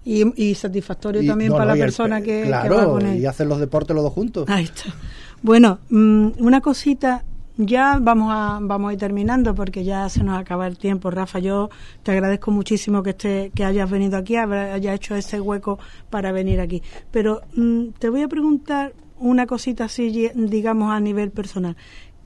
Y, 0.05 0.25
y 0.51 0.55
satisfactorio 0.55 1.23
Y- 1.23 1.27
también 1.27 1.51
no, 1.51 1.57
para 1.59 1.71
no, 1.73 1.77
la 1.77 1.85
persona 1.85 2.19
pe- 2.19 2.25
que, 2.25 2.41
que 2.43 2.47
claro, 2.49 2.77
va 2.77 2.85
con 2.87 3.07
él. 3.07 3.21
y 3.21 3.27
hacen 3.27 3.49
los 3.49 3.61
deportes 3.61 3.95
los 3.95 4.03
dos 4.05 4.13
juntos. 4.13 4.49
Ahí 4.49 4.65
está. 4.65 4.93
Bueno, 5.43 5.79
mm, 5.91 6.29
una 6.39 6.61
cosita, 6.61 7.25
ya 7.57 7.99
vamos 8.01 8.31
a, 8.33 8.59
vamos 8.63 8.91
a 8.91 8.93
ir 8.95 8.99
terminando 8.99 9.55
porque 9.55 9.85
ya 9.85 10.09
se 10.09 10.25
nos 10.25 10.39
acaba 10.39 10.67
el 10.67 10.77
tiempo. 10.79 11.11
Rafa, 11.11 11.39
yo 11.39 11.69
te 12.03 12.11
agradezco 12.13 12.51
muchísimo 12.51 13.03
que, 13.03 13.11
esté, 13.11 13.53
que 13.55 13.65
hayas 13.65 13.91
venido 13.91 14.17
aquí, 14.17 14.37
hayas 14.37 14.95
hecho 14.97 15.15
ese 15.15 15.41
hueco 15.41 15.79
para 16.11 16.33
venir 16.33 16.61
aquí. 16.61 16.83
Pero 17.11 17.43
mm, 17.55 17.89
te 17.99 18.09
voy 18.09 18.23
a 18.23 18.29
preguntar 18.29 18.93
una 19.19 19.47
cosita 19.47 19.85
así, 19.85 20.31
digamos, 20.35 20.93
a 20.93 20.99
nivel 20.99 21.31
personal. 21.31 21.77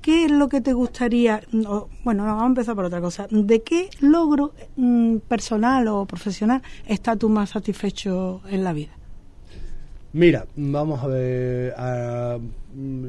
¿Qué 0.07 0.27
es 0.27 0.31
lo 0.31 0.49
que 0.49 0.61
te 0.61 0.73
gustaría, 0.73 1.43
mm, 1.51 1.67
o- 1.67 1.89
bueno, 2.05 2.23
no, 2.25 2.29
vamos 2.29 2.45
a 2.45 2.47
empezar 2.47 2.77
por 2.77 2.85
otra 2.85 3.01
cosa, 3.01 3.27
¿de 3.29 3.63
qué 3.63 3.91
logro 4.01 4.53
mm, 4.77 5.17
personal 5.27 5.89
o 5.89 6.05
profesional 6.07 6.63
estás 6.87 7.19
tú 7.19 7.29
más 7.29 7.51
satisfecho 7.51 8.41
en 8.49 8.63
la 8.63 8.73
vida? 8.73 8.93
Mira, 10.13 10.47
vamos 10.55 11.03
a 11.03 11.09
ver, 11.09 11.75
a, 11.77 12.39
mm, 12.73 13.07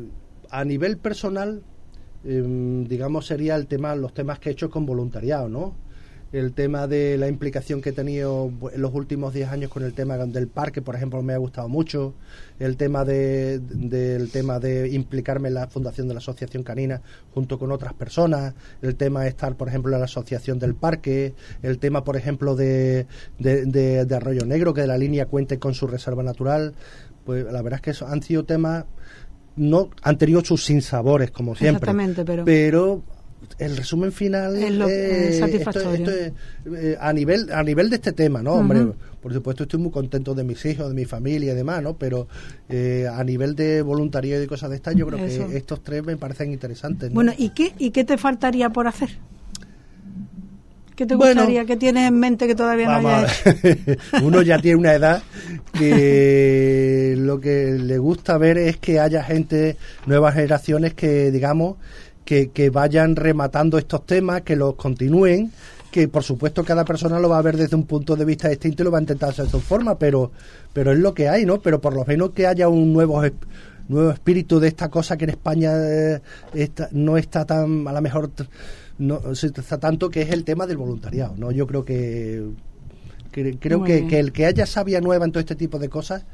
a 0.50 0.66
nivel 0.66 0.98
personal, 0.98 1.62
em, 2.26 2.84
digamos, 2.86 3.28
sería 3.28 3.56
el 3.58 3.68
tema, 3.68 3.96
los 3.96 4.16
temas 4.16 4.40
que 4.40 4.50
he 4.50 4.54
hecho 4.54 4.72
con 4.72 4.88
voluntariado, 4.88 5.50
¿no? 5.50 5.76
El 6.34 6.52
tema 6.52 6.88
de 6.88 7.18
la 7.18 7.30
implicación 7.30 7.82
que 7.82 7.90
he 7.90 7.94
tenido 7.94 8.52
en 8.74 8.82
los 8.82 8.94
últimos 8.94 9.34
10 9.34 9.50
años 9.50 9.72
con 9.72 9.84
el 9.84 9.94
tema 9.94 10.18
del 10.18 10.48
parque, 10.50 10.82
por 10.82 10.94
ejemplo, 10.96 11.22
me 11.24 11.34
ha 11.34 11.38
gustado 11.38 11.70
mucho. 11.70 12.14
El 12.60 12.76
tema 12.76 13.06
de, 13.06 13.60
del 13.60 14.30
tema 14.30 14.60
de 14.60 14.90
implicarme 14.90 15.48
en 15.48 15.54
la 15.54 15.68
fundación 15.68 16.08
de 16.10 16.14
la 16.16 16.18
Asociación 16.20 16.64
Canina 16.64 17.02
junto 17.34 17.58
con 17.58 17.72
otras 17.72 17.94
personas. 17.94 18.54
El 18.82 18.96
tema 18.96 19.24
de 19.24 19.30
estar, 19.30 19.56
por 19.56 19.70
ejemplo, 19.70 19.94
en 19.94 20.00
la 20.00 20.06
Asociación 20.06 20.60
del 20.60 20.76
Parque. 20.76 21.34
El 21.64 21.80
tema, 21.80 22.04
por 22.04 22.18
ejemplo, 22.18 22.56
de, 22.58 23.08
de, 23.40 23.66
de- 23.66 24.04
de 24.06 24.16
Arroyo 24.16 24.46
Negro, 24.46 24.74
que 24.74 24.82
de 24.82 24.88
la 24.88 24.98
línea 24.98 25.28
cuente 25.28 25.60
con 25.60 25.74
su 25.74 25.88
reserva 25.88 26.24
natural. 26.24 26.74
Pues 27.26 27.46
la 27.46 27.62
verdad 27.62 27.78
es 27.78 27.82
que 27.82 27.92
eso 27.92 28.06
han 28.08 28.22
sido 28.22 28.44
temas 28.44 28.86
no 29.56 29.90
han 30.04 30.20
tenido 30.20 30.46
sus 30.46 30.64
sinsabores 30.66 31.32
como 31.32 31.56
siempre 31.56 31.78
Exactamente, 31.92 32.24
pero- 32.24 32.46
el 33.60 33.76
resumen 33.78 34.12
final 34.12 34.56
Es 34.56 34.72
lo- 34.74 34.88
eh, 34.88 35.30
es 35.30 35.40
satisfactorio. 35.40 35.92
esto- 35.94 36.12
esto 36.12 36.34
es, 36.72 36.84
eh, 36.84 36.98
a 37.00 37.12
nivel 37.14 37.52
a 37.52 37.64
nivel 37.64 37.90
de 37.90 37.96
este 37.96 38.12
tema 38.12 38.44
no 38.44 38.54
hombre 38.54 38.86
por 39.22 39.34
supuesto 39.34 39.64
estoy 39.64 39.80
muy 39.80 39.92
contento 39.92 40.36
de 40.36 40.44
mis 40.44 40.64
hijos 40.66 40.88
de 40.90 40.94
mi 40.94 41.06
familia 41.06 41.54
y 41.54 41.56
demás 41.56 41.82
no 41.82 41.96
pero 41.98 42.28
eh, 42.70 43.08
a 43.12 43.24
nivel 43.24 43.56
de 43.56 43.82
voluntariado 43.82 44.44
y 44.44 44.48
cosas 44.48 44.70
de 44.70 44.76
estas 44.76 44.96
yo 44.96 45.08
creo 45.08 45.26
Eso. 45.26 45.48
que 45.48 45.58
estos 45.58 45.82
tres 45.84 46.04
me 46.06 46.18
parecen 46.18 46.52
interesantes 46.54 47.10
¿no? 47.10 47.16
Bueno, 47.16 47.34
¿y 47.38 47.50
qué, 47.50 47.74
¿y 47.80 47.90
qué 47.92 48.04
te 48.04 48.18
faltaría 48.18 48.70
por 48.70 48.88
hacer? 48.88 49.10
¿Qué 50.96 51.06
te 51.06 51.14
Bueno, 51.16 51.42
gustaría? 51.42 51.64
¿Qué 51.66 51.78
tienes 51.78 52.08
en 52.08 52.20
mente 52.20 52.48
que 52.48 52.56
todavía 52.56 52.88
no 53.00 53.08
hayas 53.08 53.46
hecho? 53.64 53.92
Uno 54.24 54.42
ya 54.42 54.60
tiene 54.60 54.78
una 54.80 54.96
edad 54.96 55.22
que 55.78 57.16
lo 57.18 57.40
que 57.40 57.74
le 57.80 57.98
gusta 58.00 58.38
ver 58.40 58.58
es 58.58 58.78
que 58.78 59.00
haya 59.00 59.24
gente, 59.24 59.78
nuevas 60.08 60.34
generaciones 60.34 60.94
que, 60.96 61.30
digamos, 61.32 61.78
que, 62.28 62.50
que 62.50 62.70
vayan 62.70 63.16
rematando 63.16 63.78
estos 63.78 64.06
temas, 64.06 64.42
que 64.42 64.56
los 64.58 64.76
continúen, 64.76 65.50
que 65.92 66.10
por 66.10 66.24
supuesto 66.24 66.64
cada 66.66 66.84
persona 66.84 67.20
lo 67.20 67.30
va 67.30 67.38
a 67.38 67.42
ver 67.42 67.56
desde 67.56 67.76
un 67.78 67.86
punto 67.86 68.18
de 68.18 68.26
vista 68.26 68.50
distinto 68.50 68.84
y 68.84 68.86
lo 68.86 68.92
va 68.92 68.98
a 68.98 69.02
intentar 69.02 69.30
hacer 69.30 69.46
de 69.46 69.52
su 69.52 69.62
forma, 69.62 69.98
pero, 69.98 70.32
pero 70.74 70.92
es 70.92 71.00
lo 71.00 71.14
que 71.14 71.30
hay, 71.30 71.46
¿no? 71.46 71.62
Pero 71.62 71.80
por 71.80 71.94
lo 71.96 72.04
menos 72.06 72.32
que 72.32 72.46
haya 72.46 72.68
un 72.68 72.92
nuevo 72.92 73.24
nuevo 73.88 74.12
espíritu 74.12 74.60
de 74.60 74.68
esta 74.68 74.90
cosa 74.90 75.16
que 75.16 75.24
en 75.24 75.30
España 75.30 75.72
eh, 75.78 76.20
está- 76.54 76.90
no 76.92 77.16
está 77.18 77.46
tan, 77.46 77.88
a 77.88 77.94
lo 77.94 78.02
mejor, 78.02 78.30
no 78.98 79.34
se 79.34 79.48
está 79.48 79.78
tanto, 79.78 80.10
que 80.10 80.24
es 80.24 80.30
el 80.32 80.44
tema 80.44 80.68
del 80.68 80.76
voluntariado, 80.76 81.34
¿no? 81.38 81.52
Yo 81.52 81.66
creo 81.66 81.86
que 81.86 82.44
Cre- 83.32 83.58
creo 83.60 83.84
que, 83.86 84.06
que 84.08 84.20
el 84.20 84.34
que 84.34 84.46
haya 84.46 84.66
sabia 84.66 85.00
nueva 85.00 85.24
en 85.24 85.32
todo 85.32 85.40
este 85.40 85.56
tipo 85.56 85.80
de 85.80 85.88
cosas 85.88 86.26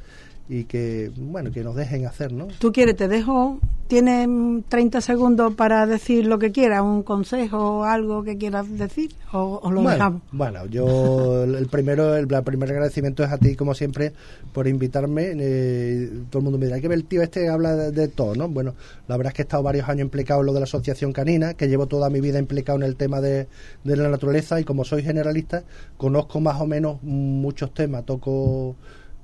y 0.49 0.63
que 0.63 1.11
bueno 1.15 1.51
que 1.51 1.63
nos 1.63 1.75
dejen 1.75 2.05
hacer 2.07 2.31
no 2.33 2.47
¿Tú 2.59 2.71
quieres? 2.71 2.95
Te 2.95 3.07
dejo. 3.07 3.59
Tienes 3.93 4.27
mm, 4.27 4.61
30 4.69 5.01
segundos 5.01 5.53
para 5.53 5.85
decir 5.85 6.25
lo 6.25 6.39
que 6.39 6.51
quieras, 6.51 6.81
un 6.81 7.03
consejo 7.03 7.59
o 7.59 7.83
algo 7.83 8.23
que 8.23 8.39
quieras 8.39 8.65
decir, 8.75 9.11
o, 9.33 9.59
o 9.61 9.69
lo 9.69 9.83
bueno, 9.83 9.91
dejamos. 9.91 10.21
bueno, 10.31 10.65
yo 10.65 11.43
el 11.43 11.53
el 11.53 11.67
primero 11.67 12.15
el, 12.15 12.27
el 12.33 12.43
primer 12.43 12.71
agradecimiento 12.71 13.23
es 13.23 13.31
a 13.31 13.37
ti 13.37 13.55
como 13.55 13.75
siempre 13.75 14.11
por 14.51 14.67
invitarme. 14.67 15.33
Eh, 15.37 16.09
todo 16.31 16.39
el 16.39 16.43
mundo 16.43 16.57
me 16.57 16.65
dirá 16.65 16.81
que 16.81 16.87
el 16.87 17.05
tío 17.05 17.21
este 17.21 17.49
habla 17.49 17.75
de, 17.75 17.91
de 17.91 18.07
todo 18.07 18.33
no 18.33 18.49
bueno 18.49 18.73
la 19.07 19.15
verdad 19.15 19.29
es 19.29 19.35
que 19.35 19.41
he 19.43 19.45
estado 19.45 19.61
varios 19.61 19.87
años 19.87 20.05
implicado 20.05 20.39
en 20.39 20.47
lo 20.47 20.53
de 20.53 20.61
la 20.61 20.63
asociación 20.63 21.13
canina 21.13 21.53
que 21.53 21.67
llevo 21.67 21.85
toda 21.85 22.09
mi 22.09 22.19
vida 22.19 22.39
implicado 22.39 22.79
en 22.79 22.85
el 22.85 22.95
tema 22.95 23.21
de, 23.21 23.47
de 23.83 23.95
la 23.95 24.09
naturaleza 24.09 24.59
y 24.59 24.63
como 24.63 24.85
soy 24.85 25.03
generalista 25.03 25.65
conozco 25.97 26.39
más 26.39 26.59
o 26.59 26.65
menos 26.65 27.03
muchos 27.03 27.75
temas. 27.75 28.05
Toco 28.05 28.75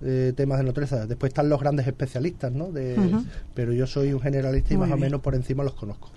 eh, 0.01 0.33
temas 0.35 0.59
de 0.59 0.63
naturaleza 0.63 1.05
después 1.05 1.31
están 1.31 1.49
los 1.49 1.59
grandes 1.59 1.85
especialistas 1.87 2.51
no 2.51 2.71
de, 2.71 2.97
pero 3.53 3.73
yo 3.73 3.85
soy 3.85 4.13
un 4.13 4.21
generalista 4.21 4.73
y 4.73 4.77
Muy 4.77 4.87
más 4.87 4.97
o 4.97 4.99
menos 4.99 5.21
por 5.21 5.35
encima 5.35 5.63
los 5.63 5.73
conozco 5.73 6.09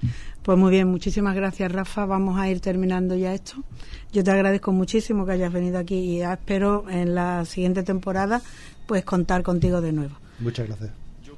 Pues 0.43 0.59
muy 0.59 0.71
bien, 0.71 0.89
muchísimas 0.89 1.35
gracias, 1.35 1.71
Rafa. 1.71 2.05
Vamos 2.05 2.39
a 2.39 2.49
ir 2.49 2.61
terminando 2.61 3.15
ya 3.15 3.33
esto. 3.33 3.55
Yo 4.13 4.25
te 4.25 4.31
agradezco 4.31 4.73
muchísimo 4.73 5.25
que 5.25 5.33
hayas 5.33 5.53
venido 5.53 5.79
aquí 5.79 5.95
y 5.95 6.19
ya 6.19 6.33
espero 6.35 6.85
en 6.91 7.15
la 7.15 7.45
siguiente 7.45 7.83
temporada 7.83 8.43
pues 8.87 9.05
contar 9.05 9.43
contigo 9.43 9.81
de 9.81 9.93
nuevo. 9.93 10.15
muchas 10.41 10.67
gracias 10.67 10.91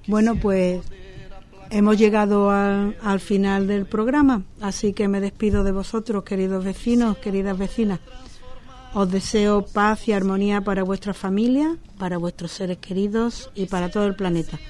Bueno, 0.06 0.36
pues 0.36 0.82
hemos 1.70 1.98
llegado 1.98 2.50
al, 2.50 2.96
al 3.02 3.20
final 3.20 3.66
del 3.66 3.86
programa, 3.86 4.42
así 4.60 4.92
que 4.92 5.08
me 5.08 5.20
despido 5.20 5.64
de 5.64 5.72
vosotros, 5.72 6.24
queridos 6.24 6.64
vecinos, 6.64 7.18
queridas 7.18 7.56
vecinas. 7.58 8.00
Os 8.94 9.10
deseo 9.10 9.66
paz 9.66 10.06
y 10.06 10.12
armonía 10.12 10.60
para 10.60 10.84
vuestra 10.84 11.14
familia, 11.14 11.76
para 11.98 12.16
vuestros 12.16 12.52
seres 12.52 12.78
queridos 12.78 13.50
y 13.56 13.66
para 13.66 13.90
todo 13.90 14.06
el 14.06 14.14
planeta. 14.14 14.60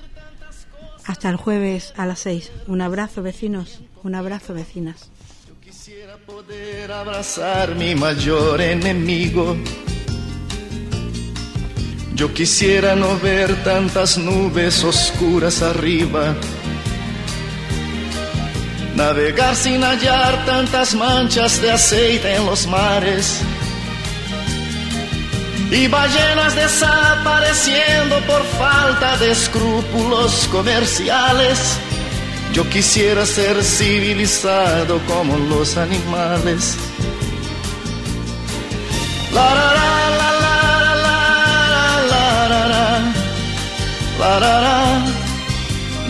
Hasta 1.05 1.29
el 1.29 1.37
jueves 1.37 1.93
a 1.99 2.07
las 2.07 2.21
seis. 2.21 2.51
Un 2.67 2.81
abrazo, 2.81 3.23
vecinos. 3.23 3.81
Un 4.03 4.15
abrazo, 4.15 4.55
vecinas. 4.55 5.11
quisiera 5.63 6.17
poder 6.17 6.91
abrazar 6.91 7.75
mi 7.75 7.95
mayor 7.95 8.63
enemigo. 8.63 9.57
Yo 12.15 12.33
quisiera 12.33 12.97
no 12.97 13.19
ver 13.19 13.63
tantas 13.63 14.17
nubes 14.17 14.83
oscuras 14.85 15.61
arriba. 15.61 16.35
Navegar 18.97 19.55
sin 19.55 19.83
hallar 19.83 20.47
tantas 20.47 20.95
manchas 20.95 21.61
de 21.61 21.73
aceite 21.73 22.37
en 22.37 22.47
los 22.47 22.67
mares 22.67 23.43
y 25.71 25.89
ballenas 25.89 26.55
desapareciendo 26.55 28.21
por 28.27 28.43
falta 28.59 29.17
de 29.19 29.31
escrúpulos 29.31 30.49
comerciales. 30.51 31.79
Yo 32.53 32.69
quisiera 32.69 33.27
ser 33.27 33.63
civilizado 33.65 35.01
como 35.07 35.37
los 35.37 35.77
animales. 35.77 36.77
La 39.33 39.55
la 39.55 39.75
la 39.75 40.01
la 40.21 40.31
la 40.31 41.15
la 42.11 42.25
la 44.23 44.41
la 44.41 45.07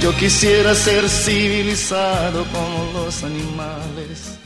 Yo 0.00 0.14
quisiera 0.16 0.74
ser 0.74 1.08
civilizado 1.08 2.44
como 2.52 2.92
los 2.92 3.22
animales. 3.22 4.43